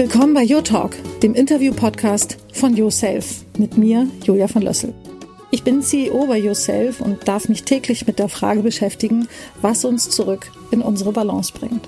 Willkommen 0.00 0.32
bei 0.32 0.48
Your 0.48 0.64
Talk, 0.64 0.96
dem 1.22 1.34
Interview-Podcast 1.34 2.38
von 2.54 2.74
Yourself 2.74 3.44
mit 3.58 3.76
mir, 3.76 4.06
Julia 4.24 4.48
von 4.48 4.62
Lössel. 4.62 4.94
Ich 5.50 5.62
bin 5.62 5.82
CEO 5.82 6.26
bei 6.26 6.38
Yourself 6.38 7.02
und 7.02 7.28
darf 7.28 7.50
mich 7.50 7.64
täglich 7.64 8.06
mit 8.06 8.18
der 8.18 8.30
Frage 8.30 8.62
beschäftigen, 8.62 9.28
was 9.60 9.84
uns 9.84 10.08
zurück 10.08 10.52
in 10.70 10.80
unsere 10.80 11.12
Balance 11.12 11.52
bringt. 11.52 11.86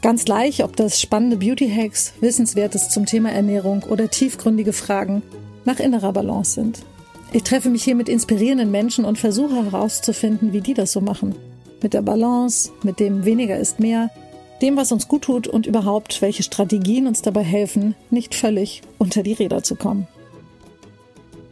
Ganz 0.00 0.24
gleich, 0.24 0.64
ob 0.64 0.74
das 0.74 1.02
spannende 1.02 1.36
Beauty-Hacks, 1.36 2.14
Wissenswertes 2.22 2.88
zum 2.88 3.04
Thema 3.04 3.30
Ernährung 3.30 3.82
oder 3.82 4.08
tiefgründige 4.08 4.72
Fragen 4.72 5.22
nach 5.66 5.80
innerer 5.80 6.14
Balance 6.14 6.52
sind. 6.52 6.78
Ich 7.30 7.42
treffe 7.42 7.68
mich 7.68 7.84
hier 7.84 7.94
mit 7.94 8.08
inspirierenden 8.08 8.70
Menschen 8.70 9.04
und 9.04 9.18
versuche 9.18 9.66
herauszufinden, 9.66 10.54
wie 10.54 10.62
die 10.62 10.72
das 10.72 10.92
so 10.92 11.02
machen. 11.02 11.34
Mit 11.82 11.92
der 11.92 12.00
Balance, 12.00 12.70
mit 12.82 13.00
dem 13.00 13.26
weniger 13.26 13.58
ist 13.58 13.80
mehr, 13.80 14.08
dem, 14.62 14.76
was 14.76 14.92
uns 14.92 15.08
gut 15.08 15.22
tut 15.22 15.46
und 15.46 15.66
überhaupt, 15.66 16.22
welche 16.22 16.42
Strategien 16.42 17.06
uns 17.06 17.22
dabei 17.22 17.42
helfen, 17.42 17.94
nicht 18.10 18.34
völlig 18.34 18.82
unter 18.98 19.22
die 19.22 19.32
Räder 19.32 19.62
zu 19.62 19.74
kommen. 19.74 20.06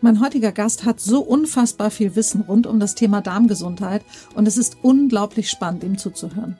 Mein 0.00 0.20
heutiger 0.20 0.52
Gast 0.52 0.84
hat 0.84 1.00
so 1.00 1.20
unfassbar 1.20 1.90
viel 1.90 2.14
Wissen 2.14 2.42
rund 2.42 2.66
um 2.66 2.78
das 2.78 2.94
Thema 2.94 3.20
Darmgesundheit 3.20 4.02
und 4.34 4.46
es 4.46 4.56
ist 4.56 4.76
unglaublich 4.82 5.50
spannend, 5.50 5.82
ihm 5.82 5.98
zuzuhören. 5.98 6.56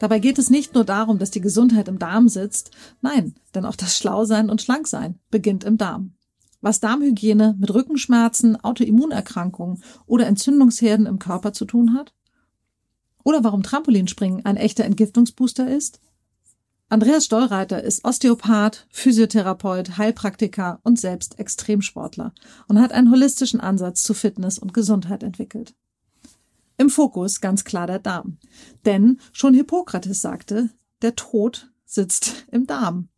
Dabei 0.00 0.18
geht 0.18 0.38
es 0.38 0.50
nicht 0.50 0.74
nur 0.74 0.84
darum, 0.84 1.18
dass 1.18 1.30
die 1.30 1.42
Gesundheit 1.42 1.86
im 1.86 1.98
Darm 1.98 2.28
sitzt, 2.28 2.70
nein, 3.02 3.34
denn 3.54 3.66
auch 3.66 3.76
das 3.76 3.96
Schlausein 3.96 4.50
und 4.50 4.62
Schlanksein 4.62 5.18
beginnt 5.30 5.62
im 5.62 5.76
Darm. 5.76 6.14
Was 6.62 6.80
Darmhygiene 6.80 7.56
mit 7.58 7.72
Rückenschmerzen, 7.72 8.56
Autoimmunerkrankungen 8.62 9.82
oder 10.06 10.26
Entzündungsherden 10.26 11.06
im 11.06 11.18
Körper 11.18 11.52
zu 11.52 11.66
tun 11.66 11.94
hat? 11.94 12.14
Oder 13.24 13.44
warum 13.44 13.62
Trampolinspringen 13.62 14.44
ein 14.44 14.56
echter 14.56 14.84
Entgiftungsbooster 14.84 15.68
ist? 15.68 16.00
Andreas 16.88 17.26
Stollreiter 17.26 17.82
ist 17.82 18.04
Osteopath, 18.04 18.86
Physiotherapeut, 18.90 19.96
Heilpraktiker 19.96 20.80
und 20.82 20.98
selbst 20.98 21.38
Extremsportler 21.38 22.34
und 22.66 22.80
hat 22.80 22.92
einen 22.92 23.12
holistischen 23.12 23.60
Ansatz 23.60 24.02
zu 24.02 24.12
Fitness 24.12 24.58
und 24.58 24.74
Gesundheit 24.74 25.22
entwickelt. 25.22 25.74
Im 26.78 26.90
Fokus 26.90 27.40
ganz 27.40 27.64
klar 27.64 27.86
der 27.86 28.00
Darm. 28.00 28.38
Denn 28.86 29.20
schon 29.32 29.54
Hippokrates 29.54 30.20
sagte, 30.20 30.70
der 31.02 31.14
Tod 31.14 31.70
sitzt 31.84 32.46
im 32.50 32.66
Darm. 32.66 33.08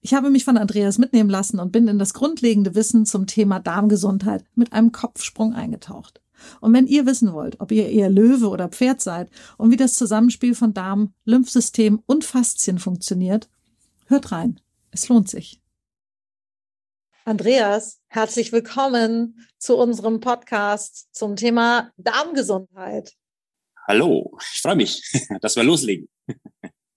Ich 0.00 0.14
habe 0.14 0.30
mich 0.30 0.44
von 0.44 0.56
Andreas 0.56 0.98
mitnehmen 0.98 1.28
lassen 1.28 1.60
und 1.60 1.70
bin 1.70 1.88
in 1.88 1.98
das 1.98 2.14
grundlegende 2.14 2.74
Wissen 2.74 3.04
zum 3.04 3.26
Thema 3.26 3.60
Darmgesundheit 3.60 4.44
mit 4.54 4.72
einem 4.72 4.90
Kopfsprung 4.90 5.52
eingetaucht. 5.52 6.22
Und 6.60 6.72
wenn 6.74 6.86
ihr 6.86 7.06
wissen 7.06 7.32
wollt, 7.32 7.60
ob 7.60 7.72
ihr 7.72 7.88
eher 7.88 8.10
Löwe 8.10 8.48
oder 8.48 8.68
Pferd 8.68 9.00
seid 9.00 9.30
und 9.58 9.70
wie 9.70 9.76
das 9.76 9.94
Zusammenspiel 9.94 10.54
von 10.54 10.74
Darm, 10.74 11.14
Lymphsystem 11.24 12.02
und 12.06 12.24
Faszien 12.24 12.78
funktioniert, 12.78 13.48
hört 14.06 14.32
rein. 14.32 14.60
Es 14.90 15.08
lohnt 15.08 15.28
sich. 15.28 15.60
Andreas, 17.24 18.00
herzlich 18.08 18.50
willkommen 18.50 19.46
zu 19.56 19.76
unserem 19.76 20.18
Podcast 20.18 21.06
zum 21.12 21.36
Thema 21.36 21.92
Darmgesundheit. 21.96 23.12
Hallo, 23.86 24.36
ich 24.54 24.60
freue 24.60 24.76
mich, 24.76 25.02
dass 25.40 25.54
wir 25.54 25.62
loslegen. 25.62 26.08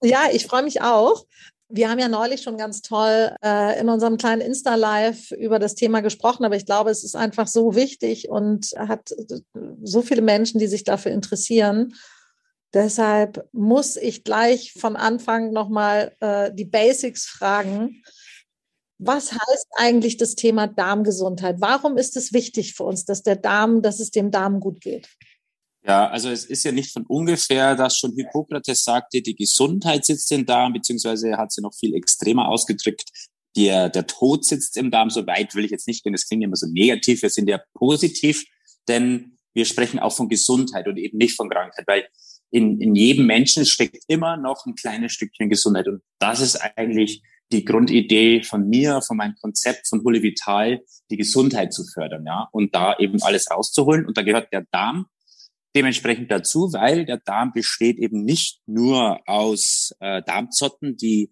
Ja, 0.02 0.28
ich 0.32 0.46
freue 0.46 0.62
mich 0.64 0.82
auch. 0.82 1.24
Wir 1.68 1.90
haben 1.90 1.98
ja 1.98 2.08
neulich 2.08 2.42
schon 2.42 2.56
ganz 2.56 2.80
toll 2.80 3.34
äh, 3.44 3.80
in 3.80 3.88
unserem 3.88 4.18
kleinen 4.18 4.40
Insta-Live 4.40 5.32
über 5.32 5.58
das 5.58 5.74
Thema 5.74 6.00
gesprochen, 6.00 6.44
aber 6.44 6.54
ich 6.54 6.64
glaube, 6.64 6.90
es 6.90 7.02
ist 7.02 7.16
einfach 7.16 7.48
so 7.48 7.74
wichtig 7.74 8.28
und 8.28 8.72
hat 8.76 9.12
so 9.82 10.02
viele 10.02 10.22
Menschen, 10.22 10.60
die 10.60 10.68
sich 10.68 10.84
dafür 10.84 11.10
interessieren. 11.10 11.94
Deshalb 12.72 13.48
muss 13.52 13.96
ich 13.96 14.22
gleich 14.22 14.74
von 14.74 14.96
Anfang 14.96 15.52
nochmal 15.52 16.14
äh, 16.20 16.52
die 16.52 16.64
Basics 16.66 17.26
fragen. 17.26 18.02
Was 18.98 19.32
heißt 19.32 19.66
eigentlich 19.76 20.16
das 20.16 20.34
Thema 20.34 20.66
Darmgesundheit? 20.66 21.56
Warum 21.60 21.96
ist 21.96 22.16
es 22.16 22.32
wichtig 22.32 22.74
für 22.74 22.84
uns, 22.84 23.04
dass 23.04 23.22
der 23.22 23.36
Darm, 23.36 23.82
dass 23.82 24.00
es 24.00 24.10
dem 24.10 24.30
Darm 24.30 24.60
gut 24.60 24.80
geht? 24.80 25.08
Ja, 25.86 26.08
also 26.08 26.30
es 26.30 26.44
ist 26.44 26.64
ja 26.64 26.72
nicht 26.72 26.92
von 26.92 27.04
ungefähr, 27.06 27.76
dass 27.76 27.96
schon 27.96 28.12
Hippokrates 28.16 28.82
sagte, 28.82 29.22
die 29.22 29.36
Gesundheit 29.36 30.04
sitzt 30.04 30.32
im 30.32 30.44
Darm, 30.44 30.72
beziehungsweise 30.72 31.28
er 31.28 31.38
hat 31.38 31.52
sie 31.52 31.62
noch 31.62 31.74
viel 31.74 31.94
extremer 31.94 32.48
ausgedrückt. 32.48 33.08
Der, 33.56 33.88
der 33.88 34.06
Tod 34.06 34.44
sitzt 34.44 34.76
im 34.76 34.90
Darm, 34.90 35.10
so 35.10 35.24
weit 35.28 35.54
will 35.54 35.64
ich 35.64 35.70
jetzt 35.70 35.86
nicht 35.86 36.02
gehen, 36.02 36.12
das 36.12 36.26
klingt 36.26 36.42
immer 36.42 36.56
so 36.56 36.66
negativ, 36.66 37.22
wir 37.22 37.30
sind 37.30 37.48
ja 37.48 37.60
positiv, 37.74 38.44
denn 38.88 39.38
wir 39.54 39.64
sprechen 39.64 40.00
auch 40.00 40.12
von 40.12 40.28
Gesundheit 40.28 40.88
und 40.88 40.96
eben 40.96 41.18
nicht 41.18 41.36
von 41.36 41.48
Krankheit, 41.48 41.86
weil 41.86 42.08
in, 42.50 42.80
in 42.80 42.96
jedem 42.96 43.26
Menschen 43.26 43.64
steckt 43.64 44.02
immer 44.08 44.36
noch 44.36 44.66
ein 44.66 44.74
kleines 44.74 45.12
Stückchen 45.12 45.48
Gesundheit 45.48 45.86
und 45.86 46.02
das 46.18 46.40
ist 46.40 46.56
eigentlich 46.76 47.22
die 47.52 47.64
Grundidee 47.64 48.42
von 48.42 48.68
mir, 48.68 49.00
von 49.02 49.16
meinem 49.16 49.36
Konzept 49.40 49.86
von 49.86 50.02
Hulle 50.02 50.20
Vital, 50.20 50.82
die 51.10 51.16
Gesundheit 51.16 51.72
zu 51.72 51.84
fördern, 51.84 52.24
ja, 52.26 52.48
und 52.50 52.74
da 52.74 52.96
eben 52.98 53.22
alles 53.22 53.48
rauszuholen. 53.50 54.04
Und 54.04 54.18
da 54.18 54.22
gehört 54.22 54.52
der 54.52 54.66
Darm 54.72 55.06
dementsprechend 55.76 56.30
dazu, 56.30 56.72
weil 56.72 57.04
der 57.04 57.18
Darm 57.18 57.52
besteht 57.52 57.98
eben 57.98 58.24
nicht 58.24 58.60
nur 58.66 59.20
aus 59.28 59.94
äh, 60.00 60.22
Darmzotten, 60.22 60.96
die 60.96 61.30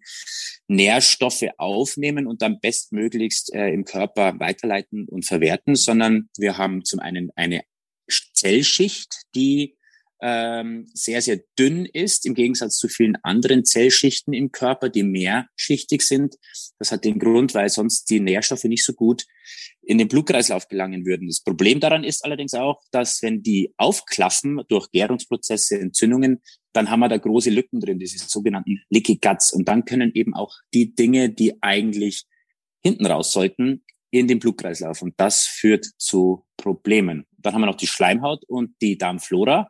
Nährstoffe 0.67 1.45
aufnehmen 1.57 2.27
und 2.27 2.41
dann 2.41 2.59
bestmöglichst 2.59 3.53
äh, 3.53 3.69
im 3.69 3.83
Körper 3.83 4.39
weiterleiten 4.39 5.07
und 5.09 5.25
verwerten, 5.25 5.75
sondern 5.75 6.29
wir 6.37 6.57
haben 6.57 6.85
zum 6.85 6.99
einen 6.99 7.31
eine 7.35 7.63
Zellschicht, 8.33 9.23
die 9.33 9.77
ähm, 10.27 10.87
sehr, 10.91 11.21
sehr 11.21 11.39
dünn 11.59 11.85
ist, 11.85 12.25
im 12.25 12.33
Gegensatz 12.33 12.77
zu 12.77 12.87
vielen 12.87 13.15
anderen 13.17 13.63
Zellschichten 13.63 14.33
im 14.33 14.51
Körper, 14.51 14.89
die 14.89 15.03
mehrschichtig 15.03 16.01
sind. 16.01 16.33
Das 16.79 16.91
hat 16.91 17.05
den 17.05 17.19
Grund, 17.19 17.53
weil 17.53 17.69
sonst 17.69 18.09
die 18.09 18.19
Nährstoffe 18.19 18.63
nicht 18.63 18.83
so 18.83 18.93
gut 18.93 19.25
in 19.83 19.99
den 19.99 20.07
Blutkreislauf 20.07 20.67
gelangen 20.67 21.05
würden. 21.05 21.27
Das 21.27 21.43
Problem 21.43 21.79
daran 21.79 22.03
ist 22.03 22.25
allerdings 22.25 22.55
auch, 22.55 22.81
dass 22.89 23.21
wenn 23.21 23.43
die 23.43 23.71
aufklaffen 23.77 24.63
durch 24.67 24.89
Gärungsprozesse, 24.89 25.79
Entzündungen, 25.79 26.41
dann 26.73 26.89
haben 26.89 27.01
wir 27.01 27.09
da 27.09 27.17
große 27.17 27.51
Lücken 27.51 27.79
drin, 27.79 27.99
diese 27.99 28.17
sogenannten 28.17 28.81
Leaky 28.89 29.19
Guts. 29.21 29.53
Und 29.53 29.67
dann 29.67 29.85
können 29.85 30.09
eben 30.15 30.33
auch 30.33 30.55
die 30.73 30.95
Dinge, 30.95 31.29
die 31.29 31.61
eigentlich 31.61 32.25
hinten 32.83 33.05
raus 33.05 33.31
sollten, 33.31 33.83
in 34.09 34.27
den 34.27 34.39
Blutkreislauf. 34.39 35.03
Und 35.03 35.13
das 35.17 35.45
führt 35.45 35.85
zu 35.99 36.47
Problemen. 36.57 37.27
Dann 37.37 37.53
haben 37.53 37.61
wir 37.61 37.67
noch 37.67 37.75
die 37.75 37.85
Schleimhaut 37.85 38.43
und 38.47 38.73
die 38.81 38.97
Darmflora. 38.97 39.69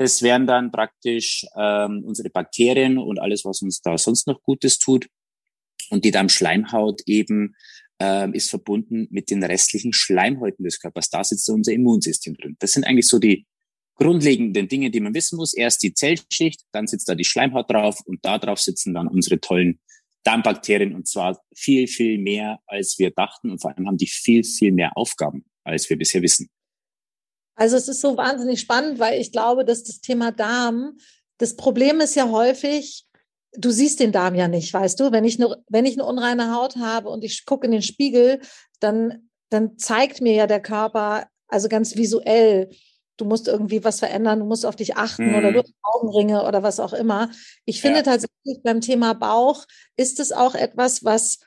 Das 0.00 0.22
wären 0.22 0.46
dann 0.46 0.72
praktisch 0.72 1.44
ähm, 1.54 2.02
unsere 2.06 2.30
Bakterien 2.30 2.96
und 2.96 3.18
alles, 3.18 3.44
was 3.44 3.60
uns 3.60 3.82
da 3.82 3.98
sonst 3.98 4.26
noch 4.26 4.42
Gutes 4.42 4.78
tut. 4.78 5.06
Und 5.90 6.06
die 6.06 6.10
Darmschleimhaut 6.10 7.02
eben 7.04 7.54
ähm, 7.98 8.32
ist 8.32 8.48
verbunden 8.48 9.08
mit 9.10 9.30
den 9.30 9.44
restlichen 9.44 9.92
Schleimhäuten 9.92 10.64
des 10.64 10.80
Körpers. 10.80 11.10
Da 11.10 11.22
sitzt 11.22 11.50
unser 11.50 11.74
Immunsystem 11.74 12.34
drin. 12.34 12.56
Das 12.60 12.72
sind 12.72 12.84
eigentlich 12.84 13.08
so 13.08 13.18
die 13.18 13.46
grundlegenden 13.94 14.68
Dinge, 14.68 14.90
die 14.90 15.00
man 15.00 15.12
wissen 15.12 15.36
muss. 15.36 15.52
Erst 15.52 15.82
die 15.82 15.92
Zellschicht, 15.92 16.62
dann 16.72 16.86
sitzt 16.86 17.06
da 17.06 17.14
die 17.14 17.24
Schleimhaut 17.24 17.70
drauf 17.70 18.00
und 18.06 18.24
da 18.24 18.38
drauf 18.38 18.58
sitzen 18.58 18.94
dann 18.94 19.06
unsere 19.06 19.38
tollen 19.38 19.80
Darmbakterien 20.22 20.94
und 20.94 21.08
zwar 21.08 21.38
viel, 21.54 21.86
viel 21.86 22.16
mehr, 22.16 22.58
als 22.66 22.98
wir 22.98 23.10
dachten 23.10 23.50
und 23.50 23.60
vor 23.60 23.76
allem 23.76 23.86
haben 23.86 23.98
die 23.98 24.06
viel, 24.06 24.44
viel 24.44 24.72
mehr 24.72 24.96
Aufgaben, 24.96 25.44
als 25.62 25.90
wir 25.90 25.98
bisher 25.98 26.22
wissen. 26.22 26.48
Also 27.60 27.76
es 27.76 27.88
ist 27.88 28.00
so 28.00 28.16
wahnsinnig 28.16 28.58
spannend, 28.58 28.98
weil 28.98 29.20
ich 29.20 29.32
glaube, 29.32 29.66
dass 29.66 29.84
das 29.84 30.00
Thema 30.00 30.32
Darm, 30.32 30.96
das 31.36 31.56
Problem 31.56 32.00
ist 32.00 32.14
ja 32.14 32.30
häufig, 32.30 33.04
du 33.52 33.70
siehst 33.70 34.00
den 34.00 34.12
Darm 34.12 34.34
ja 34.34 34.48
nicht, 34.48 34.72
weißt 34.72 34.98
du? 34.98 35.12
Wenn 35.12 35.26
ich 35.26 35.38
eine, 35.38 35.62
wenn 35.68 35.84
ich 35.84 35.92
eine 35.98 36.06
unreine 36.06 36.54
Haut 36.54 36.76
habe 36.76 37.10
und 37.10 37.22
ich 37.22 37.44
gucke 37.44 37.66
in 37.66 37.72
den 37.72 37.82
Spiegel, 37.82 38.40
dann, 38.80 39.28
dann 39.50 39.76
zeigt 39.76 40.22
mir 40.22 40.32
ja 40.32 40.46
der 40.46 40.62
Körper, 40.62 41.26
also 41.48 41.68
ganz 41.68 41.96
visuell, 41.96 42.70
du 43.18 43.26
musst 43.26 43.46
irgendwie 43.46 43.84
was 43.84 43.98
verändern, 43.98 44.38
du 44.38 44.46
musst 44.46 44.64
auf 44.64 44.76
dich 44.76 44.96
achten 44.96 45.28
mhm. 45.28 45.34
oder 45.34 45.52
du 45.52 45.58
hast 45.58 45.74
Augenringe 45.82 46.46
oder 46.46 46.62
was 46.62 46.80
auch 46.80 46.94
immer. 46.94 47.30
Ich 47.66 47.82
finde 47.82 47.98
ja. 47.98 48.04
tatsächlich 48.04 48.62
beim 48.64 48.80
Thema 48.80 49.12
Bauch 49.12 49.66
ist 49.98 50.18
es 50.18 50.32
auch 50.32 50.54
etwas, 50.54 51.04
was, 51.04 51.40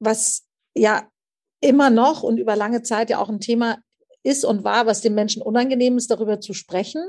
was 0.00 0.42
ja 0.74 1.08
immer 1.60 1.90
noch 1.90 2.24
und 2.24 2.38
über 2.38 2.56
lange 2.56 2.82
Zeit 2.82 3.10
ja 3.10 3.18
auch 3.20 3.28
ein 3.28 3.38
Thema 3.38 3.78
ist 4.26 4.44
und 4.44 4.64
war, 4.64 4.86
was 4.86 5.00
den 5.00 5.14
Menschen 5.14 5.42
unangenehm 5.42 5.96
ist, 5.96 6.10
darüber 6.10 6.40
zu 6.40 6.52
sprechen. 6.52 7.02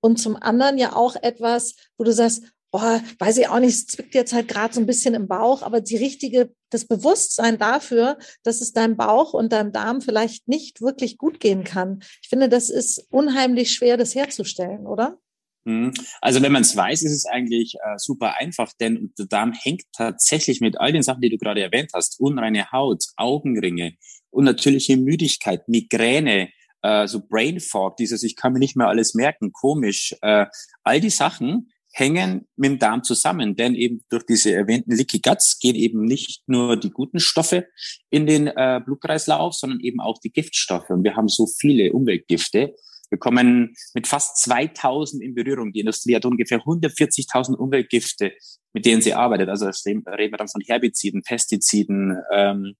Und 0.00 0.18
zum 0.18 0.36
anderen 0.36 0.78
ja 0.78 0.94
auch 0.94 1.16
etwas, 1.16 1.74
wo 1.98 2.04
du 2.04 2.12
sagst, 2.12 2.44
oh, 2.72 3.00
weiß 3.18 3.38
ich 3.38 3.48
auch 3.48 3.58
nicht, 3.58 3.74
es 3.74 3.86
zwickt 3.86 4.14
jetzt 4.14 4.32
halt 4.32 4.48
gerade 4.48 4.72
so 4.72 4.80
ein 4.80 4.86
bisschen 4.86 5.14
im 5.14 5.28
Bauch, 5.28 5.62
aber 5.62 5.80
die 5.80 5.96
richtige, 5.96 6.54
das 6.70 6.86
Bewusstsein 6.86 7.58
dafür, 7.58 8.18
dass 8.44 8.60
es 8.60 8.72
deinem 8.72 8.96
Bauch 8.96 9.34
und 9.34 9.52
deinem 9.52 9.72
Darm 9.72 10.00
vielleicht 10.00 10.48
nicht 10.48 10.80
wirklich 10.80 11.18
gut 11.18 11.40
gehen 11.40 11.64
kann. 11.64 12.00
Ich 12.22 12.28
finde, 12.28 12.48
das 12.48 12.70
ist 12.70 13.06
unheimlich 13.10 13.72
schwer, 13.72 13.96
das 13.96 14.14
herzustellen, 14.14 14.86
oder? 14.86 15.18
Mhm. 15.64 15.92
Also 16.20 16.40
wenn 16.42 16.52
man 16.52 16.62
es 16.62 16.76
weiß, 16.76 17.02
ist 17.02 17.12
es 17.12 17.26
eigentlich 17.26 17.74
äh, 17.74 17.98
super 17.98 18.38
einfach, 18.38 18.72
denn 18.80 19.12
der 19.18 19.26
Darm 19.26 19.52
hängt 19.52 19.82
tatsächlich 19.92 20.60
mit 20.60 20.80
all 20.80 20.92
den 20.92 21.02
Sachen, 21.02 21.20
die 21.20 21.28
du 21.28 21.38
gerade 21.38 21.62
erwähnt 21.62 21.90
hast, 21.92 22.20
unreine 22.20 22.70
Haut, 22.72 23.04
Augenringe, 23.16 23.94
unnatürliche 24.30 24.96
Müdigkeit, 24.96 25.68
Migräne, 25.68 26.50
äh, 26.82 27.06
so 27.06 27.20
Brain 27.26 27.60
Fog, 27.60 27.96
dieses 27.96 28.22
ich 28.22 28.36
kann 28.36 28.52
mir 28.52 28.58
nicht 28.58 28.76
mehr 28.76 28.88
alles 28.88 29.14
merken, 29.14 29.52
komisch, 29.52 30.14
äh, 30.22 30.46
all 30.82 31.00
die 31.00 31.10
Sachen, 31.10 31.70
hängen 31.92 32.46
mit 32.56 32.70
dem 32.70 32.78
Darm 32.78 33.02
zusammen, 33.02 33.56
denn 33.56 33.74
eben 33.74 34.04
durch 34.10 34.24
diese 34.24 34.52
erwähnten 34.52 34.92
Leaky 34.92 35.20
Guts 35.20 35.58
gehen 35.58 35.74
eben 35.74 36.04
nicht 36.04 36.42
nur 36.46 36.76
die 36.76 36.90
guten 36.90 37.18
Stoffe 37.18 37.66
in 38.10 38.26
den 38.26 38.46
äh, 38.46 38.80
Blutkreislauf, 38.84 39.54
sondern 39.54 39.80
eben 39.80 40.00
auch 40.00 40.18
die 40.18 40.30
Giftstoffe. 40.30 40.90
Und 40.90 41.04
wir 41.04 41.16
haben 41.16 41.28
so 41.28 41.46
viele 41.46 41.92
Umweltgifte. 41.92 42.74
Wir 43.10 43.18
kommen 43.18 43.74
mit 43.92 44.06
fast 44.06 44.36
2000 44.44 45.20
in 45.20 45.34
Berührung. 45.34 45.72
Die 45.72 45.80
Industrie 45.80 46.14
hat 46.14 46.24
ungefähr 46.24 46.60
140.000 46.60 47.56
Umweltgifte, 47.56 48.32
mit 48.72 48.86
denen 48.86 49.02
sie 49.02 49.14
arbeitet. 49.14 49.48
Also 49.48 49.66
reden 49.66 50.04
wir 50.06 50.38
dann 50.38 50.46
von 50.46 50.62
Herbiziden, 50.64 51.22
Pestiziden, 51.22 52.16
ähm, 52.32 52.76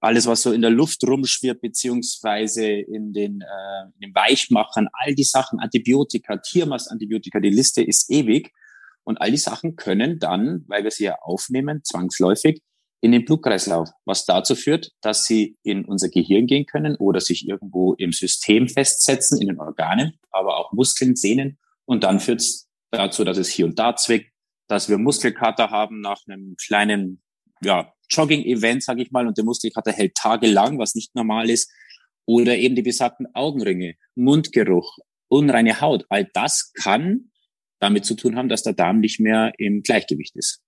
alles, 0.00 0.26
was 0.26 0.42
so 0.42 0.52
in 0.52 0.62
der 0.62 0.70
Luft 0.70 1.02
rumschwirrt, 1.04 1.60
beziehungsweise 1.60 2.64
in 2.66 3.12
den, 3.12 3.40
äh, 3.40 3.84
in 3.94 4.08
den 4.08 4.14
Weichmachern, 4.14 4.88
all 4.92 5.14
die 5.14 5.24
Sachen, 5.24 5.58
Antibiotika, 5.58 6.36
Tiermastantibiotika, 6.36 7.40
die 7.40 7.50
Liste 7.50 7.82
ist 7.82 8.10
ewig. 8.10 8.52
Und 9.04 9.20
all 9.20 9.30
die 9.30 9.38
Sachen 9.38 9.74
können 9.76 10.18
dann, 10.18 10.64
weil 10.68 10.84
wir 10.84 10.90
sie 10.90 11.04
ja 11.04 11.16
aufnehmen, 11.20 11.82
zwangsläufig, 11.82 12.60
in 13.00 13.12
den 13.12 13.24
Blutkreislauf, 13.24 13.90
was 14.04 14.26
dazu 14.26 14.54
führt, 14.54 14.90
dass 15.00 15.24
sie 15.24 15.56
in 15.62 15.84
unser 15.84 16.08
Gehirn 16.08 16.46
gehen 16.46 16.66
können 16.66 16.96
oder 16.96 17.20
sich 17.20 17.48
irgendwo 17.48 17.94
im 17.94 18.12
System 18.12 18.68
festsetzen, 18.68 19.40
in 19.40 19.48
den 19.48 19.60
Organen, 19.60 20.18
aber 20.30 20.58
auch 20.58 20.72
Muskeln, 20.72 21.16
Sehnen. 21.16 21.58
Und 21.84 22.04
dann 22.04 22.20
führt 22.20 22.40
es 22.40 22.68
dazu, 22.90 23.24
dass 23.24 23.38
es 23.38 23.48
hier 23.48 23.66
und 23.66 23.78
da 23.78 23.96
zwickt, 23.96 24.32
dass 24.66 24.88
wir 24.88 24.98
Muskelkater 24.98 25.70
haben 25.70 26.00
nach 26.00 26.20
einem 26.26 26.56
kleinen 26.56 27.22
ja, 27.62 27.92
Jogging-Event, 28.10 28.82
sage 28.82 29.02
ich 29.02 29.10
mal, 29.10 29.26
und 29.26 29.36
der 29.36 29.44
Muskelkater 29.44 29.92
hält 29.92 30.14
tagelang, 30.14 30.78
was 30.78 30.94
nicht 30.94 31.14
normal 31.14 31.50
ist. 31.50 31.70
Oder 32.26 32.56
eben 32.56 32.74
die 32.74 32.82
besagten 32.82 33.26
Augenringe, 33.34 33.94
Mundgeruch, 34.14 34.98
unreine 35.28 35.80
Haut. 35.80 36.04
All 36.08 36.28
das 36.32 36.72
kann 36.74 37.30
damit 37.80 38.04
zu 38.04 38.14
tun 38.14 38.36
haben, 38.36 38.48
dass 38.48 38.62
der 38.62 38.72
Darm 38.72 39.00
nicht 39.00 39.20
mehr 39.20 39.52
im 39.58 39.82
Gleichgewicht 39.82 40.36
ist. 40.36 40.60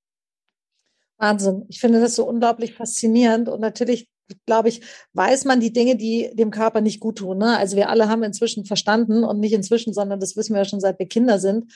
Wahnsinn. 1.18 1.66
Ich 1.68 1.80
finde 1.80 2.00
das 2.00 2.14
so 2.16 2.26
unglaublich 2.26 2.74
faszinierend. 2.74 3.48
Und 3.48 3.60
natürlich, 3.60 4.08
glaube 4.46 4.68
ich, 4.68 4.80
weiß 5.12 5.44
man 5.44 5.60
die 5.60 5.72
Dinge, 5.72 5.96
die 5.96 6.30
dem 6.34 6.50
Körper 6.50 6.80
nicht 6.80 7.00
gut 7.00 7.18
tun. 7.18 7.38
Ne? 7.38 7.58
Also 7.58 7.76
wir 7.76 7.90
alle 7.90 8.08
haben 8.08 8.22
inzwischen 8.22 8.64
verstanden 8.64 9.24
und 9.24 9.38
nicht 9.38 9.52
inzwischen, 9.52 9.92
sondern 9.92 10.20
das 10.20 10.36
wissen 10.36 10.54
wir 10.54 10.60
ja 10.60 10.64
schon 10.64 10.80
seit 10.80 10.98
wir 10.98 11.08
Kinder 11.08 11.38
sind, 11.38 11.72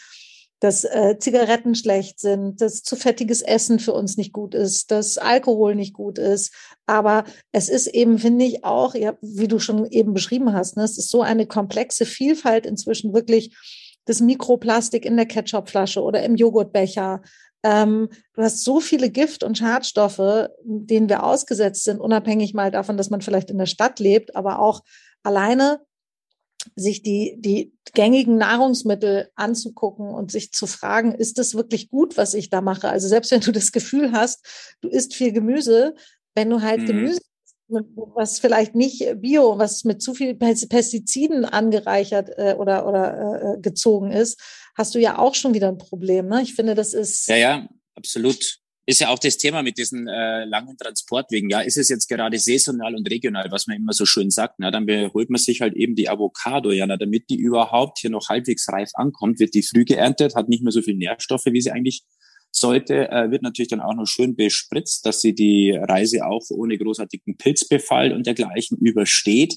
dass 0.61 0.85
äh, 0.85 1.19
Zigaretten 1.19 1.75
schlecht 1.75 2.21
sind, 2.21 2.61
dass 2.61 2.83
zu 2.83 2.97
fettiges 2.97 3.43
Essen 3.43 3.79
für 3.79 3.93
uns 3.93 4.17
nicht 4.17 4.33
gut 4.33 4.55
ist, 4.55 4.91
dass 4.91 5.19
Alkohol 5.19 5.75
nicht 5.75 5.95
gut 5.95 6.19
ist. 6.19 6.55
Aber 6.87 7.25
es 7.53 7.69
ist 7.69 7.87
eben, 7.89 8.19
finde 8.19 8.45
ich, 8.45 8.65
auch, 8.65 8.95
ja, 8.95 9.17
wie 9.21 9.49
du 9.49 9.59
schon 9.59 9.87
eben 9.87 10.15
beschrieben 10.15 10.53
hast, 10.53 10.77
ne, 10.77 10.85
es 10.85 10.99
ist 10.99 11.11
so 11.11 11.23
eine 11.23 11.47
komplexe 11.47 12.07
Vielfalt 12.07 12.67
inzwischen 12.67 13.13
wirklich 13.15 13.55
das 14.07 14.21
Mikroplastik 14.21 15.05
in 15.05 15.17
der 15.17 15.27
Ketchupflasche 15.27 16.03
oder 16.03 16.23
im 16.23 16.37
Joghurtbecher. 16.37 17.23
Ähm, 17.63 18.11
du 18.35 18.43
hast 18.43 18.63
so 18.63 18.81
viele 18.81 19.11
Gift- 19.11 19.43
und 19.43 19.57
Schadstoffe, 19.57 20.49
denen 20.63 21.09
wir 21.09 21.25
ausgesetzt 21.25 21.85
sind, 21.85 22.01
unabhängig 22.01 22.53
mal 22.53 22.71
davon, 22.71 22.97
dass 22.97 23.11
man 23.11 23.23
vielleicht 23.23 23.51
in 23.51 23.59
der 23.59 23.67
Stadt 23.67 23.99
lebt, 24.01 24.37
aber 24.37 24.59
auch 24.59 24.83
alleine 25.23 25.81
sich 26.77 27.03
die, 27.03 27.37
die 27.39 27.73
gängigen 27.95 28.37
Nahrungsmittel 28.37 29.31
anzugucken 29.35 30.09
und 30.09 30.31
sich 30.31 30.53
zu 30.53 30.67
fragen, 30.67 31.13
ist 31.13 31.39
das 31.39 31.55
wirklich 31.55 31.89
gut, 31.89 32.17
was 32.17 32.35
ich 32.35 32.51
da 32.51 32.61
mache? 32.61 32.89
Also 32.89 33.09
selbst 33.09 33.31
wenn 33.31 33.41
du 33.41 33.53
das 33.53 33.73
Gefühl 33.73 34.13
hast, 34.13 34.77
du 34.81 34.89
isst 34.89 35.15
viel 35.15 35.33
Gemüse, 35.33 35.95
wenn 36.35 36.51
du 36.51 36.63
halt 36.63 36.83
mhm. 36.83 36.87
Gemüse 36.87 37.21
was 37.67 38.39
vielleicht 38.41 38.75
nicht 38.75 39.21
bio, 39.23 39.59
was 39.59 39.85
mit 39.85 40.03
zu 40.03 40.15
viel 40.15 40.35
Pestiziden 40.35 41.47
angereichert 41.47 42.31
äh, 42.37 42.55
oder, 42.59 42.87
oder 42.87 43.55
äh, 43.57 43.61
gezogen 43.61 44.13
ist, 44.13 44.39
hast 44.77 44.95
du 44.95 45.01
ja 45.01 45.19
auch 45.19 45.35
schon 45.35 45.55
wieder 45.55 45.69
ein 45.69 45.79
Problem. 45.79 46.29
Ne? 46.29 46.43
Ich 46.43 46.55
finde, 46.55 46.75
das 46.75 46.93
ist. 46.93 47.27
Ja, 47.27 47.37
ja, 47.37 47.69
absolut 47.95 48.61
ist 48.87 49.01
ja 49.01 49.09
auch 49.09 49.19
das 49.19 49.39
Thema 49.39 49.63
mit 49.63 49.79
diesen 49.79 50.07
äh, 50.09 50.45
langen 50.45 50.77
Transportwegen. 50.77 51.49
Ja, 51.49 51.61
ist 51.61 51.79
es 51.79 51.89
jetzt 51.89 52.09
gerade 52.09 52.39
saisonal 52.39 52.95
und 52.95 53.11
regional, 53.11 53.51
was 53.51 53.67
man 53.67 53.77
immer 53.79 53.93
so 53.93 54.05
schön 54.05 54.31
sagt. 54.31 54.57
Na, 54.59 54.71
dann 54.71 54.87
holt 55.15 55.31
man 55.31 55.39
sich 55.39 55.61
halt 55.61 55.75
eben 55.75 55.95
die 55.95 56.09
Avocado. 56.09 56.71
Ja, 56.71 56.87
na, 56.87 56.97
damit 56.97 57.31
die 57.31 57.37
überhaupt 57.37 57.99
hier 57.99 58.11
noch 58.11 58.29
halbwegs 58.29 58.69
reif 58.69 58.91
ankommt, 58.95 59.39
wird 59.39 59.55
die 59.55 59.63
früh 59.63 59.85
geerntet, 59.85 60.35
hat 60.35 60.49
nicht 60.49 60.63
mehr 60.63 60.73
so 60.73 60.83
viel 60.83 60.97
Nährstoffe, 60.97 61.47
wie 61.47 61.61
sie 61.61 61.71
eigentlich 61.71 62.03
sollte, 62.55 63.11
äh, 63.11 63.31
wird 63.31 63.43
natürlich 63.43 63.69
dann 63.69 63.81
auch 63.81 63.95
noch 63.95 64.07
schön 64.07 64.37
bespritzt, 64.37 65.05
dass 65.07 65.21
sie 65.21 65.35
die 65.35 65.73
Reise 65.73 66.25
auch 66.27 66.43
ohne 66.51 66.79
großartigen 66.79 67.37
Pilzbefall 67.37 68.13
und 68.13 68.27
dergleichen 68.27 68.79
übersteht. 68.79 69.57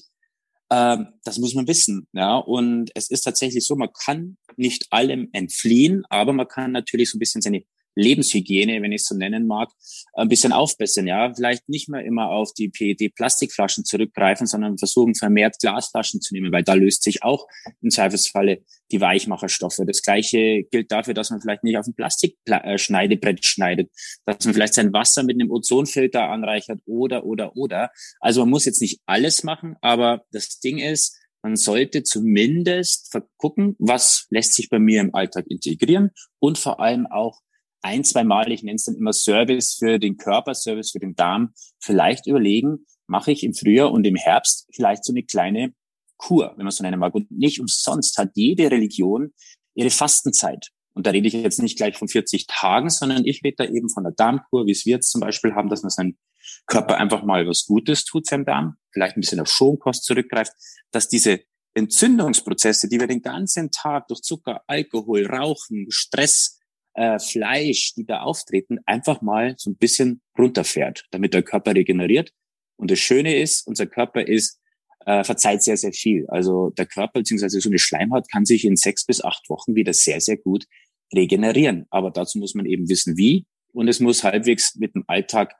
Ähm, 0.70 1.08
das 1.24 1.38
muss 1.38 1.54
man 1.54 1.68
wissen. 1.68 2.08
Ja, 2.12 2.36
und 2.36 2.90
es 2.94 3.10
ist 3.10 3.22
tatsächlich 3.22 3.64
so, 3.66 3.76
man 3.76 3.90
kann 4.04 4.36
nicht 4.56 4.86
allem 4.90 5.28
entfliehen, 5.32 6.04
aber 6.10 6.32
man 6.32 6.48
kann 6.48 6.72
natürlich 6.72 7.10
so 7.10 7.16
ein 7.16 7.20
bisschen 7.20 7.42
seine 7.42 7.62
Lebenshygiene, 7.98 8.80
wenn 8.82 8.92
ich 8.92 9.02
es 9.02 9.08
so 9.08 9.14
nennen 9.14 9.46
mag, 9.46 9.70
ein 10.14 10.28
bisschen 10.28 10.52
aufbessern. 10.52 11.06
Ja, 11.06 11.32
vielleicht 11.34 11.68
nicht 11.68 11.88
mehr 11.88 12.04
immer 12.04 12.30
auf 12.30 12.52
die 12.54 12.68
PET-Plastikflaschen 12.68 13.84
zurückgreifen, 13.84 14.46
sondern 14.46 14.78
versuchen 14.78 15.14
vermehrt 15.14 15.58
Glasflaschen 15.60 16.20
zu 16.20 16.34
nehmen, 16.34 16.52
weil 16.52 16.62
da 16.62 16.74
löst 16.74 17.02
sich 17.02 17.22
auch 17.22 17.46
im 17.82 17.90
Zweifelsfalle 17.90 18.62
die 18.90 19.00
Weichmacherstoffe. 19.00 19.80
Das 19.86 20.02
Gleiche 20.02 20.64
gilt 20.70 20.90
dafür, 20.90 21.14
dass 21.14 21.30
man 21.30 21.40
vielleicht 21.40 21.64
nicht 21.64 21.76
auf 21.76 21.86
ein 21.86 21.94
Plastikschneidebrett 21.94 23.44
schneidet, 23.44 23.90
dass 24.24 24.44
man 24.44 24.54
vielleicht 24.54 24.74
sein 24.74 24.92
Wasser 24.92 25.22
mit 25.22 25.40
einem 25.40 25.50
Ozonfilter 25.50 26.28
anreichert 26.28 26.80
oder, 26.86 27.24
oder, 27.24 27.56
oder. 27.56 27.90
Also 28.20 28.40
man 28.40 28.50
muss 28.50 28.64
jetzt 28.64 28.80
nicht 28.80 29.00
alles 29.06 29.42
machen, 29.42 29.76
aber 29.80 30.24
das 30.32 30.60
Ding 30.60 30.78
ist, 30.78 31.16
man 31.42 31.56
sollte 31.56 32.02
zumindest 32.02 33.16
gucken, 33.36 33.76
was 33.78 34.26
lässt 34.30 34.54
sich 34.54 34.68
bei 34.68 34.78
mir 34.78 35.00
im 35.00 35.14
Alltag 35.14 35.46
integrieren 35.48 36.10
und 36.40 36.58
vor 36.58 36.80
allem 36.80 37.06
auch 37.06 37.40
ein, 37.82 38.04
zwei 38.04 38.24
Mal, 38.24 38.50
ich 38.50 38.62
nenne 38.62 38.76
es 38.76 38.84
dann 38.84 38.96
immer 38.96 39.12
Service 39.12 39.74
für 39.78 39.98
den 39.98 40.16
Körper, 40.16 40.54
Service 40.54 40.90
für 40.90 40.98
den 40.98 41.14
Darm, 41.14 41.52
vielleicht 41.80 42.26
überlegen, 42.26 42.86
mache 43.06 43.32
ich 43.32 43.42
im 43.44 43.54
Frühjahr 43.54 43.92
und 43.92 44.06
im 44.06 44.16
Herbst 44.16 44.68
vielleicht 44.74 45.04
so 45.04 45.12
eine 45.12 45.22
kleine 45.22 45.72
Kur, 46.16 46.54
wenn 46.56 46.64
man 46.64 46.72
so 46.72 46.82
nennen 46.82 46.98
mag. 46.98 47.14
Und 47.14 47.30
nicht 47.30 47.60
umsonst 47.60 48.18
hat 48.18 48.30
jede 48.34 48.70
Religion 48.70 49.32
ihre 49.74 49.90
Fastenzeit. 49.90 50.68
Und 50.92 51.06
da 51.06 51.10
rede 51.10 51.28
ich 51.28 51.34
jetzt 51.34 51.62
nicht 51.62 51.76
gleich 51.76 51.96
von 51.96 52.08
40 52.08 52.46
Tagen, 52.48 52.90
sondern 52.90 53.24
ich 53.24 53.42
rede 53.44 53.56
da 53.58 53.64
eben 53.64 53.88
von 53.88 54.02
der 54.02 54.12
Darmkur, 54.12 54.66
wie 54.66 54.72
es 54.72 54.84
wir 54.84 54.96
jetzt 54.96 55.12
zum 55.12 55.20
Beispiel 55.20 55.54
haben, 55.54 55.68
dass 55.68 55.82
man 55.82 55.90
seinem 55.90 56.18
Körper 56.66 56.98
einfach 56.98 57.22
mal 57.22 57.46
was 57.46 57.66
Gutes 57.66 58.04
tut, 58.04 58.26
seinem 58.26 58.44
Darm, 58.44 58.76
vielleicht 58.90 59.16
ein 59.16 59.20
bisschen 59.20 59.40
auf 59.40 59.48
Schonkost 59.48 60.04
zurückgreift, 60.04 60.52
dass 60.90 61.08
diese 61.08 61.40
Entzündungsprozesse, 61.74 62.88
die 62.88 62.98
wir 62.98 63.06
den 63.06 63.22
ganzen 63.22 63.70
Tag 63.70 64.08
durch 64.08 64.22
Zucker, 64.22 64.62
Alkohol, 64.66 65.26
Rauchen, 65.26 65.86
Stress, 65.90 66.57
äh, 66.98 67.18
Fleisch, 67.20 67.94
die 67.94 68.04
da 68.04 68.22
auftreten, 68.22 68.80
einfach 68.84 69.22
mal 69.22 69.54
so 69.56 69.70
ein 69.70 69.76
bisschen 69.76 70.20
runterfährt, 70.36 71.06
damit 71.12 71.32
der 71.32 71.42
Körper 71.42 71.74
regeneriert. 71.74 72.32
Und 72.76 72.90
das 72.90 72.98
Schöne 72.98 73.36
ist, 73.36 73.66
unser 73.66 73.86
Körper 73.86 74.26
ist 74.26 74.60
äh, 75.06 75.22
verzeiht 75.22 75.62
sehr, 75.62 75.76
sehr 75.76 75.92
viel. 75.92 76.26
Also 76.28 76.70
der 76.70 76.86
Körper 76.86 77.20
beziehungsweise 77.20 77.60
so 77.60 77.68
eine 77.68 77.78
Schleimhaut 77.78 78.30
kann 78.30 78.44
sich 78.44 78.64
in 78.64 78.76
sechs 78.76 79.06
bis 79.06 79.22
acht 79.22 79.48
Wochen 79.48 79.76
wieder 79.76 79.92
sehr, 79.92 80.20
sehr 80.20 80.36
gut 80.36 80.66
regenerieren. 81.14 81.86
Aber 81.90 82.10
dazu 82.10 82.38
muss 82.38 82.54
man 82.54 82.66
eben 82.66 82.88
wissen, 82.88 83.16
wie. 83.16 83.46
Und 83.72 83.86
es 83.86 84.00
muss 84.00 84.24
halbwegs 84.24 84.74
mit 84.74 84.94
dem 84.94 85.04
Alltag 85.06 85.54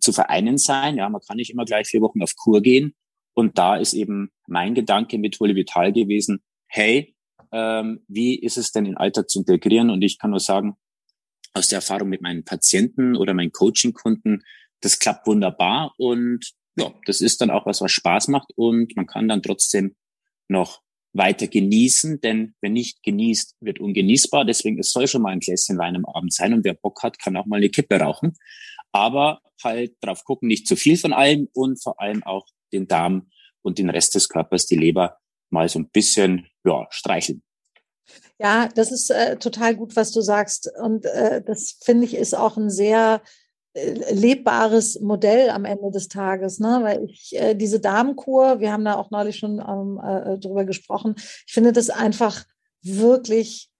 zu 0.00 0.12
vereinen 0.12 0.56
sein. 0.56 0.96
Ja, 0.96 1.08
man 1.10 1.20
kann 1.20 1.36
nicht 1.36 1.50
immer 1.50 1.66
gleich 1.66 1.86
vier 1.86 2.00
Wochen 2.00 2.22
auf 2.22 2.34
Kur 2.34 2.62
gehen. 2.62 2.94
Und 3.34 3.58
da 3.58 3.76
ist 3.76 3.92
eben 3.92 4.30
mein 4.46 4.74
Gedanke 4.74 5.18
mit 5.18 5.38
Holy 5.38 5.54
Vital 5.54 5.92
gewesen, 5.92 6.40
hey, 6.66 7.14
ähm, 7.52 8.00
wie 8.08 8.38
ist 8.38 8.56
es 8.56 8.72
denn 8.72 8.84
in 8.84 8.92
den 8.92 8.96
Alltag 8.96 9.28
zu 9.28 9.40
integrieren? 9.40 9.90
Und 9.90 10.02
ich 10.02 10.18
kann 10.18 10.30
nur 10.30 10.40
sagen, 10.40 10.76
aus 11.52 11.68
der 11.68 11.78
Erfahrung 11.78 12.08
mit 12.08 12.22
meinen 12.22 12.44
Patienten 12.44 13.16
oder 13.16 13.34
meinen 13.34 13.52
Coaching-Kunden, 13.52 14.42
das 14.80 14.98
klappt 14.98 15.26
wunderbar 15.26 15.92
und 15.98 16.52
ja, 16.76 16.92
das 17.06 17.20
ist 17.20 17.40
dann 17.40 17.50
auch 17.50 17.66
was, 17.66 17.80
was 17.80 17.92
Spaß 17.92 18.28
macht 18.28 18.52
und 18.56 18.96
man 18.96 19.06
kann 19.06 19.28
dann 19.28 19.42
trotzdem 19.42 19.96
noch 20.48 20.80
weiter 21.12 21.48
genießen, 21.48 22.20
denn 22.20 22.54
wer 22.60 22.70
nicht 22.70 23.02
genießt, 23.02 23.56
wird 23.60 23.80
ungenießbar. 23.80 24.44
Deswegen 24.44 24.78
es 24.78 24.92
soll 24.92 25.08
schon 25.08 25.22
mal 25.22 25.32
ein 25.32 25.40
Gläschen 25.40 25.78
Wein 25.78 25.96
am 25.96 26.04
Abend 26.04 26.32
sein 26.32 26.54
und 26.54 26.64
wer 26.64 26.74
Bock 26.74 27.02
hat, 27.02 27.18
kann 27.18 27.36
auch 27.36 27.46
mal 27.46 27.56
eine 27.56 27.68
Kippe 27.68 27.98
rauchen. 27.98 28.36
Aber 28.92 29.40
halt 29.62 29.96
drauf 30.00 30.24
gucken, 30.24 30.48
nicht 30.48 30.66
zu 30.66 30.76
viel 30.76 30.96
von 30.96 31.12
allem 31.12 31.48
und 31.52 31.82
vor 31.82 32.00
allem 32.00 32.22
auch 32.22 32.46
den 32.72 32.86
Darm 32.86 33.30
und 33.62 33.78
den 33.78 33.90
Rest 33.90 34.14
des 34.14 34.28
Körpers, 34.28 34.66
die 34.66 34.76
Leber, 34.76 35.18
mal 35.50 35.68
so 35.68 35.78
ein 35.78 35.88
bisschen 35.88 36.46
ja, 36.64 36.86
streicheln. 36.90 37.42
Ja, 38.38 38.68
das 38.74 38.90
ist 38.90 39.10
äh, 39.10 39.36
total 39.36 39.76
gut, 39.76 39.96
was 39.96 40.12
du 40.12 40.22
sagst. 40.22 40.70
Und 40.80 41.04
äh, 41.04 41.42
das 41.42 41.76
finde 41.82 42.06
ich 42.06 42.14
ist 42.14 42.34
auch 42.34 42.56
ein 42.56 42.70
sehr 42.70 43.20
äh, 43.74 44.14
lebbares 44.14 44.98
Modell 45.00 45.50
am 45.50 45.64
Ende 45.64 45.90
des 45.90 46.08
Tages, 46.08 46.58
ne? 46.58 46.80
Weil 46.82 47.04
ich 47.04 47.36
äh, 47.36 47.54
diese 47.54 47.80
Damenkur, 47.80 48.60
wir 48.60 48.72
haben 48.72 48.84
da 48.84 48.94
auch 48.96 49.10
neulich 49.10 49.36
schon 49.36 49.58
ähm, 49.60 50.00
äh, 50.02 50.38
drüber 50.38 50.64
gesprochen, 50.64 51.14
ich 51.18 51.52
finde 51.52 51.72
das 51.72 51.90
einfach 51.90 52.44
wirklich, 52.82 53.70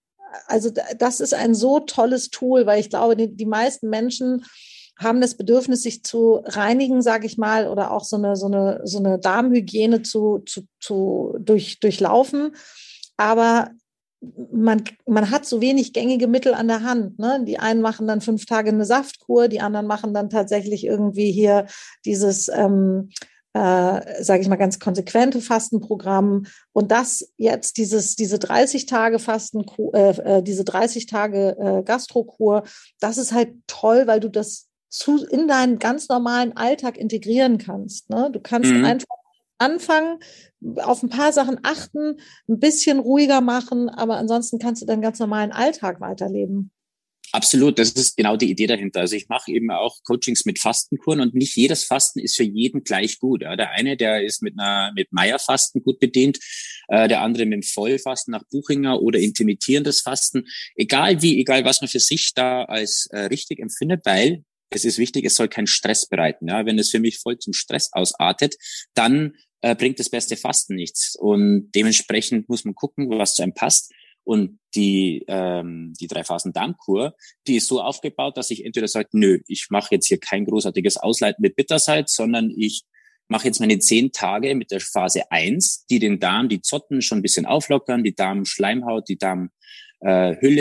also 0.45 0.69
das 0.97 1.19
ist 1.19 1.33
ein 1.33 1.55
so 1.55 1.79
tolles 1.79 2.29
Tool, 2.29 2.65
weil 2.65 2.79
ich 2.79 2.89
glaube, 2.89 3.17
die, 3.17 3.35
die 3.35 3.45
meisten 3.45 3.89
Menschen 3.89 4.45
haben 5.01 5.21
das 5.21 5.35
Bedürfnis, 5.35 5.83
sich 5.83 6.03
zu 6.03 6.41
reinigen, 6.45 7.01
sage 7.01 7.25
ich 7.25 7.37
mal, 7.37 7.67
oder 7.67 7.91
auch 7.91 8.03
so 8.03 8.15
eine, 8.15 8.35
so 8.35 8.47
eine, 8.47 8.81
so 8.83 8.99
eine 8.99 9.19
Darmhygiene 9.19 10.01
zu, 10.01 10.39
zu, 10.45 10.63
zu 10.79 11.35
durch, 11.39 11.79
durchlaufen. 11.79 12.55
Aber 13.17 13.71
man, 14.51 14.83
man 15.05 15.31
hat 15.31 15.45
so 15.45 15.61
wenig 15.61 15.93
gängige 15.93 16.27
Mittel 16.27 16.53
an 16.53 16.67
der 16.67 16.83
Hand. 16.83 17.17
Ne? 17.19 17.43
Die 17.45 17.59
einen 17.59 17.81
machen 17.81 18.07
dann 18.07 18.21
fünf 18.21 18.45
Tage 18.45 18.69
eine 18.69 18.85
Saftkur, 18.85 19.47
die 19.47 19.61
anderen 19.61 19.87
machen 19.87 20.13
dann 20.13 20.29
tatsächlich 20.29 20.85
irgendwie 20.85 21.31
hier 21.31 21.65
dieses, 22.05 22.47
ähm, 22.47 23.09
äh, 23.53 24.23
sage 24.23 24.41
ich 24.41 24.47
mal, 24.47 24.55
ganz 24.55 24.79
konsequente 24.79 25.41
Fastenprogramm. 25.41 26.45
Und 26.71 26.91
das 26.91 27.33
jetzt, 27.37 27.77
dieses, 27.77 28.15
diese 28.15 28.39
30 28.39 28.85
Tage 28.85 29.19
Fasten, 29.19 29.65
äh, 29.93 30.37
äh, 30.37 30.43
diese 30.43 30.63
30 30.63 31.07
Tage 31.07 31.57
äh, 31.59 31.83
Gastrokur, 31.83 32.63
das 32.99 33.17
ist 33.17 33.33
halt 33.33 33.55
toll, 33.67 34.05
weil 34.05 34.19
du 34.19 34.29
das 34.29 34.70
zu, 34.91 35.25
in 35.25 35.47
deinen 35.47 35.79
ganz 35.79 36.09
normalen 36.09 36.55
Alltag 36.55 36.97
integrieren 36.97 37.57
kannst. 37.57 38.09
Ne? 38.09 38.29
Du 38.31 38.39
kannst 38.39 38.71
mhm. 38.71 38.85
einfach 38.85 39.15
anfangen, 39.57 40.19
auf 40.77 41.01
ein 41.01 41.09
paar 41.09 41.31
Sachen 41.33 41.59
achten, 41.63 42.19
ein 42.47 42.59
bisschen 42.59 42.99
ruhiger 42.99 43.41
machen, 43.41 43.89
aber 43.89 44.17
ansonsten 44.17 44.59
kannst 44.59 44.81
du 44.81 44.85
deinen 44.85 45.01
ganz 45.01 45.19
normalen 45.19 45.51
Alltag 45.51 46.01
weiterleben. 46.01 46.71
Absolut, 47.33 47.79
das 47.79 47.91
ist 47.91 48.17
genau 48.17 48.35
die 48.35 48.49
Idee 48.49 48.67
dahinter. 48.67 48.99
Also 48.99 49.15
ich 49.15 49.29
mache 49.29 49.51
eben 49.51 49.71
auch 49.71 50.03
Coachings 50.03 50.43
mit 50.45 50.59
Fastenkuren 50.59 51.21
und 51.21 51.33
nicht 51.33 51.55
jedes 51.55 51.85
Fasten 51.85 52.19
ist 52.19 52.35
für 52.35 52.43
jeden 52.43 52.83
gleich 52.83 53.19
gut. 53.19 53.43
Ja, 53.43 53.55
der 53.55 53.71
eine, 53.71 53.95
der 53.95 54.23
ist 54.23 54.41
mit 54.41 54.59
einer 54.59 54.91
mit 54.93 55.13
Meierfasten 55.13 55.81
gut 55.81 55.99
bedient, 55.99 56.39
äh, 56.89 57.07
der 57.07 57.21
andere 57.21 57.45
mit 57.45 57.53
dem 57.53 57.63
Vollfasten 57.63 58.33
nach 58.33 58.43
Buchinger 58.51 59.01
oder 59.01 59.19
intermittierendes 59.19 60.01
Fasten. 60.01 60.45
Egal 60.75 61.21
wie, 61.21 61.39
egal 61.39 61.63
was 61.63 61.79
man 61.79 61.87
für 61.87 62.01
sich 62.01 62.33
da 62.33 62.65
als 62.65 63.07
äh, 63.11 63.19
richtig 63.19 63.59
empfindet, 63.59 64.01
weil 64.03 64.43
es 64.71 64.85
ist 64.85 64.97
wichtig, 64.97 65.25
es 65.25 65.35
soll 65.35 65.49
keinen 65.49 65.67
Stress 65.67 66.07
bereiten. 66.07 66.47
Ja, 66.47 66.65
wenn 66.65 66.79
es 66.79 66.89
für 66.89 66.99
mich 66.99 67.19
voll 67.19 67.37
zum 67.37 67.53
Stress 67.53 67.89
ausartet, 67.91 68.55
dann 68.93 69.35
äh, 69.61 69.75
bringt 69.75 69.99
das 69.99 70.09
beste 70.09 70.37
Fasten 70.37 70.75
nichts. 70.75 71.15
Und 71.15 71.71
dementsprechend 71.75 72.49
muss 72.49 72.65
man 72.65 72.73
gucken, 72.73 73.09
was 73.09 73.35
zu 73.35 73.43
einem 73.43 73.53
passt. 73.53 73.93
Und 74.23 74.59
die, 74.75 75.25
ähm, 75.27 75.93
die 75.99 76.07
drei 76.07 76.23
Phasen 76.23 76.53
Darmkur, 76.53 77.15
die 77.47 77.57
ist 77.57 77.67
so 77.67 77.81
aufgebaut, 77.81 78.37
dass 78.37 78.51
ich 78.51 78.63
entweder 78.63 78.87
sage, 78.87 79.09
nö, 79.13 79.39
ich 79.47 79.67
mache 79.69 79.95
jetzt 79.95 80.07
hier 80.07 80.19
kein 80.19 80.45
großartiges 80.45 80.97
Ausleiten 80.97 81.41
mit 81.41 81.55
Bittersalz, 81.55 82.13
sondern 82.13 82.51
ich 82.55 82.83
mache 83.27 83.47
jetzt 83.47 83.59
meine 83.59 83.79
zehn 83.79 84.11
Tage 84.11 84.53
mit 84.55 84.71
der 84.71 84.79
Phase 84.79 85.31
eins, 85.31 85.85
die 85.89 85.99
den 85.99 86.19
Darm, 86.19 86.49
die 86.49 86.61
Zotten 86.61 87.01
schon 87.01 87.19
ein 87.19 87.23
bisschen 87.23 87.45
auflockern, 87.45 88.03
die 88.03 88.13
Darmschleimhaut, 88.13 89.09
die 89.09 89.17
Darmhülle 89.17 89.51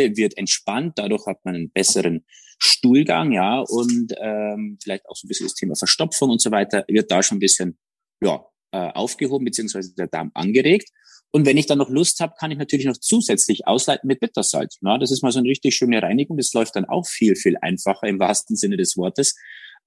äh, 0.05 0.17
wird 0.17 0.39
entspannt, 0.39 0.95
dadurch 0.97 1.27
hat 1.27 1.45
man 1.45 1.55
einen 1.55 1.71
besseren 1.71 2.25
Stuhlgang, 2.63 3.33
ja, 3.33 3.61
und 3.61 4.15
ähm, 4.21 4.79
vielleicht 4.83 5.09
auch 5.09 5.17
so 5.17 5.27
ein 5.27 5.29
bisschen 5.29 5.47
das 5.47 5.55
Thema 5.55 5.75
Verstopfung 5.75 6.31
und 6.31 6.41
so 6.41 6.51
weiter, 6.51 6.85
wird 6.89 7.11
da 7.11 7.23
schon 7.23 7.37
ein 7.37 7.41
bisschen 7.41 7.79
ja, 8.23 8.45
äh, 8.73 8.93
aufgehoben, 8.93 9.47
beziehungsweise 9.47 9.95
der 9.95 10.09
Darm 10.09 10.31
angeregt. 10.35 10.91
Und 11.33 11.47
wenn 11.47 11.57
ich 11.57 11.67
dann 11.67 11.79
noch 11.79 11.89
Lust 11.89 12.21
habe, 12.21 12.35
kann 12.39 12.51
ich 12.51 12.59
natürlich 12.59 12.87
noch 12.87 12.97
zusätzlich 12.97 13.67
ausleiten 13.67 14.09
mit 14.09 14.21
Bittersalz. 14.21 14.79
Na, 14.81 14.99
das 14.99 15.11
ist 15.11 15.23
mal 15.23 15.31
so 15.31 15.39
eine 15.39 15.49
richtig 15.49 15.77
schöne 15.77 16.03
Reinigung. 16.03 16.37
Das 16.37 16.53
läuft 16.53 16.77
dann 16.77 16.85
auch 16.85 17.07
viel, 17.07 17.37
viel 17.37 17.57
einfacher 17.61 18.09
im 18.09 18.19
wahrsten 18.19 18.57
Sinne 18.57 18.77
des 18.77 18.97
Wortes. 18.97 19.37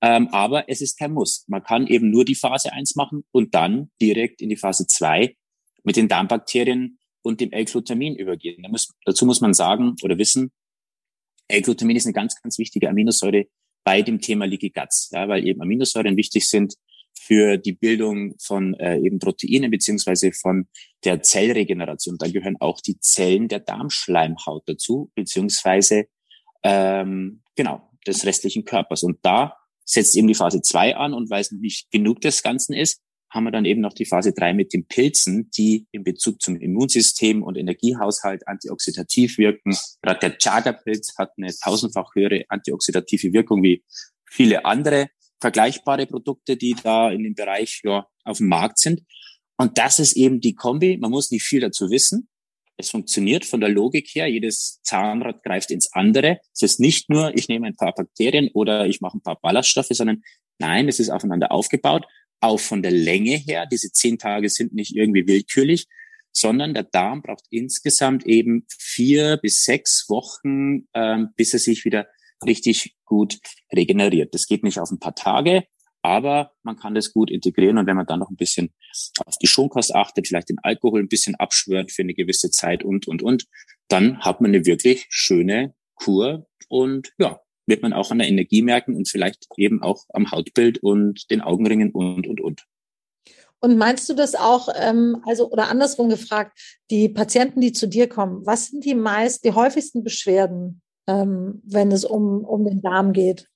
Ähm, 0.02 0.30
aber 0.32 0.70
es 0.70 0.82
ist 0.82 0.98
kein 0.98 1.14
Muss. 1.14 1.44
Man 1.48 1.64
kann 1.64 1.88
eben 1.88 2.10
nur 2.10 2.26
die 2.26 2.36
Phase 2.36 2.72
1 2.72 2.96
machen 2.96 3.24
und 3.32 3.54
dann 3.54 3.92
direkt 4.02 4.42
in 4.42 4.50
die 4.50 4.58
Phase 4.58 4.88
2 4.88 5.36
mit 5.84 5.96
den 5.98 6.08
Darmbakterien 6.08 6.98
und 7.22 7.42
dem 7.42 7.52
L-Glutamin 7.52 8.16
übergehen. 8.16 8.64
Da 8.64 8.70
muss, 8.70 8.94
dazu 9.06 9.26
muss 9.26 9.42
man 9.42 9.54
sagen 9.54 9.96
oder 10.02 10.18
wissen, 10.18 10.52
L-Glutamin 11.48 11.96
ist 11.96 12.06
eine 12.06 12.14
ganz, 12.14 12.42
ganz 12.42 12.58
wichtige 12.58 12.90
Aminosäure 12.90 13.46
bei 13.84 14.02
dem 14.02 14.22
Thema 14.22 14.46
Leaky 14.46 14.70
Guts, 14.70 15.10
ja, 15.12 15.28
weil 15.28 15.46
eben 15.46 15.62
Aminosäuren 15.62 16.16
wichtig 16.18 16.48
sind 16.48 16.76
für 17.14 17.58
die 17.58 17.74
Bildung 17.74 18.36
von 18.40 18.74
äh, 18.76 18.98
eben 18.98 19.20
Proteinen 19.20 19.72
beziehungsweise 19.72 20.32
von 20.32 20.68
der 21.04 21.22
Zellregeneration. 21.22 22.18
Da 22.18 22.28
gehören 22.28 22.58
auch 22.60 22.82
die 22.82 23.00
Zellen 23.00 23.48
der 23.48 23.60
Darmschleimhaut 23.60 24.64
dazu, 24.66 25.12
beziehungsweise 25.16 26.06
ähm, 26.64 27.42
genau 27.56 27.90
des 28.08 28.26
restlichen 28.26 28.66
Körpers. 28.66 29.04
Und 29.04 29.20
da 29.22 29.58
setzt 29.86 30.16
eben 30.16 30.28
die 30.28 30.34
Phase 30.34 30.62
2 30.62 30.96
an 30.96 31.14
und 31.14 31.30
weil 31.30 31.42
es 31.42 31.52
nicht 31.52 31.92
genug 31.92 32.22
des 32.22 32.42
Ganzen 32.42 32.74
ist, 32.74 33.02
haben 33.34 33.46
wir 33.46 33.52
dann 33.52 33.66
eben 33.66 33.82
noch 33.82 33.94
die 33.94 34.06
Phase 34.06 34.32
3 34.32 34.54
mit 34.54 34.74
den 34.74 34.86
Pilzen, 34.86 35.50
die 35.52 35.88
in 35.92 36.04
Bezug 36.04 36.42
zum 36.42 36.56
Immunsystem 36.56 37.42
und 37.42 37.58
Energiehaushalt 37.58 38.48
antioxidativ 38.48 39.38
wirken. 39.40 39.76
Gerade 40.02 40.20
der 40.20 40.38
Chaga-Pilz 40.38 41.16
hat 41.18 41.32
eine 41.38 41.52
tausendfach 41.54 42.14
höhere 42.14 42.44
antioxidative 42.50 43.34
Wirkung 43.34 43.64
wie 43.64 43.84
viele 44.30 44.66
andere 44.66 45.10
vergleichbare 45.42 46.06
Produkte, 46.06 46.58
die 46.58 46.76
da 46.82 47.12
in 47.12 47.24
dem 47.24 47.34
Bereich 47.34 47.82
ja, 47.84 48.08
auf 48.24 48.38
dem 48.38 48.48
Markt 48.48 48.78
sind. 48.78 49.02
Und 49.58 49.78
das 49.78 50.00
ist 50.00 50.16
eben 50.16 50.40
die 50.40 50.56
Kombi. 50.56 50.98
Man 50.98 51.12
muss 51.12 51.32
nicht 51.32 51.44
viel 51.44 51.60
dazu 51.60 51.90
wissen. 51.90 52.30
Es 52.78 52.90
funktioniert 52.90 53.46
von 53.46 53.60
der 53.60 53.70
Logik 53.70 54.10
her. 54.14 54.28
Jedes 54.28 54.80
Zahnrad 54.84 55.44
greift 55.44 55.72
ins 55.72 55.92
andere. 55.94 56.40
Es 56.54 56.62
ist 56.62 56.80
nicht 56.80 57.10
nur, 57.10 57.36
ich 57.36 57.48
nehme 57.48 57.68
ein 57.68 57.76
paar 57.76 57.94
Bakterien 57.94 58.50
oder 58.54 58.86
ich 58.88 59.02
mache 59.02 59.18
ein 59.18 59.22
paar 59.22 59.40
Ballaststoffe, 59.40 59.90
sondern 59.92 60.24
nein, 60.60 60.88
es 60.88 61.00
ist 61.00 61.10
aufeinander 61.10 61.52
aufgebaut 61.52 62.06
auch 62.44 62.60
von 62.60 62.82
der 62.82 62.92
Länge 62.92 63.38
her. 63.38 63.66
Diese 63.66 63.92
zehn 63.92 64.18
Tage 64.18 64.50
sind 64.50 64.74
nicht 64.74 64.96
irgendwie 64.96 65.28
willkürlich, 65.28 65.88
sondern 66.32 66.74
der 66.74 66.84
Darm 66.84 67.22
braucht 67.22 67.46
insgesamt 67.50 68.26
eben 68.26 68.66
vier 68.70 69.38
bis 69.38 69.64
sechs 69.64 70.06
Wochen, 70.10 70.88
ähm, 70.94 71.30
bis 71.36 71.54
er 71.54 71.60
sich 71.60 71.86
wieder 71.86 72.08
richtig 72.46 72.96
gut 73.06 73.38
regeneriert. 73.74 74.34
Das 74.34 74.48
geht 74.48 74.64
nicht 74.64 74.80
auf 74.80 74.92
ein 74.92 75.00
paar 75.00 75.16
Tage, 75.16 75.64
aber 76.02 76.52
man 76.64 76.76
kann 76.76 76.96
das 76.96 77.14
gut 77.14 77.32
integrieren 77.32 77.78
und 77.78 77.88
wenn 77.88 77.96
man 77.96 78.06
dann 78.06 78.20
noch 78.20 78.30
ein 78.30 78.36
bisschen 78.36 78.74
auf 79.26 79.38
die 79.38 79.48
Schonkost 79.48 79.96
achtet, 79.96 80.28
vielleicht 80.28 80.50
den 80.50 80.60
Alkohol 80.62 81.00
ein 81.00 81.08
bisschen 81.08 81.36
abschwört 81.36 81.92
für 81.92 82.02
eine 82.02 82.14
gewisse 82.14 82.52
Zeit 82.52 82.84
und, 82.84 83.08
und, 83.08 83.24
und, 83.24 83.46
dann 83.88 84.20
hat 84.20 84.42
man 84.42 84.52
eine 84.52 84.66
wirklich 84.66 85.06
schöne 85.10 85.76
Kur 85.96 86.48
und 86.68 87.14
ja, 87.18 87.40
wird 87.66 87.82
man 87.82 87.94
auch 87.94 88.12
an 88.12 88.20
der 88.20 88.28
Energie 88.28 88.62
merken 88.62 88.96
und 88.96 89.10
vielleicht 89.10 89.48
eben 89.58 89.82
auch 89.82 90.06
am 90.14 90.32
Hautbild 90.32 90.82
und 90.84 91.30
den 91.30 91.42
Augenringen 91.42 91.92
und, 91.92 92.28
und, 92.28 92.42
und. 92.42 92.66
Und 93.60 93.78
meinst 93.78 94.10
du 94.10 94.14
das 94.14 94.36
auch, 94.36 94.68
ähm, 94.76 95.22
also 95.26 95.50
oder 95.50 95.70
andersrum 95.70 96.10
gefragt, 96.10 96.60
die 96.92 97.08
Patienten, 97.08 97.62
die 97.62 97.72
zu 97.72 97.88
dir 97.88 98.10
kommen, 98.10 98.46
was 98.46 98.68
sind 98.68 98.84
die 98.84 98.96
meist, 98.96 99.46
die 99.46 99.54
häufigsten 99.54 100.04
Beschwerden, 100.04 100.82
ähm, 101.08 101.62
wenn 101.64 101.92
es 101.92 102.04
um, 102.04 102.44
um 102.44 102.66
den 102.66 102.82
Darm 102.82 103.14
geht? 103.14 103.48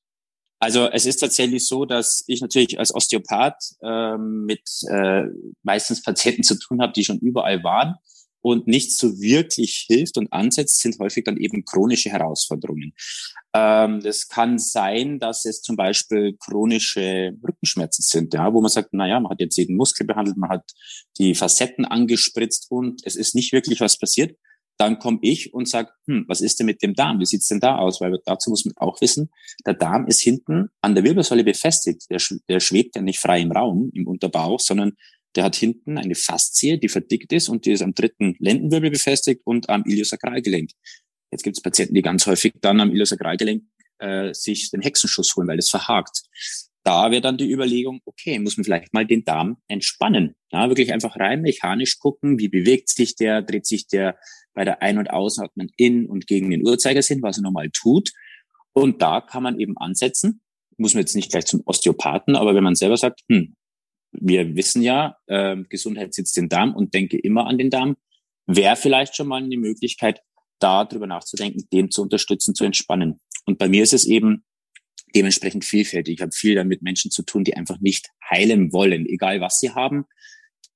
Also 0.60 0.88
es 0.88 1.06
ist 1.06 1.18
tatsächlich 1.18 1.68
so, 1.68 1.86
dass 1.86 2.24
ich 2.28 2.42
natürlich 2.42 2.80
als 2.80 2.96
Osteopath 2.96 3.76
ähm, 3.84 4.46
mit 4.46 4.62
äh, 4.90 5.24
meistens 5.64 6.02
Patienten 6.02 6.44
zu 6.44 6.58
tun 6.58 6.82
habe, 6.82 6.94
die 6.94 7.04
schon 7.04 7.20
überall 7.20 7.64
waren 7.64 7.96
und 8.41 8.67
nichts 8.67 8.98
so 8.98 9.20
wirklich 9.20 9.86
hilft 9.88 10.17
und 10.17 10.32
ansetzt, 10.32 10.79
sind 10.79 11.00
häufig 11.00 11.24
dann 11.24 11.38
eben 11.38 11.65
chronische 11.65 12.10
Herausforderungen. 12.10 12.94
Ähm, 13.53 14.01
das 14.01 14.27
kann 14.27 14.60
sein, 14.60 15.20
dass 15.20 15.46
es 15.46 15.62
zum 15.62 15.75
Beispiel 15.75 16.36
chronische 16.39 17.34
Rückenschmerzen 17.44 18.03
sind, 18.03 18.34
ja, 18.34 18.53
wo 18.53 18.62
man 18.62 18.70
sagt, 18.70 18.89
na 18.91 19.08
ja, 19.08 19.20
man 19.20 19.32
hat 19.32 19.39
jetzt 19.39 19.58
jeden 19.58 19.75
Muskel 19.75 20.06
behandelt, 20.06 20.38
man 20.38 20.50
hat 20.50 20.72
die 21.17 21.36
Facetten 21.36 21.86
angespritzt 21.86 22.67
und 22.70 23.01
es 23.06 23.15
ist 23.15 23.36
nicht 23.36 23.51
wirklich 23.53 23.79
was 23.82 23.98
passiert. 23.98 24.38
Dann 24.79 25.00
komme 25.00 25.17
ich 25.24 25.56
und 25.56 25.67
sage, 25.67 25.89
hm, 26.06 26.25
was 26.27 26.41
ist 26.41 26.60
denn 26.60 26.67
mit 26.67 26.84
dem 26.84 26.94
Darm? 26.94 27.20
Wie 27.20 27.25
sieht's 27.25 27.48
denn 27.48 27.60
da 27.60 27.77
aus? 27.77 28.00
Weil 28.00 28.20
dazu 28.25 28.51
muss 28.51 28.63
man 28.63 28.77
auch 28.77 29.01
wissen, 29.01 29.32
der 29.65 29.74
Darm 29.74 30.06
ist 30.06 30.22
hinten 30.22 30.70
an 30.82 30.94
der 30.94 31.03
Wirbelsäule 31.03 31.44
befestigt. 31.44 32.03
Der, 32.12 32.22
der 32.48 32.60
schwebt 32.60 32.96
ja 32.96 33.01
nicht 33.01 33.20
frei 33.20 33.41
im 33.41 33.51
Raum, 33.51 33.89
im 33.94 34.06
Unterbauch, 34.06 34.60
sondern 34.60 34.94
der 35.38 35.44
hat 35.44 35.56
hinten 35.56 36.00
eine 36.00 36.15
Faszie, 36.15 36.79
die 36.79 36.89
verdickt 36.89 37.32
ist 37.32 37.48
und 37.48 37.65
die 37.65 37.72
ist 37.72 37.84
am 37.84 37.94
dritten 37.94 38.36
Lendenwirbel 38.39 38.89
befestigt 38.89 39.41
und 39.46 39.70
am 39.70 39.84
Iliosakralgelenk. 39.86 40.72
Jetzt 41.32 41.44
gibt 41.44 41.58
es 41.58 41.62
Patienten, 41.62 41.94
die 41.94 42.01
ganz 42.01 42.25
häufig 42.25 42.53
dann 42.60 42.82
am 42.82 42.89
Iliosakralgelenk 42.89 43.63
äh, 44.00 44.34
sich 44.34 44.72
den 44.72 44.82
Hexenschuss 44.82 45.36
holen, 45.36 45.48
weil 45.48 45.58
das 45.58 45.70
verhakt. 45.70 46.24
Da 46.84 47.12
wäre 47.12 47.22
dann 47.22 47.38
die 47.38 47.51
Überlegung, 47.51 48.00
okay, 48.06 48.39
muss 48.39 48.58
man 48.58 48.63
vielleicht 48.63 48.94
mal 48.94 49.06
den 49.06 49.25
Darm 49.25 49.58
entspannen. 49.67 50.36
Ja, 50.51 50.70
wirklich 50.70 50.91
einfach 50.91 51.17
rein 51.17 51.41
mechanisch 51.41 52.00
gucken, 52.00 52.39
wie 52.39 52.48
bewegt 52.48 52.89
sich 52.89 53.15
der, 53.15 53.41
dreht 53.41 53.67
sich 53.67 53.88
der 53.88 54.17
bei 54.53 54.65
der 54.65 54.82
Ein- 54.82 54.98
und 54.98 55.12
Ausatmen 55.12 55.70
in 55.77 56.08
und 56.08 56.25
gegen 56.25 56.50
den 56.50 56.65
Uhrzeigersinn, 56.65 57.22
was 57.22 57.38
er 57.38 57.44
normal 57.44 57.70
tut. 57.72 58.12
Und 58.74 59.01
da 59.01 59.22
kann 59.22 59.44
man 59.44 59.60
eben 59.60 59.77
ansetzen. 59.77 60.41
Muss 60.77 60.94
man 60.94 61.01
jetzt 61.01 61.15
nicht 61.15 61.29
gleich 61.29 61.46
zum 61.46 61.62
Osteopathen, 61.65 62.36
aber 62.36 62.56
wenn 62.56 62.63
man 62.63 62.75
selber 62.75 62.98
sagt, 62.98 63.22
hm, 63.29 63.57
wir 64.19 64.55
wissen 64.55 64.81
ja, 64.81 65.17
äh, 65.27 65.57
Gesundheit 65.69 66.13
sitzt 66.13 66.38
im 66.38 66.50
Darm 66.50 66.75
und 66.75 66.93
denke 66.93 67.17
immer 67.17 67.47
an 67.47 67.57
den 67.57 67.69
Darm, 67.69 67.97
wäre 68.45 68.75
vielleicht 68.75 69.15
schon 69.15 69.27
mal 69.27 69.43
eine 69.43 69.57
Möglichkeit, 69.57 70.21
da 70.59 70.86
drüber 70.86 71.07
nachzudenken, 71.07 71.67
den 71.71 71.91
zu 71.91 72.01
unterstützen, 72.01 72.55
zu 72.55 72.63
entspannen. 72.63 73.19
Und 73.45 73.57
bei 73.57 73.69
mir 73.69 73.83
ist 73.83 73.93
es 73.93 74.05
eben 74.05 74.43
dementsprechend 75.15 75.65
vielfältig. 75.65 76.15
Ich 76.15 76.21
habe 76.21 76.31
viel 76.31 76.55
damit 76.55 76.81
Menschen 76.81 77.12
zu 77.12 77.24
tun, 77.24 77.43
die 77.43 77.55
einfach 77.55 77.79
nicht 77.79 78.09
heilen 78.29 78.74
wollen, 78.74 79.05
egal 79.05 79.39
was 79.41 79.59
sie 79.59 79.71
haben. 79.71 80.05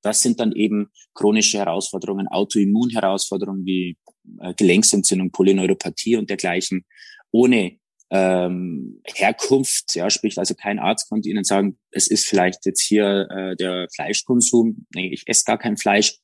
Das 0.01 0.21
sind 0.21 0.39
dann 0.39 0.51
eben 0.53 0.89
chronische 1.13 1.59
Herausforderungen, 1.59 2.27
Autoimmunherausforderungen 2.27 3.65
wie 3.65 3.97
äh, 4.39 4.53
Gelenksentzündung, 4.53 5.31
Polyneuropathie 5.31 6.15
und 6.15 6.29
dergleichen, 6.29 6.85
ohne 7.31 7.77
ähm, 8.11 9.01
Herkunft, 9.05 9.95
ja, 9.95 10.09
sprich 10.09 10.37
also 10.37 10.53
kein 10.53 10.79
Arzt 10.79 11.09
konnte 11.09 11.29
Ihnen 11.29 11.45
sagen, 11.45 11.77
es 11.91 12.07
ist 12.07 12.27
vielleicht 12.27 12.65
jetzt 12.65 12.81
hier 12.81 13.27
äh, 13.31 13.55
der 13.55 13.87
Fleischkonsum, 13.95 14.85
nee, 14.93 15.09
ich 15.13 15.23
esse 15.27 15.45
gar 15.45 15.57
kein 15.57 15.77
Fleisch. 15.77 16.17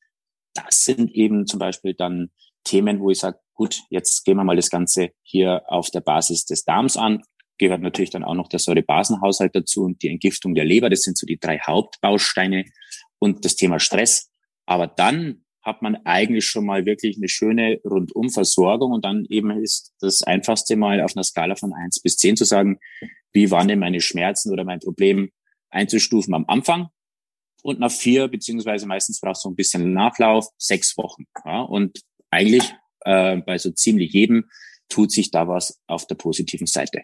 Das 0.54 0.84
sind 0.84 1.10
eben 1.12 1.46
zum 1.46 1.58
Beispiel 1.58 1.94
dann 1.94 2.30
Themen, 2.64 3.00
wo 3.00 3.10
ich 3.10 3.18
sage, 3.18 3.38
gut, 3.54 3.80
jetzt 3.88 4.24
gehen 4.24 4.36
wir 4.36 4.44
mal 4.44 4.56
das 4.56 4.68
Ganze 4.68 5.10
hier 5.22 5.62
auf 5.66 5.90
der 5.90 6.00
Basis 6.00 6.44
des 6.44 6.64
Darms 6.64 6.98
an. 6.98 7.22
Gehört 7.56 7.80
natürlich 7.80 8.10
dann 8.10 8.22
auch 8.22 8.34
noch 8.34 8.48
der 8.48 8.58
Säurebasenhaushalt 8.58 9.54
dazu 9.54 9.84
und 9.84 10.02
die 10.02 10.08
Entgiftung 10.08 10.54
der 10.54 10.66
Leber. 10.66 10.90
Das 10.90 11.02
sind 11.02 11.16
so 11.16 11.26
die 11.26 11.38
drei 11.38 11.58
Hauptbausteine 11.58 12.66
und 13.18 13.44
das 13.44 13.56
Thema 13.56 13.80
Stress. 13.80 14.30
Aber 14.66 14.86
dann 14.86 15.44
hat 15.62 15.82
man 15.82 15.96
eigentlich 16.04 16.46
schon 16.46 16.66
mal 16.66 16.86
wirklich 16.86 17.16
eine 17.16 17.28
schöne 17.28 17.80
Rundumversorgung 17.84 18.92
und 18.92 19.04
dann 19.04 19.26
eben 19.28 19.50
ist 19.62 19.92
das 20.00 20.22
einfachste 20.22 20.76
mal 20.76 21.00
auf 21.00 21.16
einer 21.16 21.24
Skala 21.24 21.56
von 21.56 21.72
eins 21.72 22.00
bis 22.00 22.16
zehn 22.16 22.36
zu 22.36 22.44
sagen, 22.44 22.78
wie 23.32 23.50
waren 23.50 23.68
denn 23.68 23.78
meine 23.78 24.00
Schmerzen 24.00 24.52
oder 24.52 24.64
mein 24.64 24.80
Problem 24.80 25.30
einzustufen 25.70 26.34
am 26.34 26.44
Anfang 26.48 26.88
und 27.62 27.80
nach 27.80 27.90
vier, 27.90 28.28
beziehungsweise 28.28 28.86
meistens 28.86 29.20
brauchst 29.20 29.44
du 29.44 29.50
ein 29.50 29.56
bisschen 29.56 29.92
Nachlauf, 29.92 30.48
sechs 30.56 30.96
Wochen. 30.96 31.24
Ja, 31.44 31.62
und 31.62 32.00
eigentlich 32.30 32.74
äh, 33.00 33.36
bei 33.38 33.58
so 33.58 33.70
ziemlich 33.70 34.12
jedem 34.12 34.48
tut 34.88 35.12
sich 35.12 35.30
da 35.30 35.48
was 35.48 35.78
auf 35.86 36.06
der 36.06 36.14
positiven 36.14 36.66
Seite. 36.66 37.02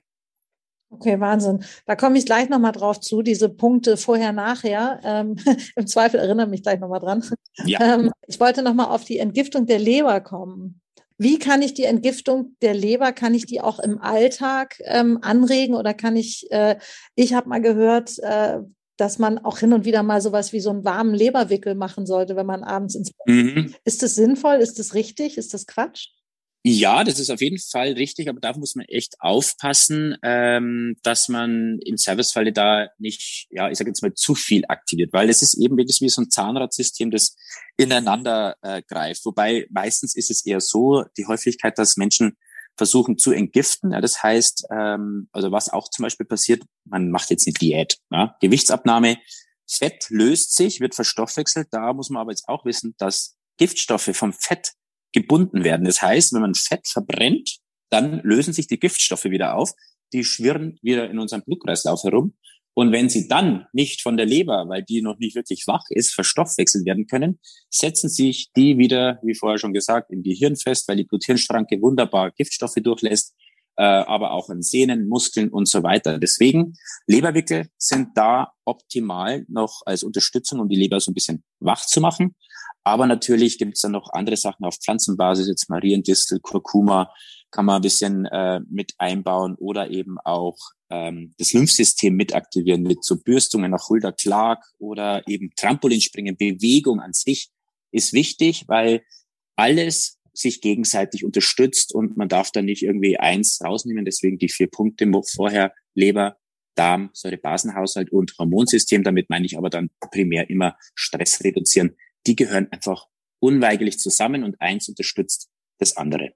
Okay, 0.95 1.19
Wahnsinn. 1.19 1.65
Da 1.87 1.97
komme 1.97 2.19
ich 2.19 2.27
gleich 2.27 2.49
nochmal 2.49 2.73
drauf 2.73 3.01
zu, 3.01 3.23
diese 3.23 3.49
Punkte 3.49 3.97
vorher, 3.97 4.33
nachher. 4.33 5.01
Ähm, 5.03 5.37
Im 5.77 5.87
Zweifel 5.87 6.21
erinnere 6.21 6.47
mich 6.47 6.63
gleich 6.63 6.79
nochmal 6.79 7.01
dran. 7.01 7.25
Ja. 7.65 7.95
Ähm, 7.95 8.13
ich 8.27 8.39
wollte 8.39 8.63
nochmal 8.63 8.87
auf 8.87 9.05
die 9.05 9.19
Entgiftung 9.19 9.67
der 9.67 9.79
Leber 9.79 10.21
kommen. 10.21 10.81
Wie 11.19 11.39
kann 11.39 11.63
ich 11.63 11.75
die 11.75 11.85
Entgiftung 11.85 12.57
der 12.61 12.75
Leber, 12.75 13.13
kann 13.13 13.35
ich 13.35 13.47
die 13.47 13.61
auch 13.61 13.79
im 13.79 14.01
Alltag 14.01 14.77
ähm, 14.85 15.19
anregen 15.23 15.75
oder 15.75 15.95
kann 15.95 16.17
ich, 16.17 16.51
äh, 16.51 16.77
ich 17.15 17.35
habe 17.35 17.49
mal 17.49 17.61
gehört, 17.61 18.19
äh, 18.19 18.59
dass 18.97 19.19
man 19.19 19.39
auch 19.39 19.59
hin 19.59 19.73
und 19.73 19.85
wieder 19.85 20.03
mal 20.03 20.21
sowas 20.21 20.53
wie 20.53 20.61
so 20.61 20.71
einen 20.71 20.85
warmen 20.85 21.15
Leberwickel 21.15 21.75
machen 21.75 22.07
sollte, 22.07 22.37
wenn 22.37 22.47
man 22.47 22.65
abends 22.65 22.95
ins 22.95 23.13
Bett 23.13 23.35
mhm. 23.35 23.75
Ist 23.85 24.03
das 24.03 24.15
sinnvoll? 24.15 24.57
Ist 24.57 24.79
das 24.79 24.95
richtig? 24.95 25.39
Ist 25.39 25.55
das 25.55 25.67
Quatsch? 25.67 26.09
Ja, 26.66 27.04
das 27.04 27.18
ist 27.18 27.28
auf 27.28 27.42
jeden 27.42 27.59
Fall 27.59 27.92
richtig, 27.92 28.30
aber 28.30 28.40
da 28.40 28.54
muss 28.56 28.75
man 28.75 28.87
echt 28.87 29.21
aufpassen, 29.21 30.16
ähm, 30.23 30.97
dass 31.02 31.28
man 31.28 31.78
im 31.85 31.99
Servicefalle 31.99 32.54
da 32.54 32.88
nicht, 32.97 33.49
ja, 33.50 33.68
ich 33.68 33.76
sage 33.76 33.90
jetzt 33.90 34.00
mal 34.00 34.14
zu 34.14 34.35
viel 34.35 34.64
aktiviert, 34.68 35.12
weil 35.12 35.28
es 35.28 35.42
ist 35.42 35.59
eben 35.59 35.76
wie 35.76 36.09
so 36.09 36.23
ein 36.23 36.30
Zahnradsystem, 36.30 37.11
das 37.11 37.37
ineinander 37.76 38.56
äh, 38.62 38.80
greift. 38.80 39.26
Wobei 39.26 39.66
meistens 39.71 40.16
ist 40.16 40.30
es 40.30 40.47
eher 40.47 40.62
so, 40.62 41.04
die 41.18 41.26
Häufigkeit, 41.26 41.76
dass 41.76 41.99
Menschen 41.99 42.38
versuchen 42.78 43.18
zu 43.18 43.33
entgiften. 43.33 43.92
Ja, 43.92 44.00
das 44.00 44.23
heißt, 44.23 44.68
ähm, 44.71 45.28
also 45.33 45.52
was 45.52 45.68
auch 45.68 45.90
zum 45.90 46.04
Beispiel 46.04 46.25
passiert, 46.25 46.62
man 46.85 47.11
macht 47.11 47.28
jetzt 47.28 47.47
eine 47.47 47.52
Diät, 47.52 47.99
ja, 48.11 48.37
Gewichtsabnahme, 48.40 49.18
Fett 49.71 50.06
löst 50.09 50.56
sich, 50.56 50.80
wird 50.80 50.94
verstoffwechselt. 50.94 51.68
Da 51.73 51.92
muss 51.92 52.09
man 52.09 52.23
aber 52.23 52.33
jetzt 52.33 52.49
auch 52.49 52.64
wissen, 52.64 52.94
dass 52.97 53.37
Giftstoffe 53.59 54.11
vom 54.14 54.33
Fett 54.33 54.73
gebunden 55.14 55.64
werden. 55.64 55.87
Das 55.87 56.02
heißt, 56.02 56.35
wenn 56.35 56.42
man 56.42 56.54
Fett 56.54 56.87
verbrennt, 56.87 57.59
dann 57.88 58.21
lösen 58.23 58.52
sich 58.52 58.66
die 58.66 58.78
Giftstoffe 58.78 59.25
wieder 59.25 59.54
auf, 59.54 59.73
die 60.12 60.25
schwirren 60.25 60.78
wieder 60.83 61.09
in 61.09 61.18
unserem 61.18 61.42
Blutkreislauf 61.42 62.02
herum. 62.02 62.35
Und 62.76 62.90
wenn 62.90 63.09
sie 63.09 63.28
dann 63.28 63.66
nicht 63.73 64.02
von 64.02 64.16
der 64.16 64.26
Leber, 64.26 64.68
weil 64.68 64.83
die 64.83 65.00
noch 65.00 65.18
nicht 65.18 65.37
wirklich 65.37 65.66
wach 65.68 65.85
ist, 65.90 66.12
verstoffwechselt 66.12 66.85
werden 66.85 67.06
können, 67.06 67.38
setzen 67.71 68.09
sich 68.09 68.50
die 68.56 68.78
wieder, 68.78 69.21
wie 69.23 69.35
vorher 69.35 69.59
schon 69.59 69.73
gesagt, 69.73 70.11
im 70.11 70.25
Gehirn 70.25 70.56
fest, 70.56 70.88
weil 70.88 70.97
die 70.97 71.04
Bluthirnschranke 71.04 71.80
wunderbar 71.80 72.33
Giftstoffe 72.33 72.75
durchlässt, 72.83 73.35
äh, 73.76 73.83
aber 73.83 74.33
auch 74.33 74.49
an 74.50 74.62
Sehnen, 74.62 75.09
Muskeln 75.09 75.49
und 75.49 75.69
so 75.69 75.83
weiter. 75.83 76.19
Deswegen, 76.19 76.75
Leberwickel 77.07 77.69
sind 77.76 78.11
da 78.14 78.52
optimal 78.64 79.45
noch 79.49 79.83
als 79.85 80.02
Unterstützung, 80.02 80.61
um 80.61 80.69
die 80.69 80.76
Leber 80.76 81.00
so 81.00 81.11
ein 81.11 81.14
bisschen 81.14 81.45
wach 81.61 81.85
zu 81.85 82.00
machen. 82.00 82.35
Aber 82.85 83.07
natürlich 83.07 83.59
gibt 83.59 83.76
es 83.76 83.81
dann 83.81 83.93
noch 83.93 84.12
andere 84.12 84.37
Sachen 84.37 84.64
auf 84.64 84.76
Pflanzenbasis, 84.76 85.49
jetzt 85.49 85.71
Mariendistel, 85.71 86.38
Kurkuma, 86.40 87.11
kann 87.50 87.64
man 87.64 87.76
ein 87.76 87.83
bisschen 87.83 88.26
äh, 88.26 88.61
mit 88.69 88.93
einbauen 88.99 89.54
oder 89.54 89.90
eben 89.90 90.19
auch 90.25 90.59
ähm, 90.90 91.35
das 91.38 91.52
Lymphsystem 91.52 92.14
mit 92.14 92.35
aktivieren 92.35 92.83
mit 92.83 93.05
so 93.05 93.16
Bürstungen 93.16 93.70
nach 93.70 93.88
Hulda 93.88 94.12
Clark 94.12 94.64
oder 94.79 95.27
eben 95.29 95.51
Trampolinspringen. 95.57 96.37
Bewegung 96.37 97.01
an 97.01 97.12
sich 97.12 97.51
ist 97.90 98.12
wichtig, 98.12 98.64
weil 98.66 99.03
alles 99.57 100.18
sich 100.35 100.61
gegenseitig 100.61 101.25
unterstützt 101.25 101.94
und 101.94 102.16
man 102.16 102.29
darf 102.29 102.51
da 102.51 102.61
nicht 102.61 102.83
irgendwie 102.83 103.18
eins 103.18 103.61
rausnehmen. 103.64 104.05
Deswegen 104.05 104.38
die 104.38 104.49
vier 104.49 104.68
Punkte 104.68 105.11
vorher 105.25 105.73
Leber, 105.94 106.37
Darm, 106.75 107.11
Säurebasenhaushalt 107.12 108.11
und 108.11 108.35
Hormonsystem. 108.38 109.05
Damit 109.05 109.31
meine 109.31 109.47
ich 109.47 109.57
aber 109.57 109.70
dann 109.70 109.90
primär 110.11 110.51
immer 110.51 110.77
Stress 110.94 111.42
reduzieren 111.44 111.97
die 112.27 112.37
gehören 112.37 112.68
einfach 112.70 113.07
unweigerlich 113.40 113.99
zusammen 113.99 114.44
und 114.44 114.61
eins 114.61 114.88
unterstützt 114.88 115.49
das 115.79 115.97
andere. 115.97 116.33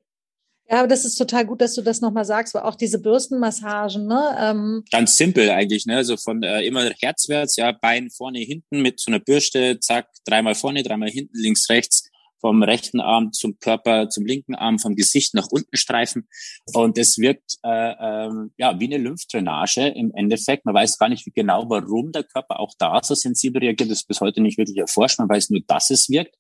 Ja, 0.71 0.81
aber 0.81 0.89
das 0.89 1.07
ist 1.07 1.15
total 1.15 1.47
gut, 1.47 1.63
dass 1.63 1.75
du 1.75 1.81
das 1.81 2.03
nochmal 2.03 2.27
sagst, 2.27 2.53
weil 2.53 2.63
auch 2.63 2.75
diese 2.75 3.01
Bürstenmassagen, 3.01 4.07
ne? 4.07 4.37
Ähm 4.39 4.85
Ganz 4.93 5.17
simpel 5.17 5.49
eigentlich, 5.49 5.87
ne? 5.87 5.97
Also 5.97 6.19
von 6.19 6.43
äh, 6.43 6.61
immer 6.63 6.91
herzwärts, 7.01 7.57
ja, 7.57 7.73
Bein 7.73 8.11
vorne, 8.11 8.41
hinten 8.41 8.83
mit 8.83 9.01
so 9.01 9.11
einer 9.11 9.21
Bürste, 9.21 9.81
zack, 9.81 10.09
dreimal 10.27 10.55
vorne, 10.55 10.83
dreimal 10.83 11.09
hinten, 11.09 11.39
links, 11.39 11.71
rechts, 11.71 12.11
vom 12.41 12.63
rechten 12.63 13.01
Arm 13.01 13.33
zum 13.33 13.59
Körper, 13.59 14.09
zum 14.09 14.27
linken 14.27 14.55
Arm, 14.55 14.79
vom 14.79 14.95
Gesicht 14.95 15.35
nach 15.35 15.49
unten 15.51 15.77
streifen. 15.77 16.29
Und 16.73 16.99
es 16.99 17.19
wirkt 17.19 17.57
äh, 17.63 17.95
ähm, 18.01 18.53
ja 18.57 18.79
wie 18.79 18.87
eine 18.87 18.99
Lymphdrainage 18.99 19.89
im 19.89 20.13
Endeffekt. 20.15 20.65
Man 20.65 20.75
weiß 20.75 20.99
gar 20.99 21.09
nicht 21.09 21.27
wie 21.27 21.33
genau, 21.33 21.69
warum 21.69 22.13
der 22.13 22.25
Körper 22.25 22.61
auch 22.61 22.75
da 22.79 23.01
so 23.03 23.15
sensibel 23.15 23.61
reagiert. 23.61 23.91
Das 23.91 23.99
ist 23.99 24.09
bis 24.09 24.21
heute 24.21 24.41
nicht 24.41 24.59
wirklich 24.59 24.79
erforscht. 24.79 25.19
Man 25.19 25.29
weiß 25.29 25.51
nur, 25.51 25.61
dass 25.67 25.91
es 25.91 26.09
wirkt. 26.09 26.37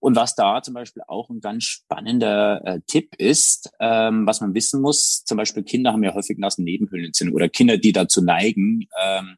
Und 0.00 0.14
was 0.14 0.34
da 0.34 0.62
zum 0.62 0.74
Beispiel 0.74 1.02
auch 1.08 1.28
ein 1.28 1.40
ganz 1.40 1.64
spannender 1.64 2.64
äh, 2.64 2.80
Tipp 2.86 3.16
ist, 3.16 3.70
ähm, 3.80 4.26
was 4.26 4.40
man 4.40 4.54
wissen 4.54 4.80
muss, 4.80 5.24
zum 5.24 5.36
Beispiel 5.36 5.64
Kinder 5.64 5.92
haben 5.92 6.04
ja 6.04 6.14
häufig 6.14 6.38
Nasennebenhöhlenentzündung 6.38 7.34
oder 7.34 7.48
Kinder, 7.48 7.78
die 7.78 7.92
dazu 7.92 8.22
neigen, 8.22 8.86
ähm, 9.02 9.36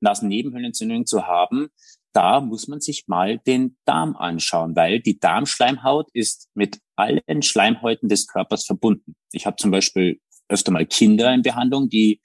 Nasennebenhöhlenentzündung 0.00 1.06
zu 1.06 1.26
haben, 1.26 1.68
da 2.12 2.40
muss 2.40 2.68
man 2.68 2.80
sich 2.80 3.04
mal 3.06 3.38
den 3.38 3.76
Darm 3.84 4.16
anschauen, 4.16 4.74
weil 4.76 5.00
die 5.00 5.18
Darmschleimhaut 5.18 6.08
ist 6.12 6.48
mit 6.54 6.78
allen 6.96 7.42
Schleimhäuten 7.42 8.08
des 8.08 8.26
Körpers 8.26 8.64
verbunden. 8.64 9.14
Ich 9.32 9.46
habe 9.46 9.56
zum 9.56 9.70
Beispiel 9.70 10.20
öfter 10.48 10.72
mal 10.72 10.86
Kinder 10.86 11.32
in 11.32 11.42
Behandlung, 11.42 11.88
die 11.88 12.20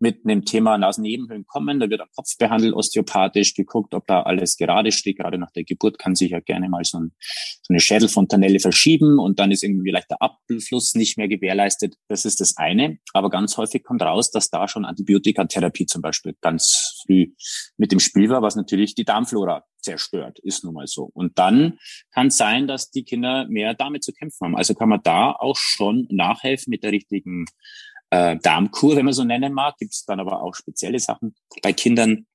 mit 0.00 0.24
einem 0.24 0.44
Thema 0.44 0.78
Nasennebenhöhlen 0.78 1.46
kommen. 1.46 1.78
Da 1.78 1.90
wird 1.90 2.00
am 2.00 2.08
Kopf 2.16 2.36
behandelt, 2.38 2.74
osteopathisch 2.74 3.54
geguckt, 3.54 3.94
ob 3.94 4.06
da 4.06 4.22
alles 4.22 4.56
gerade 4.56 4.92
steht. 4.92 5.18
Gerade 5.18 5.38
nach 5.38 5.50
der 5.50 5.64
Geburt 5.64 5.98
kann 5.98 6.14
sich 6.14 6.30
ja 6.30 6.40
gerne 6.40 6.68
mal 6.68 6.84
so, 6.84 6.98
ein, 6.98 7.12
so 7.20 7.72
eine 7.72 7.80
Schädelfontanelle 7.80 8.60
verschieben 8.60 9.18
und 9.18 9.38
dann 9.38 9.50
ist 9.50 9.62
irgendwie 9.62 9.90
vielleicht 9.90 10.10
der 10.10 10.22
Abfluss 10.22 10.94
nicht 10.94 11.18
mehr 11.18 11.28
gewährleistet. 11.28 11.94
Das 12.08 12.24
ist 12.24 12.40
das 12.40 12.56
eine. 12.56 12.98
Aber 13.12 13.30
ganz 13.30 13.56
häufig 13.56 13.84
kommt 13.84 14.02
raus, 14.02 14.30
dass 14.30 14.50
da 14.50 14.68
schon 14.68 14.84
Antibiotikatherapie 14.84 15.86
zum 15.86 16.02
Beispiel 16.02 16.34
ganz 16.40 17.02
früh 17.04 17.32
mit 17.76 17.92
dem 17.92 18.00
Spiel 18.00 18.30
war, 18.30 18.42
was 18.42 18.56
natürlich 18.56 18.94
die 18.94 19.04
Darmflora 19.04 19.64
zerstört, 19.82 20.38
ist 20.40 20.64
nun 20.64 20.74
mal 20.74 20.86
so. 20.86 21.10
Und 21.12 21.38
dann 21.38 21.78
kann 22.12 22.28
es 22.28 22.36
sein, 22.36 22.66
dass 22.66 22.90
die 22.90 23.04
Kinder 23.04 23.46
mehr 23.48 23.74
damit 23.74 24.04
zu 24.04 24.12
kämpfen 24.12 24.46
haben. 24.46 24.56
Also 24.56 24.74
kann 24.74 24.88
man 24.88 25.00
da 25.02 25.32
auch 25.32 25.56
schon 25.56 26.06
nachhelfen 26.10 26.70
mit 26.70 26.84
der 26.84 26.92
richtigen 26.92 27.46
äh, 28.10 28.36
Darmkur, 28.36 28.96
wenn 28.96 29.04
man 29.04 29.14
so 29.14 29.24
nennen 29.24 29.52
mag. 29.52 29.76
Gibt 29.78 29.92
es 29.92 30.04
dann 30.04 30.20
aber 30.20 30.42
auch 30.42 30.54
spezielle 30.54 30.98
Sachen 30.98 31.34
bei 31.62 31.72
Kindern 31.72 32.26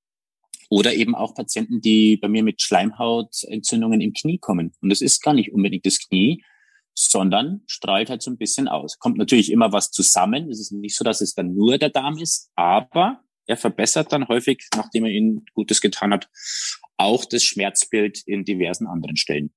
oder 0.70 0.94
eben 0.94 1.16
auch 1.16 1.36
Patienten, 1.36 1.82
die 1.82 2.18
bei 2.18 2.28
mir 2.28 2.44
mit 2.44 2.62
Schleimhautentzündungen 2.62 4.02
im 4.02 4.14
Knie 4.14 4.40
kommen. 4.40 4.74
Und 4.82 4.90
das 4.90 5.02
ist 5.02 5.22
gar 5.22 5.34
nicht 5.34 5.54
unbedingt 5.54 5.86
das 5.86 6.00
Knie, 6.00 6.44
sondern 6.94 7.62
strahlt 7.68 8.10
halt 8.10 8.22
so 8.22 8.32
ein 8.32 8.38
bisschen 8.38 8.68
aus. 8.68 8.98
Kommt 9.00 9.18
natürlich 9.18 9.52
immer 9.52 9.72
was 9.74 9.92
zusammen. 9.92 10.50
Es 10.50 10.60
ist 10.60 10.72
nicht 10.72 10.96
so, 10.96 11.04
dass 11.04 11.22
es 11.22 11.34
dann 11.34 11.54
nur 11.54 11.78
der 11.78 11.90
Darm 11.90 12.18
ist, 12.18 12.52
aber 12.56 13.22
er 13.48 13.58
verbessert 13.58 14.12
dann 14.12 14.28
häufig, 14.28 14.68
nachdem 14.76 15.06
er 15.06 15.12
ihnen 15.12 15.46
Gutes 15.54 15.82
getan 15.82 16.14
hat, 16.14 16.30
auch 16.98 17.26
das 17.26 17.44
Schmerzbild 17.44 18.24
in 18.26 18.46
diversen 18.46 18.88
anderen 18.88 19.18
Stellen. 19.18 19.54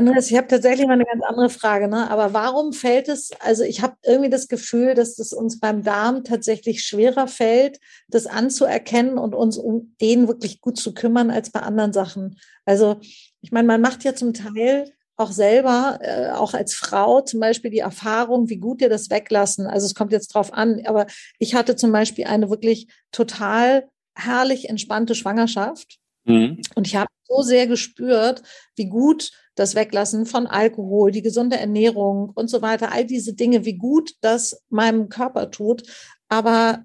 Andreas, 0.00 0.30
ich 0.30 0.36
habe 0.36 0.48
tatsächlich 0.48 0.86
mal 0.86 0.94
eine 0.94 1.04
ganz 1.04 1.22
andere 1.22 1.50
Frage, 1.50 1.86
ne? 1.86 2.10
aber 2.10 2.32
warum 2.32 2.72
fällt 2.72 3.08
es, 3.08 3.32
also 3.40 3.64
ich 3.64 3.82
habe 3.82 3.96
irgendwie 4.02 4.30
das 4.30 4.48
Gefühl, 4.48 4.94
dass 4.94 5.18
es 5.18 5.34
uns 5.34 5.60
beim 5.60 5.82
Darm 5.82 6.24
tatsächlich 6.24 6.84
schwerer 6.84 7.28
fällt, 7.28 7.78
das 8.08 8.26
anzuerkennen 8.26 9.18
und 9.18 9.34
uns 9.34 9.58
um 9.58 9.94
den 10.00 10.26
wirklich 10.26 10.62
gut 10.62 10.78
zu 10.78 10.94
kümmern 10.94 11.30
als 11.30 11.50
bei 11.50 11.60
anderen 11.60 11.92
Sachen. 11.92 12.38
Also 12.64 12.98
ich 13.42 13.52
meine, 13.52 13.66
man 13.66 13.82
macht 13.82 14.02
ja 14.04 14.14
zum 14.14 14.32
Teil 14.32 14.90
auch 15.16 15.32
selber, 15.32 15.98
äh, 16.00 16.30
auch 16.30 16.54
als 16.54 16.74
Frau 16.74 17.20
zum 17.20 17.40
Beispiel 17.40 17.70
die 17.70 17.80
Erfahrung, 17.80 18.48
wie 18.48 18.56
gut 18.56 18.80
dir 18.80 18.88
das 18.88 19.10
weglassen. 19.10 19.66
Also 19.66 19.84
es 19.84 19.94
kommt 19.94 20.12
jetzt 20.12 20.34
drauf 20.34 20.54
an, 20.54 20.80
aber 20.86 21.06
ich 21.38 21.54
hatte 21.54 21.76
zum 21.76 21.92
Beispiel 21.92 22.24
eine 22.24 22.48
wirklich 22.48 22.88
total 23.12 23.86
herrlich 24.14 24.70
entspannte 24.70 25.14
Schwangerschaft. 25.14 25.98
Mhm. 26.24 26.62
Und 26.74 26.86
ich 26.86 26.96
habe 26.96 27.10
so 27.28 27.42
sehr 27.42 27.66
gespürt, 27.66 28.42
wie 28.76 28.86
gut 28.86 29.30
das 29.60 29.74
Weglassen 29.74 30.24
von 30.26 30.46
Alkohol, 30.46 31.10
die 31.10 31.22
gesunde 31.22 31.58
Ernährung 31.58 32.32
und 32.34 32.48
so 32.48 32.62
weiter, 32.62 32.92
all 32.92 33.04
diese 33.04 33.34
Dinge, 33.34 33.64
wie 33.64 33.76
gut 33.76 34.14
das 34.22 34.62
meinem 34.70 35.08
Körper 35.08 35.50
tut. 35.50 35.82
Aber 36.28 36.84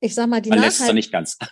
ich 0.00 0.14
sag 0.14 0.28
mal, 0.28 0.40
die 0.40 0.50
Man 0.50 0.60
lässt 0.60 0.80
es 0.80 0.92
nicht 0.92 1.12
ganz. 1.12 1.38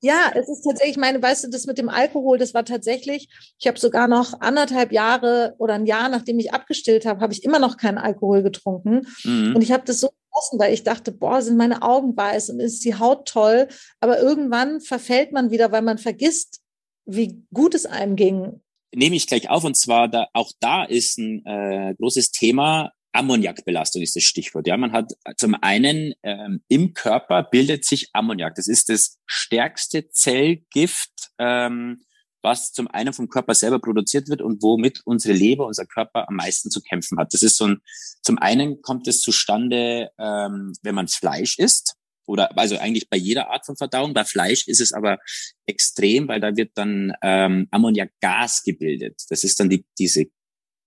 Ja, 0.00 0.30
es 0.32 0.48
ist 0.48 0.62
tatsächlich, 0.62 0.92
ich 0.92 1.00
meine, 1.00 1.20
weißt 1.20 1.42
du, 1.42 1.50
das 1.50 1.66
mit 1.66 1.76
dem 1.76 1.88
Alkohol, 1.88 2.38
das 2.38 2.54
war 2.54 2.64
tatsächlich, 2.64 3.28
ich 3.58 3.66
habe 3.66 3.80
sogar 3.80 4.06
noch 4.06 4.40
anderthalb 4.40 4.92
Jahre 4.92 5.56
oder 5.58 5.74
ein 5.74 5.86
Jahr, 5.86 6.08
nachdem 6.08 6.38
ich 6.38 6.52
abgestillt 6.52 7.04
habe, 7.04 7.20
habe 7.20 7.32
ich 7.32 7.42
immer 7.42 7.58
noch 7.58 7.76
keinen 7.76 7.98
Alkohol 7.98 8.44
getrunken. 8.44 9.08
Mhm. 9.24 9.56
Und 9.56 9.62
ich 9.62 9.72
habe 9.72 9.82
das 9.84 9.98
so 9.98 10.10
genossen, 10.30 10.60
weil 10.60 10.72
ich 10.72 10.84
dachte, 10.84 11.10
boah, 11.10 11.42
sind 11.42 11.56
meine 11.56 11.82
Augen 11.82 12.16
weiß 12.16 12.50
und 12.50 12.60
ist 12.60 12.84
die 12.84 12.94
Haut 12.94 13.26
toll. 13.26 13.66
Aber 13.98 14.20
irgendwann 14.20 14.80
verfällt 14.80 15.32
man 15.32 15.50
wieder, 15.50 15.72
weil 15.72 15.82
man 15.82 15.98
vergisst, 15.98 16.60
wie 17.04 17.42
gut 17.52 17.74
es 17.74 17.84
einem 17.84 18.14
ging. 18.14 18.60
Nehme 18.94 19.16
ich 19.16 19.26
gleich 19.26 19.50
auf 19.50 19.64
und 19.64 19.76
zwar 19.76 20.08
da, 20.08 20.28
auch 20.32 20.50
da 20.60 20.84
ist 20.84 21.18
ein 21.18 21.44
äh, 21.44 21.94
großes 21.98 22.30
Thema 22.30 22.92
Ammoniakbelastung 23.12 24.02
ist 24.02 24.16
das 24.16 24.22
Stichwort. 24.22 24.66
Ja, 24.66 24.76
man 24.76 24.92
hat 24.92 25.12
zum 25.36 25.56
einen 25.60 26.14
ähm, 26.22 26.62
im 26.68 26.94
Körper 26.94 27.42
bildet 27.42 27.84
sich 27.84 28.10
Ammoniak. 28.12 28.54
Das 28.54 28.68
ist 28.68 28.88
das 28.88 29.18
stärkste 29.26 30.08
Zellgift, 30.10 31.30
ähm, 31.38 32.02
was 32.42 32.72
zum 32.72 32.86
einen 32.86 33.12
vom 33.12 33.28
Körper 33.28 33.54
selber 33.54 33.80
produziert 33.80 34.28
wird 34.28 34.42
und 34.42 34.62
womit 34.62 35.02
unsere 35.04 35.34
Leber, 35.34 35.66
unser 35.66 35.86
Körper 35.86 36.28
am 36.28 36.36
meisten 36.36 36.70
zu 36.70 36.80
kämpfen 36.80 37.18
hat. 37.18 37.34
Das 37.34 37.42
ist 37.42 37.56
so 37.56 37.66
ein, 37.66 37.78
zum 38.22 38.38
einen 38.38 38.82
kommt 38.82 39.08
es 39.08 39.20
zustande, 39.20 40.10
ähm, 40.18 40.74
wenn 40.82 40.94
man 40.94 41.08
Fleisch 41.08 41.58
isst 41.58 41.96
oder 42.28 42.56
also 42.56 42.78
eigentlich 42.78 43.08
bei 43.08 43.16
jeder 43.16 43.50
Art 43.50 43.66
von 43.66 43.76
Verdauung. 43.76 44.14
Bei 44.14 44.24
Fleisch 44.24 44.68
ist 44.68 44.80
es 44.80 44.92
aber 44.92 45.18
extrem, 45.66 46.28
weil 46.28 46.40
da 46.40 46.56
wird 46.56 46.72
dann 46.74 47.12
ähm, 47.22 47.68
Ammoniakgas 47.70 48.62
gebildet. 48.62 49.22
Das 49.30 49.44
ist 49.44 49.58
dann 49.58 49.70
die, 49.70 49.84
diese 49.98 50.26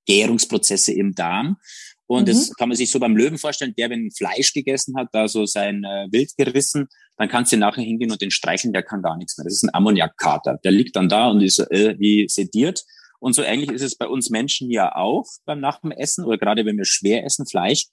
Gärungsprozesse 0.06 0.94
im 0.94 1.14
Darm. 1.14 1.58
Und 2.06 2.24
mhm. 2.24 2.26
das 2.28 2.54
kann 2.54 2.70
man 2.70 2.78
sich 2.78 2.92
so 2.92 3.00
beim 3.00 3.16
Löwen 3.16 3.38
vorstellen, 3.38 3.74
der, 3.78 3.90
wenn 3.90 4.12
Fleisch 4.12 4.54
gegessen 4.54 4.96
hat, 4.98 5.08
da 5.14 5.28
so 5.28 5.46
sein 5.46 5.84
äh, 5.84 6.08
Wild 6.12 6.32
gerissen, 6.38 6.88
dann 7.18 7.30
kannst 7.30 7.52
du 7.52 7.58
nachher 7.58 7.84
hingehen 7.84 8.12
und 8.12 8.22
den 8.22 8.32
streicheln, 8.32 8.74
der 8.74 8.84
kann 8.84 9.02
gar 9.02 9.18
nichts 9.18 9.38
mehr. 9.38 9.46
Das 9.46 9.54
ist 9.54 9.64
ein 9.64 9.74
Ammoniakkater. 9.74 10.60
Der 10.64 10.72
liegt 10.72 10.96
dann 10.96 11.10
da 11.10 11.30
und 11.30 11.42
ist 11.42 11.60
äh, 11.60 11.96
wie 11.98 12.28
sediert. 12.28 12.84
Und 13.20 13.34
so 13.34 13.44
ähnlich 13.44 13.72
ist 13.72 13.84
es 13.84 13.96
bei 13.96 14.08
uns 14.08 14.30
Menschen 14.30 14.70
ja 14.72 14.96
auch 14.96 15.26
beim 15.46 15.60
nach 15.60 15.80
dem 15.82 15.92
Essen 15.92 16.26
oder 16.26 16.38
gerade 16.38 16.66
wenn 16.66 16.78
wir 16.78 16.86
schwer 16.86 17.24
essen, 17.24 17.46
Fleisch. 17.46 17.88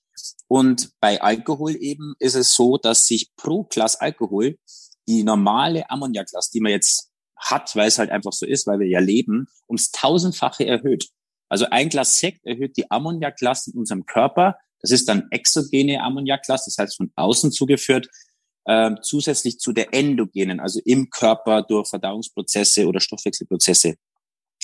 Und 0.46 0.90
bei 1.00 1.20
Alkohol 1.20 1.76
eben 1.76 2.14
ist 2.18 2.35
es 2.35 2.54
so, 2.54 2.76
dass 2.76 3.07
sich 3.07 3.31
pro 3.37 3.64
Glas 3.64 3.96
Alkohol 3.96 4.59
die 5.07 5.22
normale 5.22 5.88
Ammoniaklast, 5.90 6.52
die 6.54 6.61
man 6.61 6.72
jetzt 6.72 7.11
hat, 7.37 7.74
weil 7.76 7.88
es 7.88 7.98
halt 7.98 8.11
einfach 8.11 8.33
so 8.33 8.46
ist, 8.46 8.66
weil 8.66 8.81
wir 8.81 8.88
ja 8.88 9.00
leben, 9.00 9.46
ums 9.68 9.90
tausendfache 9.90 10.66
erhöht. 10.66 11.09
Also 11.48 11.66
ein 11.70 11.88
Glas 11.88 12.18
Sekt 12.18 12.44
erhöht 12.44 12.76
die 12.76 12.90
Ammoniaklast 12.90 13.68
in 13.68 13.74
unserem 13.74 14.04
Körper. 14.04 14.59
Das 14.81 14.90
ist 14.90 15.09
dann 15.09 15.28
exogene 15.31 16.02
Ammoniaklast, 16.02 16.66
das 16.66 16.76
heißt 16.78 16.96
von 16.96 17.11
außen 17.16 17.52
zugeführt, 17.52 18.09
äh, 18.64 18.90
zusätzlich 19.02 19.59
zu 19.59 19.72
der 19.72 19.94
endogenen, 19.94 20.61
also 20.61 20.81
im 20.85 21.11
Körper 21.11 21.62
durch 21.62 21.88
Verdauungsprozesse 21.88 22.87
oder 22.87 23.00
Stoffwechselprozesse 23.00 23.94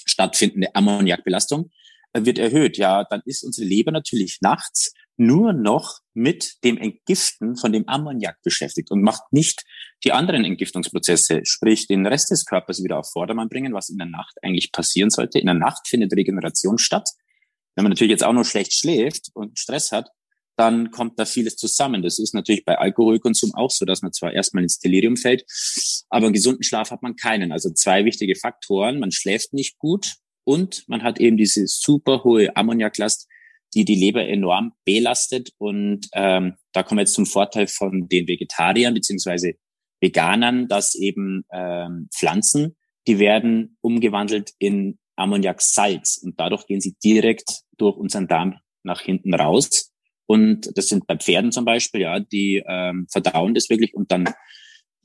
stattfindende 0.04 0.74
Ammoniakbelastung 0.74 1.70
äh, 2.12 2.24
wird 2.24 2.38
erhöht. 2.38 2.76
Ja, 2.76 3.04
dann 3.04 3.22
ist 3.24 3.44
unsere 3.44 3.66
Leber 3.66 3.92
natürlich 3.92 4.38
nachts 4.42 4.92
nur 5.16 5.52
noch 5.52 6.00
mit 6.12 6.56
dem 6.64 6.76
Entgiften 6.76 7.56
von 7.56 7.72
dem 7.72 7.88
Ammoniak 7.88 8.36
beschäftigt 8.42 8.90
und 8.90 9.02
macht 9.02 9.22
nicht 9.30 9.64
die 10.04 10.12
anderen 10.12 10.44
Entgiftungsprozesse, 10.44 11.40
sprich 11.44 11.86
den 11.86 12.06
Rest 12.06 12.30
des 12.30 12.44
Körpers 12.44 12.82
wieder 12.82 12.98
auf 12.98 13.10
Vordermann 13.10 13.48
bringen, 13.48 13.72
was 13.72 13.88
in 13.88 13.98
der 13.98 14.06
Nacht 14.06 14.34
eigentlich 14.42 14.72
passieren 14.72 15.10
sollte. 15.10 15.38
In 15.38 15.46
der 15.46 15.54
Nacht 15.54 15.88
findet 15.88 16.12
Regeneration 16.12 16.78
statt. 16.78 17.08
Wenn 17.74 17.84
man 17.84 17.90
natürlich 17.90 18.10
jetzt 18.10 18.24
auch 18.24 18.32
noch 18.32 18.44
schlecht 18.44 18.72
schläft 18.72 19.30
und 19.34 19.58
Stress 19.58 19.92
hat, 19.92 20.08
dann 20.56 20.90
kommt 20.90 21.18
da 21.18 21.24
vieles 21.24 21.56
zusammen. 21.56 22.02
Das 22.02 22.18
ist 22.18 22.34
natürlich 22.34 22.64
bei 22.64 22.78
Alkoholkonsum 22.78 23.54
auch 23.54 23.70
so, 23.70 23.84
dass 23.84 24.02
man 24.02 24.12
zwar 24.12 24.32
erstmal 24.32 24.62
ins 24.62 24.78
Delirium 24.78 25.16
fällt, 25.16 25.44
aber 26.08 26.26
einen 26.26 26.34
gesunden 26.34 26.62
Schlaf 26.62 26.90
hat 26.90 27.02
man 27.02 27.16
keinen. 27.16 27.50
Also 27.50 27.70
zwei 27.72 28.04
wichtige 28.04 28.36
Faktoren. 28.36 29.00
Man 29.00 29.10
schläft 29.10 29.52
nicht 29.52 29.78
gut 29.78 30.14
und 30.44 30.84
man 30.88 31.02
hat 31.02 31.18
eben 31.18 31.36
diese 31.36 31.66
super 31.66 32.22
hohe 32.22 32.54
Ammoniaklast, 32.56 33.26
die 33.74 33.84
die 33.84 33.94
Leber 33.94 34.26
enorm 34.26 34.72
belastet. 34.84 35.50
Und 35.58 36.08
ähm, 36.12 36.54
da 36.72 36.82
kommen 36.82 36.98
wir 36.98 37.02
jetzt 37.02 37.14
zum 37.14 37.26
Vorteil 37.26 37.66
von 37.66 38.08
den 38.08 38.28
Vegetariern 38.28 38.94
beziehungsweise 38.94 39.54
Veganern, 40.00 40.68
dass 40.68 40.94
eben 40.94 41.44
ähm, 41.52 42.08
Pflanzen, 42.14 42.76
die 43.06 43.18
werden 43.18 43.76
umgewandelt 43.80 44.52
in 44.58 44.98
Ammoniaksalz 45.16 46.20
und 46.22 46.38
dadurch 46.38 46.66
gehen 46.66 46.80
sie 46.80 46.96
direkt 47.02 47.62
durch 47.76 47.96
unseren 47.96 48.26
Darm 48.26 48.56
nach 48.82 49.00
hinten 49.00 49.34
raus. 49.34 49.92
Und 50.26 50.70
das 50.76 50.88
sind 50.88 51.06
bei 51.06 51.16
Pferden 51.16 51.52
zum 51.52 51.64
Beispiel, 51.64 52.02
ja, 52.02 52.20
die 52.20 52.62
ähm, 52.66 53.06
verdauen 53.10 53.54
das 53.54 53.70
wirklich 53.70 53.94
und 53.94 54.10
dann 54.10 54.26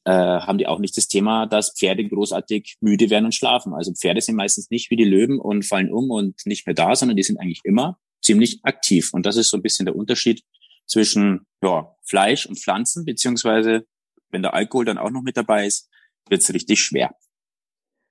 äh, 0.06 0.12
haben 0.12 0.58
die 0.58 0.68
auch 0.68 0.80
nicht 0.80 0.96
das 0.98 1.08
Thema, 1.08 1.46
dass 1.46 1.74
Pferde 1.78 2.08
großartig 2.08 2.78
müde 2.80 3.10
werden 3.10 3.26
und 3.26 3.36
schlafen. 3.36 3.74
Also 3.74 3.94
Pferde 3.94 4.22
sind 4.22 4.36
meistens 4.36 4.70
nicht 4.70 4.90
wie 4.92 4.96
die 4.96 5.04
Löwen 5.04 5.40
und 5.40 5.66
fallen 5.66 5.92
um 5.92 6.10
und 6.10 6.36
nicht 6.46 6.66
mehr 6.66 6.74
da, 6.74 6.96
sondern 6.96 7.18
die 7.18 7.24
sind 7.24 7.38
eigentlich 7.38 7.62
immer 7.64 8.00
ziemlich 8.30 8.60
aktiv. 8.64 9.12
Und 9.14 9.26
das 9.26 9.38
ist 9.38 9.50
so 9.50 9.58
ein 9.58 9.64
bisschen 9.64 9.88
der 9.88 9.96
Unterschied 9.96 10.44
zwischen 10.86 11.48
ja, 11.64 11.96
Fleisch 12.04 12.46
und 12.46 12.60
Pflanzen, 12.60 13.06
beziehungsweise 13.06 13.86
wenn 14.30 14.44
der 14.44 14.54
Alkohol 14.54 14.86
dann 14.86 15.00
auch 15.00 15.10
noch 15.10 15.24
mit 15.24 15.36
dabei 15.36 15.66
ist, 15.66 15.90
wird 16.30 16.42
es 16.42 16.54
richtig 16.54 16.80
schwer. 16.82 17.16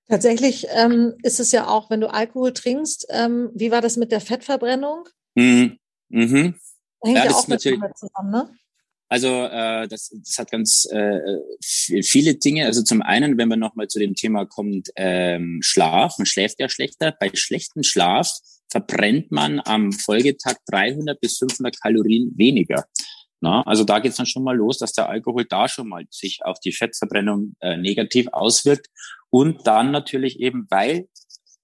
Tatsächlich 0.08 0.66
ähm, 0.74 1.14
ist 1.22 1.38
es 1.38 1.52
ja 1.52 1.68
auch, 1.68 1.88
wenn 1.90 2.00
du 2.00 2.10
Alkohol 2.12 2.52
trinkst, 2.52 3.06
ähm, 3.10 3.50
wie 3.54 3.70
war 3.70 3.80
das 3.80 3.96
mit 3.96 4.10
der 4.10 4.20
Fettverbrennung? 4.20 5.08
Mhm. 5.36 5.78
Mhm. 6.08 6.54
Hängt 7.04 7.16
ja, 7.16 7.26
ja 7.26 7.30
auch 7.30 7.46
mit 7.46 7.60
zusammen, 7.60 8.30
ne? 8.30 8.50
Also 9.10 9.28
äh, 9.28 9.86
das, 9.88 10.10
das 10.12 10.36
hat 10.38 10.50
ganz 10.50 10.86
äh, 10.90 11.20
viele 12.02 12.34
Dinge. 12.34 12.66
Also 12.66 12.82
zum 12.82 13.00
einen, 13.00 13.38
wenn 13.38 13.48
man 13.48 13.58
nochmal 13.58 13.88
zu 13.88 13.98
dem 13.98 14.14
Thema 14.14 14.44
kommt, 14.44 14.90
ähm, 14.96 15.60
Schlaf, 15.62 16.18
man 16.18 16.26
schläft 16.26 16.60
ja 16.60 16.68
schlechter. 16.68 17.12
Bei 17.18 17.30
schlechtem 17.32 17.84
Schlaf 17.84 18.30
verbrennt 18.70 19.30
man 19.30 19.60
am 19.64 19.92
Folgetag 19.92 20.56
300 20.66 21.20
bis 21.20 21.38
500 21.38 21.80
Kalorien 21.80 22.32
weniger. 22.36 22.84
Na, 23.40 23.62
also 23.62 23.84
da 23.84 24.00
geht's 24.00 24.16
dann 24.16 24.26
schon 24.26 24.42
mal 24.42 24.56
los, 24.56 24.78
dass 24.78 24.92
der 24.92 25.08
Alkohol 25.08 25.44
da 25.44 25.68
schon 25.68 25.88
mal 25.88 26.04
sich 26.10 26.40
auf 26.44 26.58
die 26.60 26.72
Fettverbrennung 26.72 27.54
äh, 27.60 27.76
negativ 27.76 28.26
auswirkt. 28.32 28.88
Und 29.30 29.66
dann 29.66 29.92
natürlich 29.92 30.40
eben, 30.40 30.66
weil 30.70 31.08